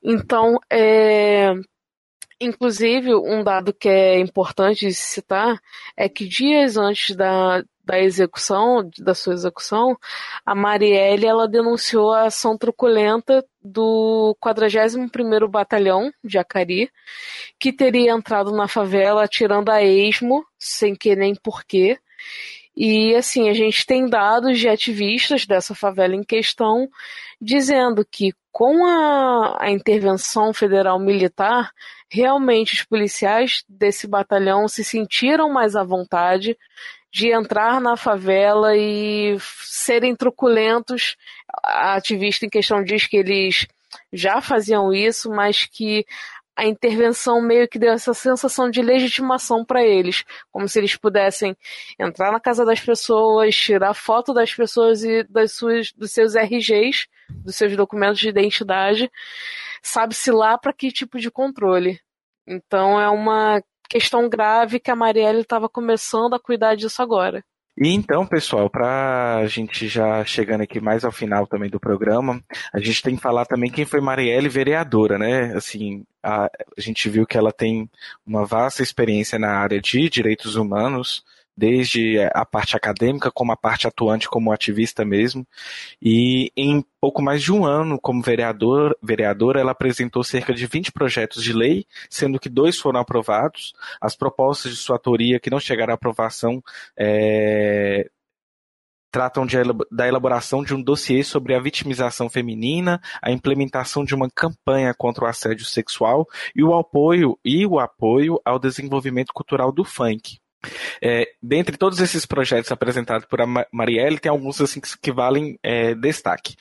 Então, 0.02 0.58
é, 0.70 1.52
inclusive, 2.40 3.14
um 3.14 3.42
dado 3.42 3.72
que 3.72 3.88
é 3.88 4.18
importante 4.18 4.92
citar 4.92 5.60
é 5.96 6.08
que 6.08 6.26
dias 6.26 6.76
antes 6.76 7.14
da, 7.14 7.62
da 7.84 7.98
execução, 8.00 8.88
da 8.98 9.14
sua 9.14 9.34
execução, 9.34 9.96
a 10.44 10.54
Marielle 10.54 11.26
ela 11.26 11.46
denunciou 11.46 12.12
a 12.12 12.26
ação 12.26 12.56
truculenta 12.56 13.44
do 13.62 14.36
41º 14.42 15.48
Batalhão 15.48 16.10
de 16.22 16.38
Acari, 16.38 16.90
que 17.58 17.72
teria 17.72 18.12
entrado 18.12 18.52
na 18.52 18.66
favela 18.66 19.24
atirando 19.24 19.70
a 19.70 19.82
esmo, 19.82 20.44
sem 20.58 20.94
que 20.94 21.14
nem 21.14 21.34
porquê, 21.34 21.98
e 22.76 23.14
assim, 23.14 23.48
a 23.48 23.54
gente 23.54 23.86
tem 23.86 24.08
dados 24.08 24.58
de 24.58 24.68
ativistas 24.68 25.46
dessa 25.46 25.74
favela 25.74 26.14
em 26.14 26.24
questão 26.24 26.88
dizendo 27.40 28.04
que 28.04 28.32
com 28.50 28.86
a, 28.86 29.58
a 29.60 29.70
intervenção 29.70 30.52
federal 30.54 30.98
militar, 30.98 31.72
realmente 32.08 32.74
os 32.74 32.82
policiais 32.84 33.64
desse 33.68 34.06
batalhão 34.06 34.68
se 34.68 34.84
sentiram 34.84 35.52
mais 35.52 35.76
à 35.76 35.82
vontade 35.84 36.56
de 37.12 37.32
entrar 37.32 37.80
na 37.80 37.96
favela 37.96 38.76
e 38.76 39.36
serem 39.62 40.16
truculentos. 40.16 41.16
A 41.64 41.94
ativista 41.94 42.46
em 42.46 42.48
questão 42.48 42.82
diz 42.82 43.06
que 43.06 43.16
eles 43.16 43.66
já 44.12 44.40
faziam 44.40 44.92
isso, 44.92 45.30
mas 45.30 45.64
que 45.64 46.04
a 46.56 46.64
intervenção 46.64 47.40
meio 47.40 47.68
que 47.68 47.78
deu 47.78 47.92
essa 47.92 48.14
sensação 48.14 48.70
de 48.70 48.80
legitimação 48.80 49.64
para 49.64 49.82
eles, 49.82 50.24
como 50.52 50.68
se 50.68 50.78
eles 50.78 50.96
pudessem 50.96 51.56
entrar 51.98 52.30
na 52.30 52.40
casa 52.40 52.64
das 52.64 52.80
pessoas, 52.80 53.54
tirar 53.56 53.94
foto 53.94 54.32
das 54.32 54.54
pessoas 54.54 55.02
e 55.02 55.24
das 55.24 55.52
suas, 55.52 55.92
dos 55.92 56.12
seus 56.12 56.34
RGs, 56.36 57.06
dos 57.30 57.56
seus 57.56 57.76
documentos 57.76 58.20
de 58.20 58.28
identidade, 58.28 59.10
sabe-se 59.82 60.30
lá 60.30 60.56
para 60.56 60.72
que 60.72 60.92
tipo 60.92 61.18
de 61.18 61.30
controle. 61.30 62.00
Então 62.46 63.00
é 63.00 63.08
uma 63.08 63.62
questão 63.88 64.28
grave 64.28 64.80
que 64.80 64.90
a 64.90 64.96
Marielle 64.96 65.40
estava 65.40 65.68
começando 65.68 66.34
a 66.34 66.40
cuidar 66.40 66.74
disso 66.74 67.02
agora. 67.02 67.44
E 67.76 67.88
então, 67.88 68.24
pessoal, 68.24 68.70
para 68.70 69.36
a 69.38 69.46
gente 69.48 69.88
já 69.88 70.24
chegando 70.24 70.60
aqui 70.60 70.80
mais 70.80 71.04
ao 71.04 71.10
final 71.10 71.44
também 71.44 71.68
do 71.68 71.80
programa, 71.80 72.40
a 72.72 72.78
gente 72.78 73.02
tem 73.02 73.16
que 73.16 73.22
falar 73.22 73.46
também 73.46 73.68
quem 73.68 73.84
foi 73.84 74.00
Marielle 74.00 74.48
vereadora, 74.48 75.18
né? 75.18 75.52
Assim, 75.56 76.04
a, 76.22 76.44
a 76.44 76.80
gente 76.80 77.08
viu 77.08 77.26
que 77.26 77.36
ela 77.36 77.52
tem 77.52 77.90
uma 78.24 78.46
vasta 78.46 78.80
experiência 78.80 79.40
na 79.40 79.58
área 79.58 79.80
de 79.80 80.08
direitos 80.08 80.54
humanos, 80.54 81.24
desde 81.56 82.18
a 82.34 82.44
parte 82.44 82.76
acadêmica 82.76 83.30
como 83.30 83.52
a 83.52 83.56
parte 83.56 83.86
atuante 83.86 84.28
como 84.28 84.52
ativista 84.52 85.04
mesmo. 85.04 85.46
E 86.00 86.50
em 86.56 86.84
pouco 87.00 87.22
mais 87.22 87.42
de 87.42 87.52
um 87.52 87.64
ano 87.64 87.98
como 88.00 88.22
vereador, 88.22 88.96
vereadora, 89.02 89.60
ela 89.60 89.72
apresentou 89.72 90.24
cerca 90.24 90.52
de 90.52 90.66
20 90.66 90.92
projetos 90.92 91.42
de 91.42 91.52
lei, 91.52 91.86
sendo 92.10 92.38
que 92.38 92.48
dois 92.48 92.78
foram 92.78 93.00
aprovados. 93.00 93.72
As 94.00 94.16
propostas 94.16 94.72
de 94.72 94.78
sua 94.78 94.96
autoria 94.96 95.40
que 95.40 95.50
não 95.50 95.60
chegaram 95.60 95.92
à 95.92 95.94
aprovação 95.94 96.62
é, 96.96 98.08
tratam 99.14 99.46
de, 99.46 99.56
da 99.92 100.08
elaboração 100.08 100.64
de 100.64 100.74
um 100.74 100.82
dossiê 100.82 101.22
sobre 101.22 101.54
a 101.54 101.60
vitimização 101.60 102.28
feminina, 102.28 103.00
a 103.22 103.30
implementação 103.30 104.04
de 104.04 104.12
uma 104.12 104.28
campanha 104.28 104.92
contra 104.92 105.24
o 105.24 105.28
assédio 105.28 105.64
sexual 105.64 106.26
e 106.52 106.64
o 106.64 106.74
apoio 106.74 107.38
e 107.44 107.64
o 107.64 107.78
apoio 107.78 108.40
ao 108.44 108.58
desenvolvimento 108.58 109.32
cultural 109.32 109.70
do 109.70 109.84
funk. 109.84 110.40
É, 111.02 111.28
dentre 111.42 111.76
todos 111.76 112.00
esses 112.00 112.26
projetos 112.26 112.70
apresentados 112.70 113.26
por 113.26 113.40
a 113.40 113.46
Marielle, 113.72 114.18
tem 114.18 114.30
alguns 114.30 114.60
assim, 114.60 114.80
que, 114.80 114.88
que 114.98 115.12
valem 115.12 115.58
é, 115.62 115.94
destaque. 115.94 116.56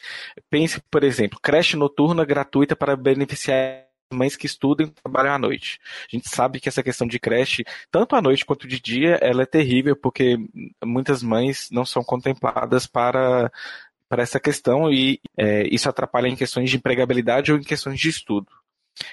Pense, 0.50 0.82
por 0.92 1.04
exemplo, 1.04 1.40
creche 1.42 1.76
noturna 1.76 2.26
gratuita 2.26 2.76
para 2.76 2.96
beneficiar 2.96 3.84
mães 4.14 4.36
que 4.36 4.46
estudam 4.46 4.88
e 4.88 4.92
trabalham 4.92 5.34
à 5.34 5.40
noite. 5.40 5.80
A 6.08 6.16
gente 6.16 6.30
sabe 6.30 6.60
que 6.60 6.70
essa 6.70 6.84
questão 6.84 7.08
de 7.08 7.20
creche, 7.20 7.64
tanto 7.92 8.16
à 8.16 8.22
noite 8.22 8.46
quanto 8.46 8.68
de 8.68 8.80
dia, 8.80 9.18
ela 9.22 9.44
é 9.44 9.46
terrível, 9.46 9.96
porque 9.96 10.38
muitas 10.84 11.24
mães 11.24 11.68
não 11.72 11.84
são 11.84 12.04
contempladas 12.04 12.86
para, 12.86 13.52
para 14.08 14.24
essa 14.24 14.40
questão 14.40 14.92
e 14.92 15.20
é, 15.38 15.68
isso 15.74 15.90
atrapalha 15.90 16.28
em 16.28 16.36
questões 16.36 16.70
de 16.70 16.78
empregabilidade 16.78 17.52
ou 17.52 17.58
em 17.58 17.64
questões 17.64 18.00
de 18.00 18.10
estudo. 18.10 18.48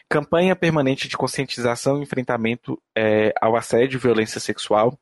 Campanha 0.08 0.54
permanente 0.56 1.08
de 1.08 1.16
conscientização 1.16 1.98
e 1.98 2.02
enfrentamento 2.02 2.80
é, 2.96 3.32
ao 3.40 3.56
assédio 3.56 3.96
e 3.96 4.00
violência 4.00 4.40
sexual. 4.40 4.98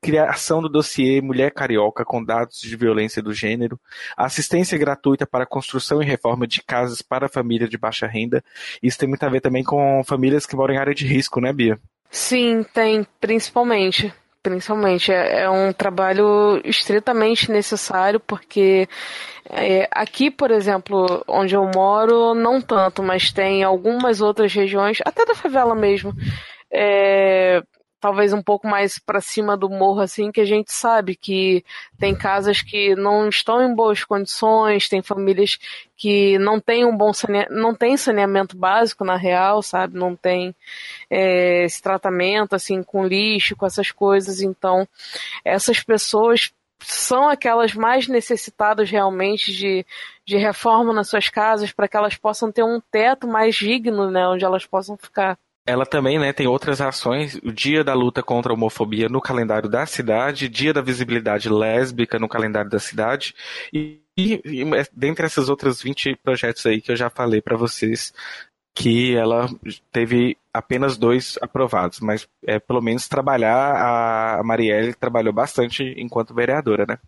Criação 0.00 0.62
do 0.62 0.68
dossiê 0.68 1.20
Mulher 1.20 1.52
Carioca 1.52 2.04
com 2.04 2.24
dados 2.24 2.60
de 2.60 2.74
violência 2.76 3.22
do 3.22 3.32
gênero. 3.32 3.78
Assistência 4.16 4.78
gratuita 4.78 5.26
para 5.26 5.46
construção 5.46 6.02
e 6.02 6.06
reforma 6.06 6.46
de 6.46 6.62
casas 6.62 7.02
para 7.02 7.28
famílias 7.28 7.68
de 7.68 7.76
baixa 7.76 8.06
renda. 8.06 8.42
Isso 8.82 8.98
tem 8.98 9.08
muito 9.08 9.22
a 9.24 9.28
ver 9.28 9.40
também 9.40 9.62
com 9.62 10.02
famílias 10.04 10.46
que 10.46 10.56
moram 10.56 10.74
em 10.74 10.78
área 10.78 10.94
de 10.94 11.06
risco, 11.06 11.40
né, 11.40 11.52
Bia? 11.52 11.78
Sim, 12.10 12.64
tem, 12.72 13.06
principalmente 13.20 14.12
principalmente. 14.42 15.12
É, 15.12 15.42
é, 15.42 15.50
um 15.50 15.72
trabalho 15.72 16.60
estritamente 16.64 17.50
necessário, 17.50 18.20
porque 18.20 18.88
é, 19.50 19.88
aqui, 19.90 20.30
por 20.30 20.50
exemplo, 20.50 21.22
onde 21.26 21.54
eu 21.54 21.70
moro, 21.74 22.34
não 22.34 22.60
tanto, 22.60 23.02
mas 23.02 23.32
tem 23.32 23.62
algumas 23.62 24.20
outras 24.20 24.52
regiões, 24.52 24.98
até 25.04 25.24
da 25.24 25.34
favela 25.34 25.74
mesmo, 25.74 26.12
é, 26.72 27.62
talvez 28.00 28.32
um 28.32 28.42
pouco 28.42 28.66
mais 28.66 28.98
para 28.98 29.20
cima 29.20 29.56
do 29.56 29.68
morro, 29.68 30.00
assim, 30.00 30.30
que 30.30 30.40
a 30.40 30.44
gente 30.44 30.72
sabe 30.72 31.16
que 31.16 31.64
tem 31.98 32.14
casas 32.14 32.62
que 32.62 32.94
não 32.94 33.28
estão 33.28 33.62
em 33.62 33.74
boas 33.74 34.04
condições, 34.04 34.88
tem 34.88 35.02
famílias 35.02 35.58
que 35.96 36.38
não 36.38 36.60
têm 36.60 36.84
um 36.84 36.96
bom 36.96 37.12
saneamento, 37.12 37.52
não 37.52 37.74
tem 37.74 37.96
saneamento 37.96 38.56
básico 38.56 39.04
na 39.04 39.16
real, 39.16 39.62
sabe? 39.62 39.98
Não 39.98 40.14
tem 40.14 40.54
é, 41.10 41.64
esse 41.64 41.82
tratamento 41.82 42.54
assim 42.54 42.82
com 42.82 43.06
lixo, 43.06 43.56
com 43.56 43.66
essas 43.66 43.90
coisas. 43.90 44.40
Então, 44.40 44.86
essas 45.44 45.82
pessoas 45.82 46.52
são 46.80 47.28
aquelas 47.28 47.74
mais 47.74 48.06
necessitadas 48.06 48.90
realmente 48.90 49.52
de, 49.52 49.84
de 50.24 50.36
reforma 50.36 50.92
nas 50.92 51.08
suas 51.08 51.28
casas 51.28 51.72
para 51.72 51.88
que 51.88 51.96
elas 51.96 52.16
possam 52.16 52.52
ter 52.52 52.62
um 52.62 52.80
teto 52.80 53.26
mais 53.26 53.56
digno, 53.56 54.10
né, 54.10 54.26
onde 54.28 54.44
elas 54.44 54.64
possam 54.64 54.96
ficar 54.96 55.36
ela 55.68 55.84
também 55.84 56.18
né, 56.18 56.32
tem 56.32 56.46
outras 56.46 56.80
ações, 56.80 57.34
o 57.44 57.52
Dia 57.52 57.84
da 57.84 57.92
Luta 57.92 58.22
contra 58.22 58.50
a 58.50 58.54
Homofobia 58.54 59.06
no 59.06 59.20
calendário 59.20 59.68
da 59.68 59.84
cidade, 59.84 60.48
Dia 60.48 60.72
da 60.72 60.80
Visibilidade 60.80 61.50
Lésbica 61.50 62.18
no 62.18 62.26
calendário 62.26 62.70
da 62.70 62.78
cidade, 62.78 63.34
e, 63.70 64.00
e, 64.16 64.40
e 64.44 64.64
dentre 64.90 65.26
essas 65.26 65.50
outras 65.50 65.82
20 65.82 66.16
projetos 66.16 66.64
aí 66.64 66.80
que 66.80 66.90
eu 66.90 66.96
já 66.96 67.10
falei 67.10 67.42
para 67.42 67.54
vocês, 67.54 68.14
que 68.74 69.14
ela 69.14 69.46
teve 69.92 70.38
apenas 70.54 70.96
dois 70.96 71.38
aprovados, 71.42 72.00
mas 72.00 72.26
é, 72.46 72.58
pelo 72.58 72.80
menos 72.80 73.06
trabalhar, 73.06 74.38
a 74.38 74.42
Marielle 74.42 74.94
trabalhou 74.94 75.34
bastante 75.34 75.82
enquanto 75.98 76.34
vereadora, 76.34 76.86
né? 76.88 76.98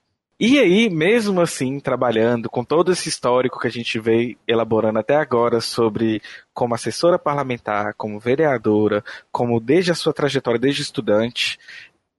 E 0.43 0.59
aí, 0.59 0.88
mesmo 0.88 1.38
assim, 1.43 1.78
trabalhando 1.78 2.49
com 2.49 2.64
todo 2.64 2.91
esse 2.91 3.11
histórico 3.11 3.61
que 3.61 3.66
a 3.66 3.70
gente 3.70 4.01
veio 4.01 4.38
elaborando 4.49 4.99
até 4.99 5.14
agora 5.14 5.61
sobre 5.61 6.22
como 6.55 6.74
assessora 6.74 7.18
parlamentar, 7.18 7.93
como 7.93 8.18
vereadora, 8.18 9.05
como 9.30 9.61
desde 9.61 9.93
a 9.93 9.95
sua 9.95 10.14
trajetória, 10.14 10.59
desde 10.59 10.80
estudante, 10.80 11.59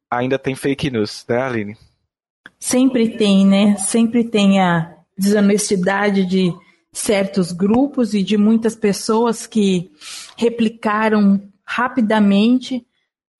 ainda 0.08 0.38
tem 0.38 0.54
fake 0.54 0.92
news, 0.92 1.26
né, 1.28 1.42
Aline? 1.42 1.78
Sempre 2.60 3.18
tem, 3.18 3.44
né? 3.44 3.76
Sempre 3.78 4.24
tem 4.24 4.62
a 4.62 4.96
desonestidade 5.18 6.24
de 6.24 6.54
certos 6.94 7.52
grupos 7.52 8.14
e 8.14 8.22
de 8.22 8.38
muitas 8.38 8.76
pessoas 8.76 9.48
que 9.48 9.90
replicaram 10.38 11.42
rapidamente 11.66 12.86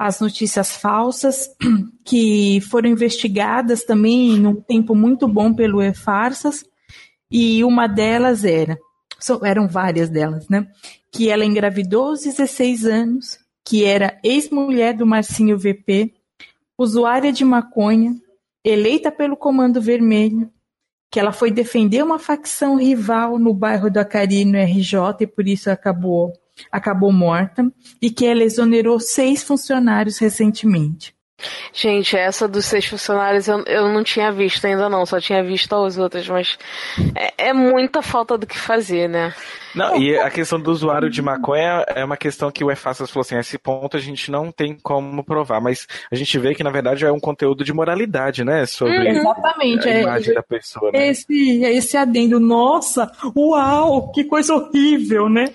as 0.02 0.20
notícias 0.20 0.76
falsas, 0.76 1.48
que 2.04 2.60
foram 2.72 2.90
investigadas 2.90 3.84
também 3.84 4.40
num 4.40 4.56
tempo 4.56 4.96
muito 4.96 5.28
bom 5.28 5.54
pelo 5.54 5.80
E-Farsas, 5.80 6.66
e 7.30 7.64
uma 7.64 7.86
delas 7.86 8.44
era, 8.44 8.80
eram 9.44 9.68
várias 9.68 10.10
delas, 10.10 10.50
né? 10.50 10.68
Que 11.12 11.30
ela 11.30 11.46
engravidou 11.46 12.10
aos 12.10 12.24
16 12.24 12.86
anos, 12.86 13.38
que 13.64 13.86
era 13.86 14.20
ex-mulher 14.24 14.98
do 14.98 15.06
Marcinho 15.06 15.56
VP, 15.56 16.12
usuária 16.76 17.32
de 17.32 17.46
maconha, 17.46 18.16
eleita 18.66 19.12
pelo 19.12 19.38
Comando 19.38 19.80
Vermelho, 19.80 20.50
que 21.12 21.20
ela 21.20 21.32
foi 21.32 21.52
defender 21.52 22.04
uma 22.04 22.18
facção 22.18 22.76
rival 22.76 23.38
no 23.38 23.54
bairro 23.54 23.92
do 23.92 24.00
Acari, 24.00 24.46
no 24.46 24.58
RJ, 24.58 24.98
e 25.20 25.28
por 25.28 25.48
isso 25.48 25.70
acabou 25.70 26.34
acabou 26.72 27.12
morta 27.12 27.72
e 28.02 28.10
que 28.10 28.26
ela 28.26 28.44
exonerou 28.44 29.00
seis 29.00 29.44
funcionários 29.44 30.18
recentemente. 30.18 31.14
Gente, 31.74 32.16
essa 32.16 32.48
dos 32.48 32.66
seis 32.66 32.86
funcionários 32.86 33.48
eu, 33.48 33.64
eu 33.66 33.90
não 33.90 34.04
tinha 34.04 34.32
visto 34.32 34.66
ainda 34.66 34.90
não, 34.90 35.06
só 35.06 35.20
tinha 35.20 35.44
visto 35.44 35.74
as 35.74 35.98
outras, 35.98 36.28
mas 36.28 36.58
é, 37.16 37.50
é 37.50 37.54
muita 37.54 38.02
falta 38.02 38.38
do 38.38 38.46
que 38.46 38.58
fazer, 38.58 39.08
né? 39.08 39.34
Não, 39.74 39.96
e 39.96 40.18
a 40.18 40.30
questão 40.30 40.60
do 40.60 40.70
usuário 40.70 41.10
de 41.10 41.22
maconha 41.22 41.86
é 41.88 42.04
uma 42.04 42.18
questão 42.18 42.52
que 42.52 42.64
o 42.64 42.70
EFASAS 42.70 43.10
falou 43.10 43.22
assim, 43.22 43.38
esse 43.38 43.58
ponto 43.58 43.96
a 43.96 44.00
gente 44.00 44.30
não 44.30 44.52
tem 44.52 44.78
como 44.84 45.24
provar, 45.24 45.62
mas 45.62 45.88
a 46.12 46.16
gente 46.16 46.38
vê 46.38 46.54
que 46.54 46.64
na 46.64 46.70
verdade 46.70 47.06
é 47.06 47.12
um 47.12 47.20
conteúdo 47.20 47.64
de 47.64 47.74
moralidade, 47.74 48.44
né? 48.44 48.66
Sobre 48.66 48.98
hum, 48.98 49.08
exatamente, 49.08 49.88
a 49.88 50.02
imagem 50.02 50.32
é, 50.32 50.36
da 50.36 50.44
pessoa. 50.44 50.92
Né? 50.92 51.08
Esse, 51.08 51.64
esse 51.64 51.96
adendo, 51.96 52.40
nossa, 52.40 53.10
uau, 53.36 54.12
que 54.12 54.26
coisa 54.26 54.54
horrível, 54.54 55.30
né? 55.30 55.46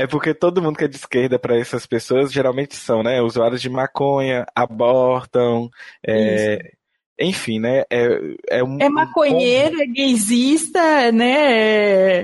É 0.00 0.06
porque 0.06 0.32
todo 0.32 0.62
mundo 0.62 0.78
que 0.78 0.84
é 0.84 0.88
de 0.88 0.96
esquerda 0.96 1.38
para 1.38 1.58
essas 1.58 1.84
pessoas 1.84 2.32
geralmente 2.32 2.74
são, 2.74 3.02
né? 3.02 3.20
Usuários 3.20 3.60
de 3.60 3.68
maconha, 3.68 4.46
abortam, 4.54 5.68
é, 6.02 6.72
enfim, 7.20 7.60
né? 7.60 7.84
É, 7.90 8.06
é, 8.48 8.64
um, 8.64 8.78
é 8.80 8.88
maconheiro, 8.88 9.76
um... 9.76 9.82
é 9.82 9.86
gaysista, 9.86 11.12
né? 11.12 12.20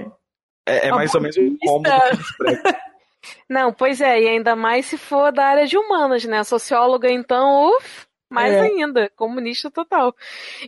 É, 0.64 0.88
é 0.88 0.90
mais 0.90 1.14
ou 1.14 1.20
menos 1.20 1.36
um 1.36 1.54
combo 1.58 1.86
Não, 3.46 3.70
pois 3.74 4.00
é, 4.00 4.22
e 4.22 4.26
ainda 4.26 4.56
mais 4.56 4.86
se 4.86 4.96
for 4.96 5.30
da 5.30 5.44
área 5.44 5.66
de 5.66 5.76
humanas, 5.76 6.24
né? 6.24 6.42
Socióloga, 6.44 7.10
então, 7.10 7.76
uff, 7.76 8.06
mais 8.30 8.54
é. 8.54 8.60
ainda, 8.62 9.10
comunista 9.14 9.70
total. 9.70 10.16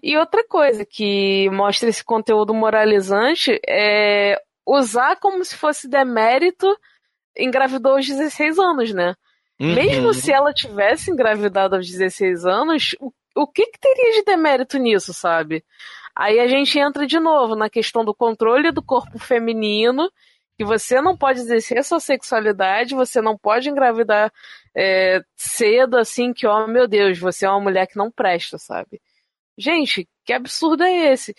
E 0.03 0.15
outra 0.19 0.47
coisa 0.47 0.85
que 0.85 1.49
mostra 1.49 1.89
esse 1.89 2.05
conteúdo 2.05 2.53
moralizante 2.53 3.59
é 3.67 4.39
usar 4.67 5.17
como 5.17 5.43
se 5.43 5.57
fosse 5.57 5.89
demérito 5.89 6.67
engravidou 7.39 7.97
aos 7.97 8.07
16 8.07 8.59
anos, 8.59 8.93
né? 8.93 9.15
Uhum. 9.61 9.75
Mesmo 9.75 10.15
se 10.15 10.33
ela 10.33 10.53
tivesse 10.53 11.11
engravidado 11.11 11.77
aos 11.77 11.89
16 11.89 12.45
anos, 12.47 12.95
o, 13.01 13.13
o 13.35 13.47
que, 13.47 13.67
que 13.67 13.79
teria 13.79 14.13
de 14.13 14.25
demérito 14.25 14.79
nisso, 14.79 15.13
sabe? 15.13 15.65
Aí 16.15 16.41
a 16.41 16.49
gente 16.49 16.79
entra 16.79 17.07
de 17.07 17.19
novo 17.19 17.55
na 17.55 17.71
questão 17.71 18.05
do 18.05 18.15
controle 18.15 18.73
do 18.73 18.83
corpo 18.83 19.19
feminino, 19.19 20.11
que 20.57 20.65
você 20.65 21.01
não 21.01 21.17
pode 21.17 21.41
exercer 21.41 21.85
sua 21.85 22.01
sexualidade, 22.01 22.95
você 22.95 23.21
não 23.21 23.39
pode 23.39 23.69
engravidar 23.69 24.33
é, 24.77 25.23
cedo, 25.37 25.97
assim, 25.97 26.33
que, 26.33 26.47
ó, 26.47 26.65
oh, 26.65 26.67
meu 26.67 26.89
Deus, 26.89 27.19
você 27.19 27.47
é 27.47 27.51
uma 27.51 27.61
mulher 27.61 27.87
que 27.87 27.97
não 27.97 28.11
presta, 28.11 28.59
sabe? 28.59 29.01
Gente, 29.57 30.09
que 30.25 30.33
absurdo 30.33 30.83
é 30.83 31.13
esse? 31.13 31.35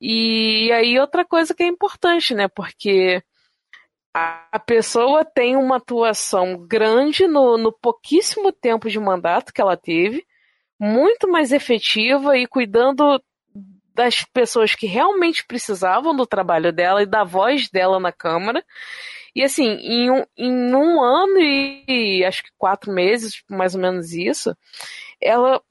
E 0.00 0.70
aí 0.72 0.98
outra 0.98 1.24
coisa 1.24 1.54
que 1.54 1.62
é 1.62 1.66
importante, 1.66 2.34
né? 2.34 2.48
Porque 2.48 3.22
a 4.12 4.58
pessoa 4.58 5.24
tem 5.24 5.56
uma 5.56 5.76
atuação 5.76 6.56
grande 6.66 7.26
no, 7.26 7.56
no 7.56 7.72
pouquíssimo 7.72 8.52
tempo 8.52 8.88
de 8.88 8.98
mandato 8.98 9.52
que 9.52 9.60
ela 9.60 9.76
teve, 9.76 10.26
muito 10.78 11.28
mais 11.28 11.52
efetiva 11.52 12.36
e 12.36 12.46
cuidando 12.46 13.22
das 13.94 14.24
pessoas 14.24 14.74
que 14.74 14.86
realmente 14.86 15.46
precisavam 15.46 16.14
do 16.16 16.26
trabalho 16.26 16.72
dela 16.72 17.02
e 17.02 17.06
da 17.06 17.22
voz 17.22 17.68
dela 17.68 18.00
na 18.00 18.10
Câmara. 18.10 18.64
E 19.34 19.44
assim, 19.44 19.64
em 19.64 20.10
um, 20.10 20.24
em 20.36 20.74
um 20.74 21.00
ano 21.00 21.38
e 21.38 22.24
acho 22.24 22.42
que 22.42 22.50
quatro 22.58 22.92
meses, 22.92 23.42
mais 23.48 23.74
ou 23.74 23.80
menos 23.80 24.12
isso, 24.12 24.56
ela 25.20 25.62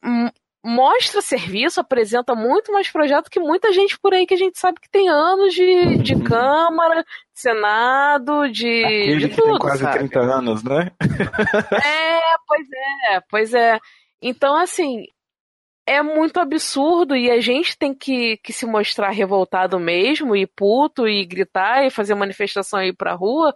mostra 0.64 1.22
serviço, 1.22 1.80
apresenta 1.80 2.36
muito 2.36 2.72
mais 2.72 2.90
projeto 2.90 3.30
que 3.30 3.40
muita 3.40 3.72
gente 3.72 3.98
por 4.00 4.14
aí 4.14 4.26
que 4.26 4.34
a 4.34 4.38
gente 4.38 4.60
sabe 4.60 4.80
que 4.80 4.90
tem 4.90 5.08
anos 5.10 5.54
de, 5.54 5.98
de 6.00 6.16
uhum. 6.16 6.24
Câmara, 6.24 7.04
de 7.04 7.42
Senado, 7.42 8.52
de. 8.52 8.84
Aquele 8.84 9.18
de 9.20 9.30
que 9.30 9.36
tudo, 9.36 9.52
tem 9.52 9.60
quase 9.60 9.84
sabe? 9.84 10.00
30 10.00 10.20
anos, 10.20 10.64
né? 10.64 10.92
é, 11.02 12.20
pois 12.48 12.68
é, 12.72 13.22
pois 13.30 13.54
é. 13.54 13.80
Então, 14.22 14.58
assim, 14.58 15.06
é 15.90 16.04
muito 16.04 16.40
absurdo 16.40 17.16
e 17.16 17.32
a 17.32 17.40
gente 17.40 17.76
tem 17.76 17.96
que, 17.96 18.38
que 18.44 18.54
se 18.54 18.66
mostrar 18.66 19.10
revoltado 19.10 19.80
mesmo, 19.80 20.36
e 20.36 20.46
puto, 20.46 21.08
e 21.08 21.26
gritar, 21.26 21.84
e 21.84 21.90
fazer 21.90 22.14
manifestação 22.14 22.80
e 22.80 22.90
ir 22.90 22.94
pra 22.94 23.16
rua, 23.16 23.56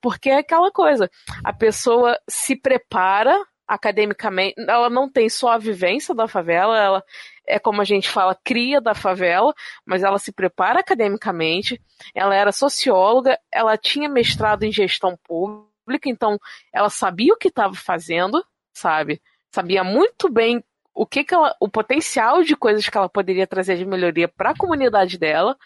porque 0.00 0.30
é 0.30 0.38
aquela 0.38 0.70
coisa, 0.70 1.10
a 1.42 1.52
pessoa 1.52 2.16
se 2.28 2.54
prepara 2.54 3.36
academicamente, 3.66 4.54
ela 4.58 4.90
não 4.90 5.10
tem 5.10 5.28
só 5.28 5.50
a 5.50 5.58
vivência 5.58 6.14
da 6.14 6.28
favela, 6.28 6.78
ela 6.78 7.04
é 7.46 7.58
como 7.58 7.80
a 7.80 7.84
gente 7.84 8.08
fala, 8.08 8.38
cria 8.44 8.80
da 8.80 8.94
favela, 8.94 9.54
mas 9.84 10.02
ela 10.02 10.18
se 10.18 10.32
prepara 10.32 10.80
academicamente, 10.80 11.80
ela 12.14 12.34
era 12.34 12.52
socióloga, 12.52 13.38
ela 13.50 13.76
tinha 13.76 14.08
mestrado 14.08 14.62
em 14.62 14.72
gestão 14.72 15.18
pública, 15.24 16.08
então 16.08 16.38
ela 16.72 16.90
sabia 16.90 17.34
o 17.34 17.38
que 17.38 17.48
estava 17.48 17.74
fazendo, 17.74 18.44
sabe? 18.72 19.20
Sabia 19.50 19.82
muito 19.82 20.30
bem 20.30 20.62
o 20.94 21.06
que, 21.06 21.24
que 21.24 21.34
ela, 21.34 21.54
o 21.58 21.68
potencial 21.68 22.42
de 22.42 22.54
coisas 22.54 22.88
que 22.88 22.96
ela 22.96 23.08
poderia 23.08 23.46
trazer 23.46 23.76
de 23.76 23.86
melhoria 23.86 24.28
para 24.28 24.50
a 24.50 24.56
comunidade 24.56 25.18
dela. 25.18 25.56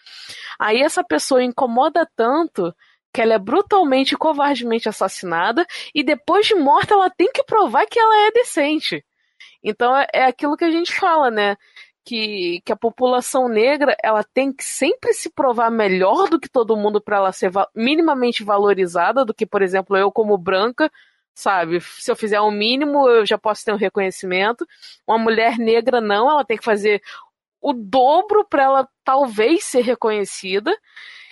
Aí 0.57 0.81
essa 0.81 1.03
pessoa 1.03 1.43
incomoda 1.43 2.09
tanto 2.15 2.73
que 3.13 3.21
ela 3.21 3.33
é 3.33 3.39
brutalmente 3.39 4.13
e 4.13 4.17
covardemente 4.17 4.87
assassinada 4.89 5.65
e 5.93 6.03
depois 6.03 6.45
de 6.45 6.55
morta 6.55 6.93
ela 6.93 7.09
tem 7.09 7.31
que 7.31 7.43
provar 7.43 7.85
que 7.85 7.99
ela 7.99 8.27
é 8.27 8.31
decente. 8.31 9.03
Então 9.63 9.95
é, 9.95 10.07
é 10.13 10.23
aquilo 10.25 10.57
que 10.57 10.65
a 10.65 10.71
gente 10.71 10.93
fala, 10.93 11.31
né? 11.31 11.57
Que, 12.05 12.61
que 12.63 12.71
a 12.71 12.77
população 12.77 13.49
negra 13.49 13.95
ela 14.01 14.23
tem 14.23 14.53
que 14.53 14.63
sempre 14.63 15.13
se 15.13 15.29
provar 15.29 15.69
melhor 15.69 16.29
do 16.29 16.39
que 16.39 16.47
todo 16.47 16.77
mundo 16.77 17.01
para 17.01 17.17
ela 17.17 17.31
ser 17.33 17.49
va 17.49 17.67
minimamente 17.75 18.43
valorizada 18.43 19.25
do 19.25 19.33
que, 19.33 19.45
por 19.45 19.61
exemplo, 19.61 19.97
eu 19.97 20.09
como 20.09 20.37
branca, 20.37 20.89
sabe? 21.35 21.81
Se 21.81 22.09
eu 22.09 22.15
fizer 22.15 22.39
o 22.39 22.47
um 22.47 22.51
mínimo, 22.51 23.09
eu 23.09 23.25
já 23.25 23.37
posso 23.37 23.65
ter 23.65 23.73
um 23.73 23.77
reconhecimento. 23.77 24.65
Uma 25.05 25.17
mulher 25.17 25.57
negra 25.57 25.99
não, 25.99 26.29
ela 26.29 26.45
tem 26.45 26.57
que 26.57 26.63
fazer 26.63 27.01
o 27.61 27.73
dobro 27.73 28.45
para 28.45 28.63
ela 28.63 28.89
talvez 29.03 29.65
ser 29.65 29.81
reconhecida. 29.81 30.75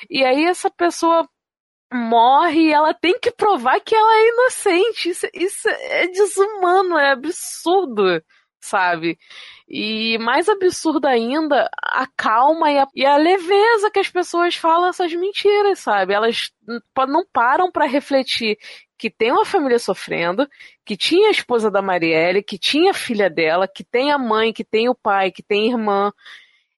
E 0.10 0.24
aí 0.26 0.46
essa 0.46 0.70
pessoa 0.70 1.28
morre 1.94 2.68
e 2.70 2.74
ela 2.74 2.94
tem 2.94 3.20
que 3.20 3.32
provar 3.32 3.80
que 3.80 3.96
ela 3.96 4.14
é 4.14 4.30
inocente. 4.30 5.10
Isso, 5.10 5.28
isso 5.34 5.68
é 5.70 6.08
desumano, 6.08 6.98
é 6.98 7.12
absurdo, 7.12 8.22
sabe? 8.60 9.18
E 9.68 10.18
mais 10.20 10.48
absurdo 10.48 11.08
ainda, 11.08 11.70
a 11.82 12.06
calma 12.16 12.72
e 12.72 12.78
a, 12.78 12.88
e 12.96 13.06
a 13.06 13.18
leveza 13.18 13.90
que 13.92 14.00
as 14.00 14.10
pessoas 14.10 14.56
falam 14.56 14.90
essas 14.90 15.14
mentiras, 15.14 15.80
sabe? 15.80 16.14
Elas 16.14 16.52
não 17.08 17.26
param 17.32 17.72
para 17.72 17.86
refletir 17.86 18.58
que 18.98 19.10
tem 19.10 19.32
uma 19.32 19.46
família 19.46 19.80
sofrendo, 19.80 20.48
que 20.86 20.96
tinha 20.96 21.28
a 21.28 21.32
esposa 21.32 21.70
da 21.70 21.82
Marielle, 21.82 22.44
que 22.44 22.58
tinha 22.58 22.92
a 22.92 22.94
filha 22.94 23.30
dela, 23.30 23.68
que 23.68 23.84
tem 23.84 24.12
a 24.12 24.18
mãe, 24.18 24.54
que 24.54 24.64
tem 24.64 24.88
o 24.90 24.96
pai, 24.96 25.32
que 25.32 25.44
tem 25.44 25.68
irmã. 25.68 26.14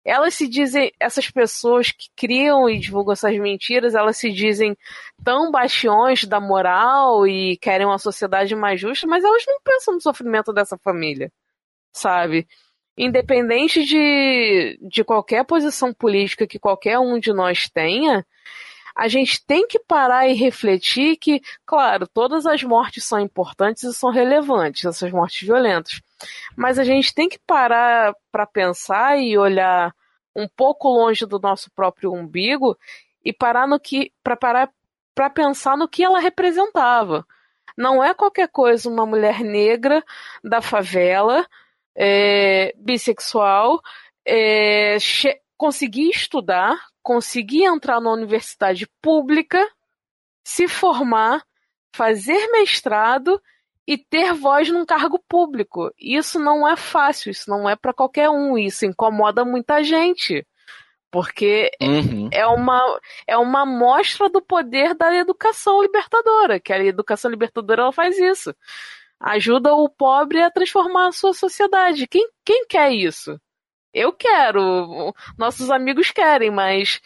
Elas 0.08 0.36
se 0.36 0.48
dizem, 0.48 0.90
essas 1.02 1.30
pessoas 1.30 1.92
que 1.92 2.08
criam 2.16 2.70
e 2.70 2.80
divulgam 2.80 3.12
essas 3.12 3.38
mentiras, 3.38 3.94
elas 3.94 4.16
se 4.16 4.32
dizem 4.32 4.78
tão 5.22 5.52
bastiões 5.52 6.24
da 6.24 6.40
moral 6.40 7.28
e 7.28 7.58
querem 7.58 7.86
uma 7.86 8.00
sociedade 8.00 8.56
mais 8.56 8.80
justa, 8.80 9.06
mas 9.06 9.26
elas 9.26 9.44
não 9.46 9.60
pensam 9.62 9.96
no 9.96 10.02
sofrimento 10.02 10.54
dessa 10.54 10.78
família, 10.78 11.30
sabe? 11.92 12.48
Independente 12.98 13.84
de, 13.84 14.80
de 14.82 15.04
qualquer 15.04 15.44
posição 15.46 15.94
política 15.94 16.48
que 16.48 16.58
qualquer 16.58 16.98
um 17.00 17.20
de 17.20 17.34
nós 17.34 17.70
tenha, 17.70 18.26
a 18.96 19.10
gente 19.10 19.46
tem 19.46 19.68
que 19.68 19.78
parar 19.78 20.30
e 20.30 20.34
refletir 20.34 21.18
que, 21.18 21.42
claro, 21.66 22.08
todas 22.08 22.46
as 22.46 22.64
mortes 22.64 23.04
são 23.04 23.20
importantes 23.20 23.84
e 23.84 23.94
são 23.94 24.10
relevantes, 24.10 24.86
essas 24.86 25.12
mortes 25.12 25.46
violentas. 25.46 26.02
Mas 26.56 26.80
a 26.80 26.84
gente 26.84 27.14
tem 27.14 27.30
que 27.30 27.40
parar 27.40 28.16
para 28.32 28.46
pensar 28.46 29.20
e 29.20 29.38
olhar 29.38 29.94
um 30.36 30.48
pouco 30.48 30.88
longe 30.88 31.26
do 31.26 31.40
nosso 31.40 31.72
próprio 31.72 32.14
umbigo 32.14 32.78
e 33.24 33.34
parar 33.34 33.68
no 33.68 33.80
que 33.80 34.12
para 34.24 34.36
parar 34.36 34.72
para 35.14 35.30
pensar 35.32 35.76
no 35.76 35.88
que 35.88 36.04
ela 36.04 36.20
representava. 36.20 37.26
Não 37.76 38.04
é 38.04 38.14
qualquer 38.14 38.48
coisa 38.48 38.88
uma 38.88 39.06
mulher 39.06 39.42
negra 39.42 40.04
da 40.44 40.62
favela, 40.62 41.46
é, 41.96 42.72
bissexual, 42.78 43.82
é, 44.26 44.98
conseguir 45.58 46.10
estudar, 46.10 46.80
conseguir 47.02 47.64
entrar 47.64 48.00
na 48.00 48.12
universidade 48.12 48.88
pública, 49.02 49.68
se 50.44 50.68
formar, 50.68 51.44
fazer 51.96 52.48
mestrado 52.52 53.42
e 53.88 53.98
ter 53.98 54.34
voz 54.34 54.70
num 54.70 54.86
cargo 54.86 55.18
público. 55.30 55.90
Isso 55.98 56.38
não 56.38 56.68
é 56.68 56.76
fácil, 56.76 57.32
isso 57.32 57.50
não 57.50 57.70
é 57.70 57.76
para 57.76 57.94
qualquer 57.94 58.30
um, 58.30 58.58
isso 58.58 58.86
incomoda 58.86 59.46
muita 59.46 59.82
gente. 59.82 60.46
Porque 61.10 61.72
uhum. 61.82 62.30
é, 62.34 62.46
uma, 62.46 63.00
é 63.26 63.38
uma 63.38 63.66
mostra 63.66 64.30
do 64.30 64.42
poder 64.42 64.94
da 64.94 65.16
educação 65.16 65.82
libertadora, 65.82 66.60
que 66.60 66.74
a 66.74 66.84
educação 66.84 67.32
libertadora 67.32 67.84
ela 67.84 67.94
faz 67.94 68.20
isso. 68.20 68.54
Ajuda 69.18 69.74
o 69.74 69.90
pobre 69.90 70.42
a 70.44 70.52
transformar 70.52 71.08
a 71.08 71.12
sua 71.14 71.34
sociedade. 71.34 72.08
Quem, 72.08 72.30
quem 72.44 72.66
quer 72.68 72.92
isso? 72.92 73.40
Eu 73.94 74.12
quero, 74.12 75.14
nossos 75.38 75.72
amigos 75.72 76.12
querem, 76.12 76.52
mas 76.52 77.02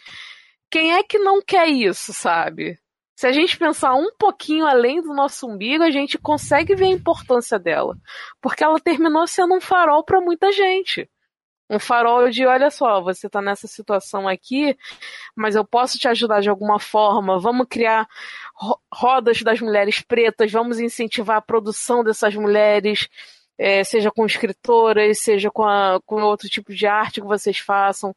quem 0.70 0.94
é 0.94 1.04
que 1.04 1.20
não 1.20 1.42
quer 1.42 1.68
isso, 1.68 2.12
sabe? 2.12 2.81
Se 3.22 3.28
a 3.28 3.32
gente 3.32 3.56
pensar 3.56 3.94
um 3.94 4.10
pouquinho 4.18 4.66
além 4.66 5.00
do 5.00 5.14
nosso 5.14 5.48
umbigo, 5.48 5.84
a 5.84 5.92
gente 5.92 6.18
consegue 6.18 6.74
ver 6.74 6.86
a 6.86 6.88
importância 6.88 7.60
dela. 7.60 7.96
Porque 8.42 8.64
ela 8.64 8.80
terminou 8.80 9.28
sendo 9.28 9.54
um 9.54 9.62
farol 9.62 10.04
para 10.04 10.20
muita 10.20 10.52
gente. 10.52 11.08
Um 11.70 11.78
farol 11.78 12.32
de, 12.32 12.48
olha 12.48 12.72
só, 12.72 13.00
você 13.00 13.28
está 13.28 13.40
nessa 13.40 13.68
situação 13.68 14.28
aqui, 14.28 14.76
mas 15.36 15.54
eu 15.56 15.64
posso 15.64 16.00
te 16.00 16.08
ajudar 16.08 16.42
de 16.42 16.50
alguma 16.50 16.80
forma. 16.80 17.40
Vamos 17.40 17.68
criar 17.70 18.08
rodas 18.92 19.44
das 19.44 19.62
mulheres 19.62 20.02
pretas, 20.02 20.52
vamos 20.52 20.80
incentivar 20.80 21.38
a 21.38 21.42
produção 21.44 22.04
dessas 22.04 22.34
mulheres 22.34 23.08
é, 23.56 23.84
seja 23.84 24.10
com 24.10 24.26
escritoras, 24.26 25.20
seja 25.20 25.52
com, 25.52 25.64
a, 25.64 26.02
com 26.08 26.24
outro 26.24 26.50
tipo 26.50 26.74
de 26.74 26.88
arte 26.88 27.22
que 27.22 27.28
vocês 27.28 27.60
façam. 27.60 28.16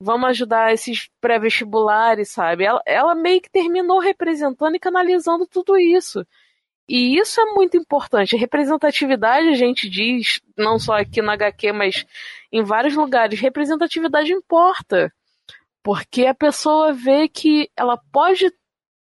Vamos 0.00 0.30
ajudar 0.30 0.72
esses 0.72 1.08
pré-vestibulares, 1.20 2.30
sabe? 2.30 2.64
Ela, 2.64 2.80
ela 2.86 3.14
meio 3.14 3.40
que 3.40 3.50
terminou 3.50 3.98
representando 3.98 4.76
e 4.76 4.80
canalizando 4.80 5.46
tudo 5.46 5.76
isso. 5.76 6.24
E 6.88 7.18
isso 7.18 7.40
é 7.40 7.44
muito 7.52 7.76
importante. 7.76 8.36
Representatividade, 8.36 9.48
a 9.48 9.54
gente 9.54 9.88
diz, 9.90 10.40
não 10.56 10.78
só 10.78 10.94
aqui 10.94 11.20
na 11.20 11.34
HQ, 11.34 11.72
mas 11.72 12.06
em 12.50 12.62
vários 12.62 12.94
lugares, 12.94 13.40
representatividade 13.40 14.32
importa. 14.32 15.12
Porque 15.82 16.26
a 16.26 16.34
pessoa 16.34 16.92
vê 16.92 17.28
que 17.28 17.70
ela 17.76 17.98
pode 18.12 18.50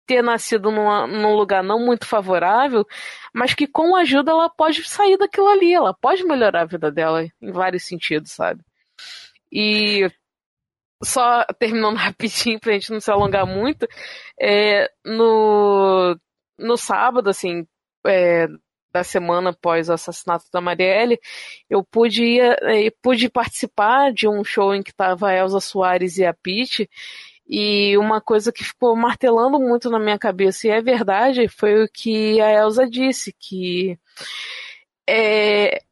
ter 0.07 0.23
nascido 0.23 0.71
numa, 0.71 1.07
num 1.07 1.35
lugar 1.35 1.63
não 1.63 1.85
muito 1.85 2.07
favorável, 2.07 2.87
mas 3.35 3.55
que 3.55 3.67
com 3.67 3.97
ajuda 3.97 4.31
ela 4.31 4.49
pode 4.49 4.85
sair 4.89 5.17
daquilo 5.17 5.49
ali, 5.49 5.75
ela 5.75 5.93
pode 5.93 6.25
melhorar 6.25 6.63
a 6.63 6.67
vida 6.67 6.91
dela 6.91 7.25
em 7.43 7.53
vários 7.53 7.85
sentidos, 7.85 8.33
sabe? 8.33 8.63
E 9.53 10.09
só 11.03 11.45
terminando 11.59 11.97
rapidinho 11.99 12.61
pra 12.61 12.73
gente 12.73 12.93
não 12.93 13.01
se 13.01 13.11
alongar 13.11 13.47
muito, 13.47 13.87
é, 14.41 14.91
no, 15.05 16.19
no 16.59 16.77
sábado, 16.77 17.31
assim, 17.31 17.67
é, 18.07 18.47
da 18.93 19.05
semana 19.05 19.51
após 19.51 19.89
o 19.89 19.93
assassinato 19.93 20.47
da 20.53 20.61
Marielle, 20.61 21.21
eu 21.69 21.85
pude, 21.85 22.25
ir, 22.25 22.57
é, 22.63 22.91
pude 23.03 23.29
participar 23.29 24.13
de 24.13 24.27
um 24.27 24.43
show 24.43 24.75
em 24.75 24.83
que 24.83 24.91
estava 24.91 25.29
a 25.29 25.35
Elza 25.35 25.61
Soares 25.61 26.17
e 26.19 26.25
a 26.25 26.33
Pete, 26.33 26.89
e 27.49 27.97
uma 27.99 28.21
coisa 28.21 28.51
que 28.51 28.65
ficou 28.65 28.97
martelando 28.97 29.59
muito 29.61 29.91
na 29.91 29.99
minha 30.01 30.19
cabeça, 30.19 30.67
e 30.67 30.71
é 30.71 30.81
verdade, 30.81 31.47
foi 31.49 31.85
o 31.85 31.89
que 31.93 32.41
a 32.41 32.53
Elsa 32.53 32.89
disse, 32.89 33.35
que 33.39 33.99
é, 35.09 35.83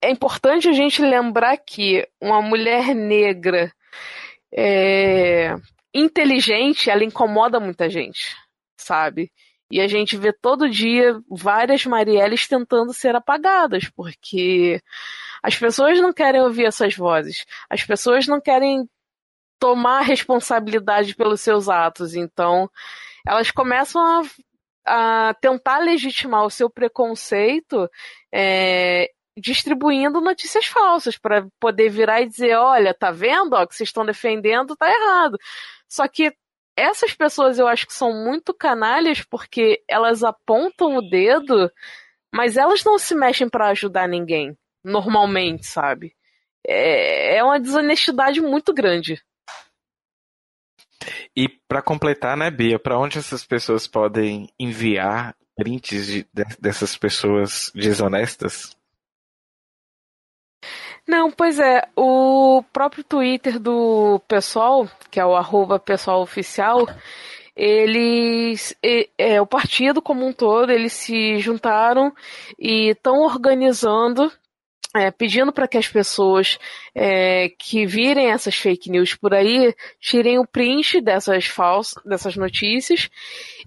é 0.00 0.10
importante 0.10 0.68
a 0.68 0.72
gente 0.72 1.02
lembrar 1.02 1.56
que 1.58 2.06
uma 2.20 2.40
mulher 2.40 2.94
negra 2.94 3.72
é, 4.54 5.54
inteligente, 5.94 6.90
ela 6.90 7.04
incomoda 7.04 7.58
muita 7.58 7.88
gente, 7.88 8.36
sabe? 8.76 9.32
E 9.70 9.80
a 9.80 9.88
gente 9.88 10.16
vê 10.18 10.32
todo 10.32 10.68
dia 10.68 11.18
várias 11.30 11.86
Marielles 11.86 12.46
tentando 12.46 12.92
ser 12.92 13.14
apagadas, 13.16 13.88
porque 13.96 14.82
as 15.42 15.56
pessoas 15.56 15.98
não 15.98 16.12
querem 16.12 16.42
ouvir 16.42 16.66
essas 16.66 16.94
vozes. 16.94 17.46
As 17.70 17.82
pessoas 17.82 18.26
não 18.26 18.38
querem 18.38 18.86
tomar 19.58 20.02
responsabilidade 20.02 21.14
pelos 21.14 21.40
seus 21.40 21.68
atos. 21.68 22.14
Então, 22.14 22.70
elas 23.26 23.50
começam 23.50 24.02
a, 24.02 25.28
a 25.30 25.34
tentar 25.40 25.78
legitimar 25.78 26.44
o 26.44 26.50
seu 26.50 26.68
preconceito 26.68 27.88
é, 28.30 29.10
distribuindo 29.36 30.20
notícias 30.20 30.66
falsas 30.66 31.16
para 31.16 31.46
poder 31.58 31.88
virar 31.88 32.20
e 32.20 32.28
dizer, 32.28 32.54
olha, 32.56 32.92
tá 32.92 33.10
vendo? 33.10 33.54
Ó, 33.54 33.66
que 33.66 33.74
vocês 33.74 33.88
estão 33.88 34.04
defendendo 34.04 34.76
tá 34.76 34.90
errado. 34.90 35.38
Só 35.88 36.06
que 36.06 36.32
essas 36.76 37.14
pessoas 37.14 37.58
eu 37.58 37.66
acho 37.66 37.86
que 37.86 37.92
são 37.92 38.12
muito 38.12 38.54
canalhas 38.54 39.22
porque 39.22 39.82
elas 39.88 40.22
apontam 40.22 40.96
o 40.96 41.08
dedo, 41.08 41.70
mas 42.34 42.56
elas 42.56 42.84
não 42.84 42.98
se 42.98 43.14
mexem 43.14 43.48
para 43.48 43.68
ajudar 43.68 44.08
ninguém, 44.08 44.56
normalmente, 44.84 45.66
sabe? 45.66 46.14
É, 46.66 47.36
é 47.36 47.44
uma 47.44 47.60
desonestidade 47.60 48.40
muito 48.40 48.72
grande. 48.72 49.22
E 51.36 51.48
para 51.68 51.82
completar, 51.82 52.36
né, 52.36 52.50
Bia, 52.50 52.78
para 52.78 52.98
onde 52.98 53.18
essas 53.18 53.44
pessoas 53.44 53.86
podem 53.86 54.48
enviar 54.58 55.34
prints 55.56 56.06
de, 56.06 56.26
de, 56.32 56.44
dessas 56.60 56.96
pessoas 56.96 57.70
desonestas? 57.74 58.76
Não, 61.12 61.30
pois 61.30 61.58
é, 61.58 61.86
o 61.94 62.64
próprio 62.72 63.04
Twitter 63.04 63.58
do 63.60 64.18
pessoal, 64.26 64.88
que 65.10 65.20
é 65.20 65.26
o 65.26 65.36
arroba 65.36 65.78
pessoal 65.78 66.22
oficial, 66.22 66.88
eles, 67.54 68.74
é, 69.18 69.38
o 69.38 69.46
partido 69.46 70.00
como 70.00 70.26
um 70.26 70.32
todo, 70.32 70.72
eles 70.72 70.94
se 70.94 71.38
juntaram 71.38 72.14
e 72.58 72.88
estão 72.92 73.18
organizando 73.24 74.32
é, 74.96 75.10
pedindo 75.10 75.52
para 75.52 75.68
que 75.68 75.76
as 75.76 75.86
pessoas 75.86 76.58
é, 76.94 77.50
que 77.58 77.84
virem 77.84 78.30
essas 78.30 78.54
fake 78.54 78.90
news 78.90 79.14
por 79.14 79.34
aí 79.34 79.74
tirem 80.00 80.38
o 80.38 80.46
print 80.46 80.98
dessas 81.02 81.44
falsas, 81.44 82.02
dessas 82.06 82.36
notícias 82.36 83.10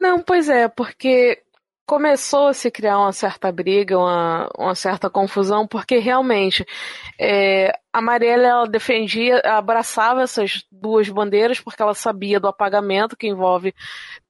Não, 0.00 0.20
pois 0.20 0.48
é, 0.48 0.68
porque 0.68 1.42
começou 1.88 2.48
a 2.48 2.54
se 2.54 2.70
criar 2.70 2.98
uma 2.98 3.12
certa 3.12 3.50
briga, 3.50 3.98
uma, 3.98 4.50
uma 4.58 4.74
certa 4.74 5.08
confusão, 5.08 5.66
porque 5.66 5.96
realmente 5.98 6.66
é, 7.18 7.72
a 7.90 8.02
Marielle 8.02 8.44
ela 8.44 8.66
defendia, 8.68 9.40
abraçava 9.44 10.22
essas 10.22 10.66
duas 10.70 11.08
bandeiras 11.08 11.60
porque 11.60 11.80
ela 11.80 11.94
sabia 11.94 12.38
do 12.38 12.46
apagamento 12.46 13.16
que 13.16 13.26
envolve 13.26 13.74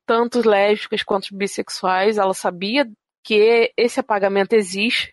tanto 0.07 0.49
lésbicas 0.49 1.03
quanto 1.03 1.37
bissexuais, 1.37 2.17
ela 2.17 2.33
sabia 2.33 2.89
que 3.25 3.73
esse 3.77 3.99
apagamento 3.99 4.55
existe. 4.55 5.13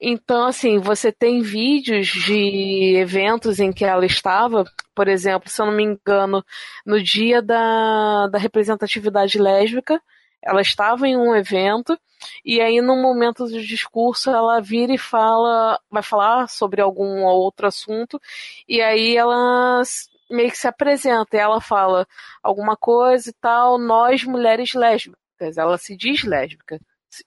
Então, 0.00 0.46
assim, 0.46 0.78
você 0.78 1.10
tem 1.10 1.42
vídeos 1.42 2.06
de 2.06 2.94
eventos 2.96 3.58
em 3.58 3.72
que 3.72 3.84
ela 3.84 4.06
estava, 4.06 4.64
por 4.94 5.08
exemplo, 5.08 5.48
se 5.50 5.60
eu 5.60 5.66
não 5.66 5.72
me 5.72 5.82
engano, 5.82 6.44
no 6.86 7.02
dia 7.02 7.42
da, 7.42 8.28
da 8.28 8.38
representatividade 8.38 9.38
lésbica, 9.38 10.00
ela 10.42 10.60
estava 10.60 11.08
em 11.08 11.16
um 11.16 11.34
evento 11.34 11.98
e 12.44 12.60
aí 12.60 12.80
no 12.80 12.96
momento 12.96 13.44
do 13.44 13.60
discurso 13.62 14.30
ela 14.30 14.60
vira 14.60 14.94
e 14.94 14.98
fala, 14.98 15.80
vai 15.90 16.02
falar 16.02 16.48
sobre 16.48 16.80
algum 16.80 17.24
outro 17.24 17.66
assunto 17.66 18.20
e 18.68 18.80
aí 18.80 19.16
ela 19.16 19.82
meio 20.30 20.50
que 20.50 20.58
se 20.58 20.68
apresenta 20.68 21.36
e 21.36 21.40
ela 21.40 21.60
fala 21.60 22.06
alguma 22.42 22.76
coisa 22.76 23.30
e 23.30 23.32
tal, 23.32 23.78
nós 23.78 24.24
mulheres 24.24 24.74
lésbicas, 24.74 25.58
ela 25.58 25.78
se 25.78 25.96
diz 25.96 26.22
lésbica. 26.24 26.80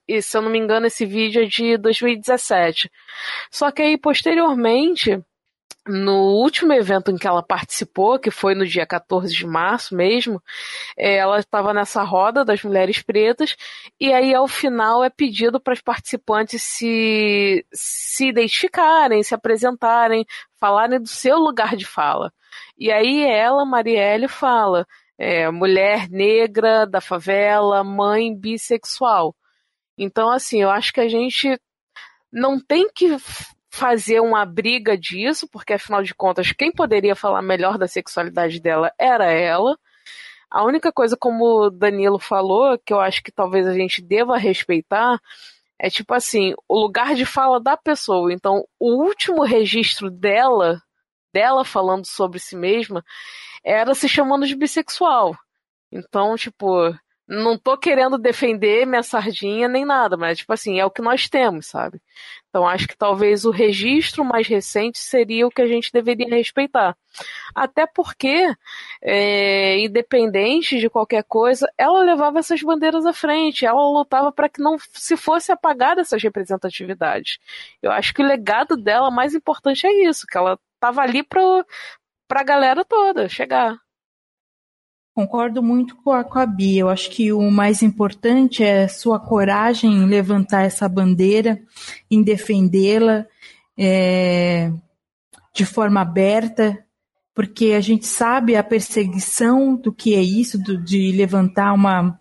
E 0.06 0.22
se 0.22 0.36
eu 0.36 0.42
não 0.42 0.50
me 0.50 0.58
engano 0.58 0.86
esse 0.86 1.04
vídeo 1.06 1.42
é 1.42 1.46
de 1.46 1.76
2017. 1.76 2.90
Só 3.50 3.70
que 3.70 3.82
aí 3.82 3.98
posteriormente 3.98 5.22
no 5.86 6.36
último 6.40 6.72
evento 6.72 7.10
em 7.10 7.16
que 7.16 7.26
ela 7.26 7.42
participou, 7.42 8.18
que 8.18 8.30
foi 8.30 8.54
no 8.54 8.64
dia 8.64 8.86
14 8.86 9.34
de 9.34 9.46
março 9.46 9.96
mesmo, 9.96 10.40
é, 10.96 11.16
ela 11.16 11.38
estava 11.38 11.74
nessa 11.74 12.02
roda 12.02 12.44
das 12.44 12.62
mulheres 12.62 13.02
pretas, 13.02 13.56
e 13.98 14.12
aí 14.12 14.32
ao 14.32 14.46
final 14.46 15.02
é 15.02 15.10
pedido 15.10 15.60
para 15.60 15.72
as 15.72 15.80
participantes 15.80 16.62
se, 16.62 17.66
se 17.72 18.28
identificarem, 18.28 19.22
se 19.22 19.34
apresentarem, 19.34 20.24
falarem 20.58 21.00
do 21.00 21.08
seu 21.08 21.38
lugar 21.38 21.74
de 21.76 21.84
fala. 21.84 22.32
E 22.78 22.92
aí 22.92 23.24
ela, 23.24 23.64
Marielle, 23.64 24.28
fala: 24.28 24.86
é, 25.18 25.50
mulher 25.50 26.08
negra 26.08 26.86
da 26.86 27.00
favela, 27.00 27.82
mãe 27.82 28.34
bissexual. 28.34 29.34
Então, 30.02 30.30
assim, 30.30 30.60
eu 30.60 30.68
acho 30.70 30.92
que 30.92 31.00
a 31.00 31.08
gente 31.08 31.58
não 32.32 32.58
tem 32.58 32.90
que 32.92 33.16
fazer 33.70 34.20
uma 34.20 34.44
briga 34.44 34.98
disso, 34.98 35.48
porque 35.48 35.74
afinal 35.74 36.02
de 36.02 36.12
contas, 36.14 36.52
quem 36.52 36.72
poderia 36.72 37.14
falar 37.14 37.40
melhor 37.40 37.78
da 37.78 37.86
sexualidade 37.86 38.60
dela 38.60 38.92
era 38.98 39.30
ela. 39.30 39.78
A 40.50 40.64
única 40.64 40.92
coisa, 40.92 41.16
como 41.16 41.44
o 41.44 41.70
Danilo 41.70 42.18
falou, 42.18 42.76
que 42.84 42.92
eu 42.92 43.00
acho 43.00 43.22
que 43.22 43.30
talvez 43.30 43.66
a 43.66 43.72
gente 43.72 44.02
deva 44.02 44.36
respeitar, 44.36 45.20
é 45.78 45.88
tipo 45.88 46.12
assim, 46.14 46.52
o 46.68 46.78
lugar 46.80 47.14
de 47.14 47.24
fala 47.24 47.60
da 47.60 47.76
pessoa. 47.76 48.32
Então, 48.32 48.64
o 48.78 49.04
último 49.04 49.44
registro 49.44 50.10
dela, 50.10 50.82
dela 51.32 51.64
falando 51.64 52.06
sobre 52.06 52.40
si 52.40 52.56
mesma, 52.56 53.04
era 53.64 53.94
se 53.94 54.08
chamando 54.08 54.46
de 54.46 54.56
bissexual. 54.56 55.36
Então, 55.92 56.36
tipo, 56.36 56.92
não 57.32 57.56
tô 57.56 57.78
querendo 57.78 58.18
defender 58.18 58.86
minha 58.86 59.02
sardinha 59.02 59.66
nem 59.66 59.86
nada, 59.86 60.16
mas 60.18 60.38
tipo 60.38 60.52
assim, 60.52 60.78
é 60.78 60.84
o 60.84 60.90
que 60.90 61.00
nós 61.00 61.30
temos, 61.30 61.66
sabe? 61.66 62.00
Então 62.50 62.68
acho 62.68 62.86
que 62.86 62.96
talvez 62.96 63.46
o 63.46 63.50
registro 63.50 64.22
mais 64.22 64.46
recente 64.46 64.98
seria 64.98 65.46
o 65.46 65.50
que 65.50 65.62
a 65.62 65.66
gente 65.66 65.90
deveria 65.90 66.28
respeitar. 66.28 66.94
Até 67.54 67.86
porque, 67.86 68.54
é, 69.00 69.78
independente 69.78 70.78
de 70.78 70.90
qualquer 70.90 71.24
coisa, 71.24 71.66
ela 71.78 72.04
levava 72.04 72.38
essas 72.38 72.60
bandeiras 72.62 73.06
à 73.06 73.14
frente, 73.14 73.64
ela 73.64 73.80
lutava 73.80 74.30
para 74.30 74.50
que 74.50 74.60
não 74.60 74.76
se 74.92 75.16
fosse 75.16 75.50
apagada 75.50 76.02
essas 76.02 76.22
representatividades. 76.22 77.38
Eu 77.80 77.90
acho 77.90 78.12
que 78.12 78.22
o 78.22 78.26
legado 78.26 78.76
dela 78.76 79.10
mais 79.10 79.34
importante 79.34 79.86
é 79.86 80.04
isso, 80.06 80.26
que 80.26 80.36
ela 80.36 80.58
estava 80.74 81.00
ali 81.00 81.22
para 81.22 81.64
a 82.30 82.44
galera 82.44 82.84
toda 82.84 83.28
chegar. 83.28 83.81
Concordo 85.14 85.62
muito 85.62 85.94
com 85.96 86.10
a, 86.10 86.24
com 86.24 86.38
a 86.38 86.46
Bia. 86.46 86.80
Eu 86.80 86.88
acho 86.88 87.10
que 87.10 87.32
o 87.32 87.50
mais 87.50 87.82
importante 87.82 88.62
é 88.62 88.88
sua 88.88 89.20
coragem 89.20 89.92
em 89.92 90.06
levantar 90.06 90.62
essa 90.62 90.88
bandeira, 90.88 91.60
em 92.10 92.22
defendê-la 92.22 93.26
é, 93.76 94.72
de 95.54 95.66
forma 95.66 96.00
aberta, 96.00 96.78
porque 97.34 97.72
a 97.72 97.80
gente 97.80 98.06
sabe 98.06 98.56
a 98.56 98.62
perseguição 98.62 99.76
do 99.76 99.92
que 99.92 100.14
é 100.14 100.22
isso, 100.22 100.58
do, 100.58 100.82
de 100.82 101.12
levantar 101.12 101.72
uma 101.74 102.18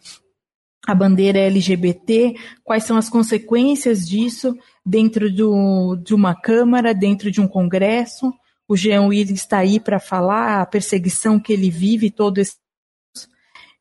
a 0.87 0.95
bandeira 0.95 1.37
LGBT, 1.39 2.33
quais 2.63 2.83
são 2.83 2.97
as 2.97 3.07
consequências 3.07 4.07
disso 4.07 4.57
dentro 4.83 5.31
do, 5.31 5.95
de 5.95 6.13
uma 6.13 6.33
Câmara, 6.33 6.93
dentro 6.93 7.29
de 7.31 7.39
um 7.39 7.47
Congresso. 7.47 8.33
O 8.67 8.75
Jean 8.75 9.03
Willis 9.03 9.41
está 9.41 9.59
aí 9.59 9.79
para 9.79 9.99
falar 9.99 10.59
a 10.59 10.65
perseguição 10.65 11.39
que 11.39 11.53
ele 11.53 11.69
vive 11.69 12.09
todo 12.09 12.39
esse 12.39 12.55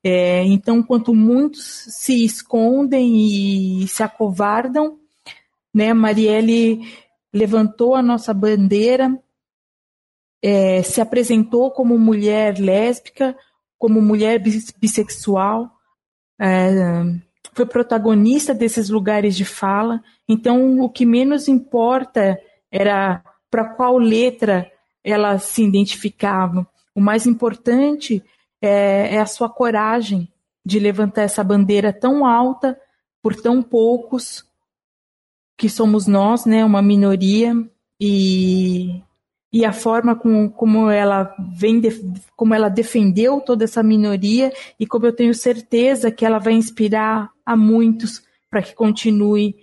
é, 0.03 0.42
então, 0.44 0.82
quanto 0.82 1.14
muitos 1.14 1.64
se 1.88 2.24
escondem 2.24 3.82
e 3.82 3.88
se 3.88 4.03
acovardam, 4.03 4.98
né, 5.74 5.92
Marielle 5.92 6.80
levantou 7.32 7.94
a 7.94 8.03
nossa 8.03 8.32
bandeira, 8.32 9.16
é, 10.42 10.82
se 10.82 11.01
apresentou 11.01 11.70
como 11.70 11.98
mulher 11.98 12.59
lésbica, 12.59 13.36
como 13.78 14.01
mulher 14.01 14.42
bissexual, 14.78 15.70
é, 16.40 16.70
foi 17.53 17.66
protagonista 17.66 18.55
desses 18.55 18.88
lugares 18.88 19.36
de 19.36 19.44
fala. 19.44 20.03
Então, 20.26 20.80
o 20.80 20.88
que 20.88 21.05
menos 21.05 21.46
importa 21.46 22.40
era 22.70 23.22
para 23.51 23.64
qual 23.74 23.98
letra 23.98 24.70
ela 25.05 25.38
se 25.38 25.62
identificava. 25.62 26.66
O 26.94 27.01
mais 27.01 27.26
importante 27.26 28.22
é, 28.61 29.14
é 29.14 29.18
a 29.18 29.26
sua 29.26 29.48
coragem 29.48 30.28
de 30.64 30.78
levantar 30.78 31.22
essa 31.22 31.42
bandeira 31.42 31.92
tão 31.92 32.26
alta 32.26 32.78
por 33.22 33.34
tão 33.34 33.62
poucos 33.62 34.44
que 35.56 35.68
somos 35.68 36.06
nós, 36.06 36.46
né, 36.46 36.64
uma 36.64 36.80
minoria 36.80 37.54
e, 38.00 39.02
e 39.52 39.64
a 39.64 39.72
forma 39.72 40.16
com, 40.16 40.48
como 40.48 40.90
ela 40.90 41.34
vem 41.54 41.82
como 42.34 42.54
ela 42.54 42.70
defendeu 42.70 43.40
toda 43.40 43.64
essa 43.64 43.82
minoria 43.82 44.52
e 44.78 44.86
como 44.86 45.04
eu 45.04 45.12
tenho 45.12 45.34
certeza 45.34 46.11
que 46.11 46.24
ela 46.24 46.38
vai 46.38 46.54
inspirar 46.54 47.30
a 47.44 47.54
muitos 47.56 48.22
para 48.48 48.62
que 48.62 48.74
continue, 48.74 49.54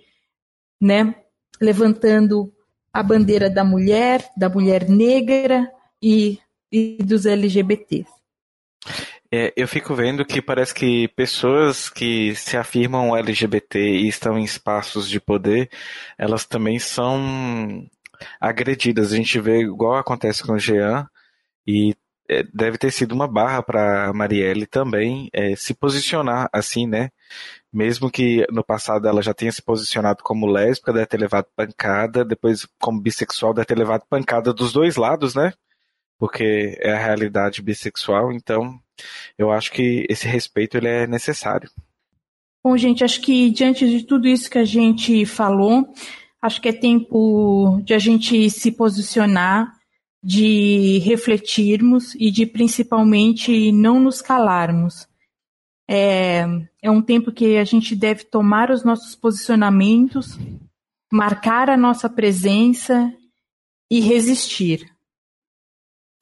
né, 0.80 1.14
levantando 1.60 2.52
a 2.92 3.02
bandeira 3.02 3.50
da 3.50 3.64
mulher, 3.64 4.30
da 4.36 4.48
mulher 4.48 4.88
negra 4.88 5.70
e, 6.02 6.38
e 6.70 6.98
dos 7.02 7.26
LGBTs. 7.26 8.17
É, 9.30 9.52
eu 9.56 9.68
fico 9.68 9.94
vendo 9.94 10.24
que 10.24 10.40
parece 10.40 10.72
que 10.74 11.08
pessoas 11.08 11.90
que 11.90 12.34
se 12.34 12.56
afirmam 12.56 13.14
LGBT 13.14 13.78
e 13.78 14.08
estão 14.08 14.38
em 14.38 14.44
espaços 14.44 15.08
de 15.08 15.20
poder, 15.20 15.70
elas 16.16 16.46
também 16.46 16.78
são 16.78 17.86
agredidas. 18.40 19.12
A 19.12 19.16
gente 19.16 19.38
vê 19.40 19.60
igual 19.60 19.96
acontece 19.96 20.42
com 20.42 20.54
o 20.54 20.58
Jean 20.58 21.06
e 21.66 21.94
é, 22.28 22.42
deve 22.54 22.78
ter 22.78 22.90
sido 22.92 23.12
uma 23.12 23.28
barra 23.28 23.62
para 23.62 24.12
Marielle 24.14 24.66
também 24.66 25.30
é, 25.32 25.56
se 25.56 25.74
posicionar 25.74 26.48
assim, 26.52 26.86
né? 26.86 27.10
Mesmo 27.72 28.10
que 28.10 28.46
no 28.50 28.64
passado 28.64 29.08
ela 29.08 29.22
já 29.22 29.34
tenha 29.34 29.52
se 29.52 29.62
posicionado 29.62 30.22
como 30.22 30.46
lésbica, 30.46 30.92
deve 30.92 31.06
ter 31.06 31.18
levado 31.20 31.46
pancada, 31.56 32.24
depois 32.24 32.66
como 32.80 33.00
bissexual 33.00 33.54
deve 33.54 33.66
ter 33.66 33.78
levado 33.78 34.04
pancada 34.08 34.52
dos 34.54 34.72
dois 34.72 34.96
lados, 34.96 35.34
né? 35.34 35.52
Porque 36.18 36.78
é 36.80 36.92
a 36.92 36.98
realidade 36.98 37.62
bissexual, 37.62 38.32
então 38.32 38.80
eu 39.36 39.50
acho 39.50 39.72
que 39.72 40.06
esse 40.08 40.26
respeito 40.26 40.76
ele 40.76 40.88
é 40.88 41.06
necessário. 41.06 41.70
Bom, 42.62 42.76
gente, 42.76 43.04
acho 43.04 43.20
que 43.20 43.50
diante 43.50 43.88
de 43.88 44.04
tudo 44.04 44.26
isso 44.26 44.50
que 44.50 44.58
a 44.58 44.64
gente 44.64 45.24
falou, 45.24 45.88
acho 46.42 46.60
que 46.60 46.68
é 46.68 46.72
tempo 46.72 47.80
de 47.84 47.94
a 47.94 47.98
gente 47.98 48.50
se 48.50 48.72
posicionar, 48.72 49.72
de 50.22 50.98
refletirmos 50.98 52.14
e 52.16 52.30
de 52.30 52.44
principalmente 52.44 53.70
não 53.72 54.00
nos 54.00 54.20
calarmos. 54.20 55.08
É, 55.88 56.44
é 56.82 56.90
um 56.90 57.00
tempo 57.00 57.32
que 57.32 57.56
a 57.56 57.64
gente 57.64 57.96
deve 57.96 58.24
tomar 58.24 58.70
os 58.70 58.84
nossos 58.84 59.14
posicionamentos, 59.14 60.38
marcar 61.10 61.70
a 61.70 61.76
nossa 61.76 62.10
presença 62.10 63.12
e 63.90 64.00
resistir. 64.00 64.92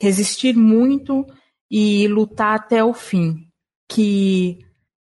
Resistir 0.01 0.55
muito 0.55 1.27
e 1.71 2.07
lutar 2.09 2.55
até 2.55 2.85
o 2.85 2.93
fim. 2.93 3.47
Que 3.89 4.59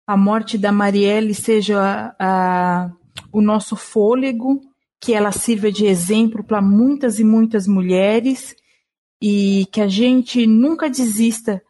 a 0.06 0.16
morte 0.16 0.58
da 0.58 0.72
Marielle 0.72 1.34
seja 1.34 2.16
a, 2.20 2.92
o 3.32 3.42
nosso 3.42 3.76
fôlego, 3.76 4.62
que 5.00 5.14
ela 5.14 5.32
sirva 5.32 5.72
de 5.72 5.86
exemplo 5.86 6.44
para 6.44 6.62
muitas 6.62 7.20
e 7.20 7.24
muitas 7.24 7.68
mulheres 7.68 8.56
e 9.22 9.68
que 9.72 9.82
a 9.82 9.88
gente 9.88 10.46
nunca 10.46 10.90
desista 10.90 11.62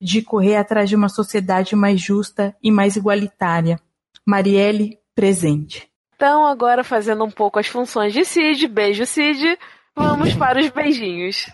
de 0.00 0.22
correr 0.22 0.56
atrás 0.56 0.88
de 0.88 0.96
uma 0.96 1.08
sociedade 1.08 1.76
mais 1.76 2.00
justa 2.00 2.56
e 2.62 2.70
mais 2.70 2.96
igualitária. 2.96 3.78
Marielle, 4.26 4.98
presente. 5.14 5.90
Então, 6.14 6.46
agora 6.46 6.84
fazendo 6.84 7.24
um 7.24 7.30
pouco 7.30 7.58
as 7.58 7.66
funções 7.66 8.12
de 8.12 8.24
Cid, 8.24 8.68
beijo 8.68 9.04
Cid, 9.06 9.58
vamos 9.94 10.34
para 10.34 10.60
os 10.60 10.68
beijinhos. 10.70 11.46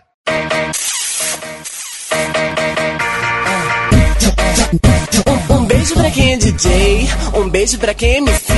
Um, 5.50 5.64
beijo 5.66 5.94
pra 5.94 6.11
quem 6.11 6.32
é 6.32 6.36
DJ, 6.36 7.09
um 7.34 7.48
beijo 7.48 7.78
pra 7.78 7.94
quem 7.94 8.14
é 8.14 8.16
MC, 8.18 8.52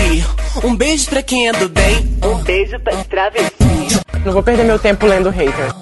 um 0.65 0.77
beijo 0.77 1.09
pra 1.09 1.23
quem 1.23 1.49
é 1.49 1.53
do 1.53 1.69
bem, 1.69 2.19
um 2.25 2.43
beijo 2.43 2.79
pra 2.81 3.05
travesti. 3.05 3.55
Não 4.25 4.33
vou 4.33 4.43
perder 4.43 4.65
meu 4.65 4.79
tempo 4.79 5.07
lendo 5.07 5.31
hater. 5.31 5.73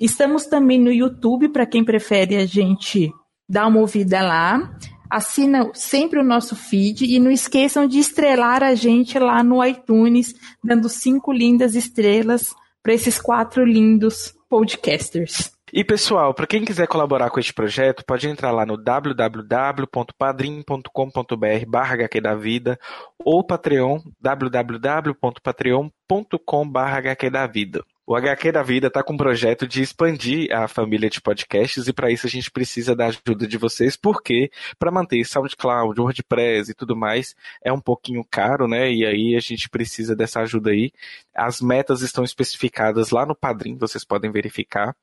Estamos 0.00 0.46
também 0.46 0.80
no 0.80 0.92
YouTube, 0.92 1.48
para 1.48 1.64
quem 1.64 1.84
prefere 1.84 2.34
a 2.36 2.44
gente 2.44 3.12
dar 3.48 3.68
uma 3.68 3.80
ouvida 3.80 4.20
lá. 4.20 4.76
Assina 5.10 5.70
sempre 5.74 6.18
o 6.18 6.24
nosso 6.24 6.56
feed 6.56 7.04
e 7.04 7.18
não 7.18 7.30
esqueçam 7.30 7.86
de 7.86 7.98
estrelar 7.98 8.62
a 8.62 8.74
gente 8.74 9.18
lá 9.18 9.42
no 9.42 9.62
iTunes, 9.64 10.34
dando 10.62 10.88
cinco 10.88 11.32
lindas 11.32 11.74
estrelas 11.74 12.54
para 12.82 12.94
esses 12.94 13.20
quatro 13.20 13.64
lindos 13.64 14.34
podcasters. 14.48 15.52
E 15.72 15.82
pessoal, 15.84 16.32
para 16.32 16.46
quem 16.46 16.64
quiser 16.64 16.86
colaborar 16.86 17.28
com 17.30 17.40
este 17.40 17.52
projeto, 17.52 18.04
pode 18.06 18.28
entrar 18.28 18.52
lá 18.52 18.64
no 18.64 18.76
www.padrim.com.br 18.76 21.66
barra 21.66 21.96
da 22.22 22.36
vida 22.36 22.78
ou 23.18 23.44
Patreon 23.44 23.98
www.patreon.com 24.20 26.70
barra 26.70 27.16
da 27.30 27.48
vida. 27.48 27.84
O 28.06 28.14
HQ 28.14 28.52
da 28.52 28.62
Vida 28.62 28.86
está 28.86 29.02
com 29.02 29.14
um 29.14 29.16
projeto 29.16 29.66
de 29.66 29.82
expandir 29.82 30.54
a 30.54 30.68
família 30.68 31.10
de 31.10 31.20
podcasts 31.20 31.88
e 31.88 31.92
para 31.92 32.08
isso 32.08 32.24
a 32.24 32.30
gente 32.30 32.52
precisa 32.52 32.94
da 32.94 33.06
ajuda 33.06 33.48
de 33.48 33.58
vocês, 33.58 33.96
porque 33.96 34.48
para 34.78 34.92
manter 34.92 35.24
SoundCloud, 35.24 36.00
WordPress 36.00 36.70
e 36.70 36.74
tudo 36.74 36.94
mais 36.94 37.34
é 37.64 37.72
um 37.72 37.80
pouquinho 37.80 38.24
caro, 38.30 38.68
né? 38.68 38.92
E 38.92 39.04
aí 39.04 39.34
a 39.34 39.40
gente 39.40 39.68
precisa 39.68 40.14
dessa 40.14 40.40
ajuda 40.40 40.70
aí. 40.70 40.92
As 41.34 41.60
metas 41.60 42.00
estão 42.00 42.22
especificadas 42.22 43.10
lá 43.10 43.26
no 43.26 43.34
Padrim, 43.34 43.76
vocês 43.76 44.04
podem 44.04 44.30
verificar. 44.30 44.94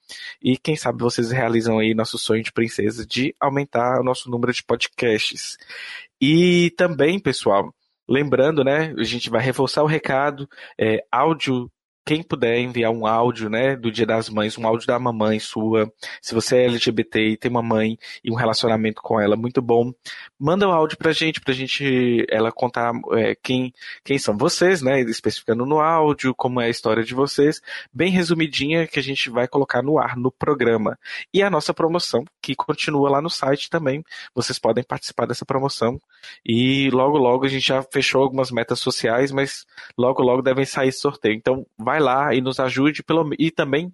E 0.42 0.58
quem 0.58 0.78
sabe 0.78 1.04
vocês 1.04 1.30
realizam 1.30 1.80
aí 1.80 1.94
nosso 1.94 2.18
sonho 2.18 2.42
de 2.42 2.54
princesa 2.54 3.06
de 3.06 3.36
aumentar 3.38 4.00
o 4.00 4.04
nosso 4.04 4.30
número 4.30 4.54
de 4.54 4.64
podcasts. 4.64 5.58
E 6.22 6.72
também, 6.78 7.20
pessoal, 7.20 7.74
Lembrando, 8.08 8.66
né, 8.66 8.94
a 8.98 9.04
gente 9.04 9.30
vai 9.30 9.42
reforçar 9.42 9.82
o 9.82 9.88
recado, 9.88 10.48
é, 10.78 11.06
áudio 11.10 11.72
quem 12.06 12.24
puder 12.24 12.58
enviar 12.60 12.92
um 12.92 13.06
áudio, 13.06 13.50
né, 13.50 13.76
do 13.76 13.92
Dia 13.92 14.06
das 14.06 14.30
Mães, 14.30 14.58
um 14.58 14.68
áudio 14.68 14.88
da 14.88 15.00
mamãe 15.00 15.40
sua, 15.40 15.92
se 16.22 16.34
você 16.34 16.58
é 16.58 16.66
LGBT 16.66 17.20
e 17.20 17.38
tem 17.38 17.50
uma 17.50 17.62
mãe 17.62 17.98
e 18.24 18.32
um 18.32 18.36
relacionamento 18.36 19.02
com 19.02 19.20
ela 19.20 19.36
muito 19.36 19.62
bom, 19.62 19.94
manda 20.40 20.68
o 20.68 20.72
um 20.72 20.74
áudio 20.74 20.98
pra 20.98 21.12
gente, 21.12 21.40
pra 21.42 21.54
gente 21.54 22.26
ela 22.30 22.52
contar 22.52 22.94
é, 23.14 23.36
quem, 23.36 23.74
quem 24.04 24.18
são 24.18 24.38
vocês, 24.38 24.82
né, 24.82 25.02
especificando 25.02 25.66
no 25.66 25.80
áudio, 25.80 26.34
como 26.36 26.62
é 26.62 26.66
a 26.66 26.70
história 26.70 27.04
de 27.04 27.14
vocês, 27.14 27.62
bem 27.94 28.12
resumidinha 28.12 28.88
que 28.88 29.00
a 29.00 29.04
gente 29.04 29.30
vai 29.30 29.48
colocar 29.48 29.82
no 29.82 30.00
ar 30.00 30.16
no 30.18 30.32
programa. 30.32 30.98
E 31.34 31.42
a 31.42 31.50
nossa 31.50 31.74
promoção, 31.74 32.24
que 32.42 32.56
continua 32.56 33.10
lá 33.10 33.22
no 33.22 33.30
site 33.30 33.70
também, 33.70 34.04
vocês 34.34 34.60
podem 34.60 34.84
participar 34.84 35.26
dessa 35.26 35.46
promoção 35.46 36.00
e 36.46 36.90
logo 36.92 37.18
logo 37.18 37.46
a 37.46 37.50
gente 37.50 37.68
já 37.68 37.82
fechou 37.84 38.22
algumas 38.22 38.52
metas 38.52 38.80
sociais, 38.80 39.32
mas 39.32 39.66
logo 39.98 40.22
logo 40.22 40.42
devem 40.42 40.66
sair 40.66 40.92
sorteio. 40.92 41.36
Então, 41.36 41.66
vai 41.78 41.93
vai 41.94 42.00
lá 42.00 42.34
e 42.34 42.42
nos 42.42 42.60
ajude 42.60 43.04
pelo 43.04 43.30
e 43.38 43.52
também 43.52 43.92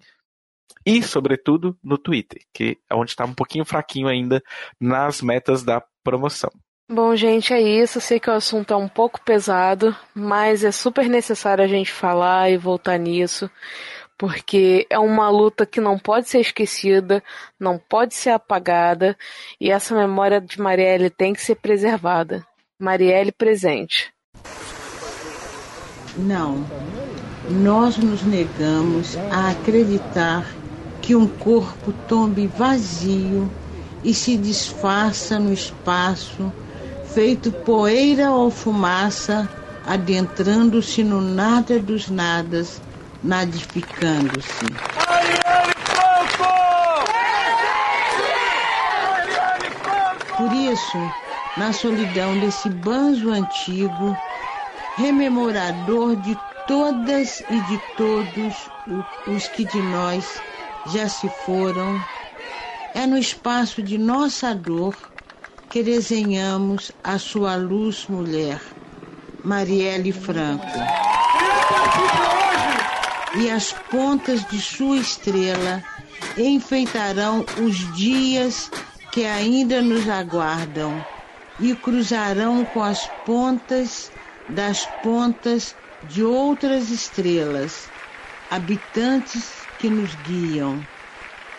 e 0.86 1.02
sobretudo 1.02 1.76
no 1.84 1.98
Twitter, 1.98 2.40
que 2.54 2.78
é 2.88 2.94
onde 2.94 3.10
está 3.10 3.24
um 3.24 3.34
pouquinho 3.34 3.66
fraquinho 3.66 4.08
ainda 4.08 4.42
nas 4.80 5.20
metas 5.20 5.62
da 5.62 5.82
promoção. 6.02 6.50
Bom, 6.90 7.14
gente, 7.14 7.52
é 7.52 7.60
isso. 7.60 8.00
Sei 8.00 8.18
que 8.18 8.30
o 8.30 8.32
assunto 8.32 8.72
é 8.72 8.76
um 8.76 8.88
pouco 8.88 9.20
pesado, 9.22 9.94
mas 10.14 10.64
é 10.64 10.72
super 10.72 11.08
necessário 11.08 11.62
a 11.62 11.66
gente 11.66 11.92
falar 11.92 12.50
e 12.50 12.56
voltar 12.56 12.98
nisso, 12.98 13.50
porque 14.16 14.86
é 14.88 14.98
uma 14.98 15.28
luta 15.28 15.66
que 15.66 15.80
não 15.80 15.98
pode 15.98 16.28
ser 16.28 16.40
esquecida, 16.40 17.22
não 17.58 17.78
pode 17.78 18.14
ser 18.14 18.30
apagada, 18.30 19.16
e 19.60 19.70
essa 19.70 19.94
memória 19.94 20.40
de 20.40 20.58
Marielle 20.60 21.10
tem 21.10 21.34
que 21.34 21.42
ser 21.42 21.56
preservada. 21.56 22.44
Marielle 22.80 23.30
presente. 23.30 24.12
Não, 26.16 26.64
nós 27.50 27.96
nos 27.96 28.22
negamos 28.22 29.18
a 29.30 29.50
acreditar 29.50 30.46
que 31.02 31.16
um 31.16 31.26
corpo 31.26 31.92
tombe 32.06 32.46
vazio 32.46 33.50
e 34.04 34.14
se 34.14 34.36
disfarça 34.36 35.38
no 35.38 35.52
espaço, 35.52 36.52
feito 37.12 37.50
poeira 37.50 38.30
ou 38.30 38.50
fumaça, 38.50 39.48
adentrando-se 39.86 41.02
no 41.02 41.20
nada 41.20 41.78
dos 41.80 42.08
nadas, 42.08 42.80
nadificando-se. 43.22 44.66
Por 50.36 50.52
isso, 50.52 50.98
na 51.56 51.72
solidão 51.72 52.38
desse 52.38 52.70
banzo 52.70 53.30
antigo, 53.30 54.16
rememorador 54.96 56.16
de 56.16 56.38
todas 56.66 57.42
e 57.50 57.60
de 57.60 57.80
todos 57.96 58.70
os 59.26 59.48
que 59.48 59.64
de 59.64 59.80
nós 59.82 60.40
já 60.86 61.08
se 61.08 61.28
foram, 61.44 62.00
é 62.94 63.06
no 63.06 63.18
espaço 63.18 63.82
de 63.82 63.98
nossa 63.98 64.54
dor 64.54 64.96
que 65.68 65.82
desenhamos 65.82 66.90
a 67.04 67.18
sua 67.18 67.56
luz 67.56 68.06
mulher, 68.08 68.60
Marielle 69.44 70.12
Franco. 70.12 70.66
E 73.36 73.48
as 73.50 73.72
pontas 73.72 74.44
de 74.48 74.60
sua 74.60 74.96
estrela 74.96 75.82
enfeitarão 76.36 77.44
os 77.64 77.94
dias 77.94 78.70
que 79.12 79.24
ainda 79.24 79.80
nos 79.80 80.08
aguardam 80.08 81.04
e 81.60 81.74
cruzarão 81.74 82.64
com 82.64 82.82
as 82.82 83.06
pontas 83.24 84.10
das 84.48 84.86
pontas 85.02 85.76
de 86.08 86.24
outras 86.24 86.90
estrelas, 86.90 87.88
habitantes 88.50 89.50
que 89.78 89.88
nos 89.88 90.14
guiam, 90.26 90.80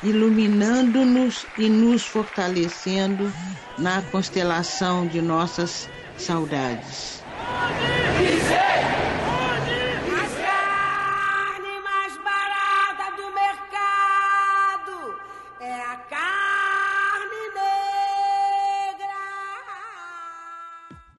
iluminando-nos 0.04 1.46
e 1.58 1.70
nos 1.70 2.04
fortalecendo 2.04 3.32
na 3.78 4.02
constelação 4.04 5.08
de 5.08 5.22
nossas 5.22 5.88
saudades. 6.18 7.22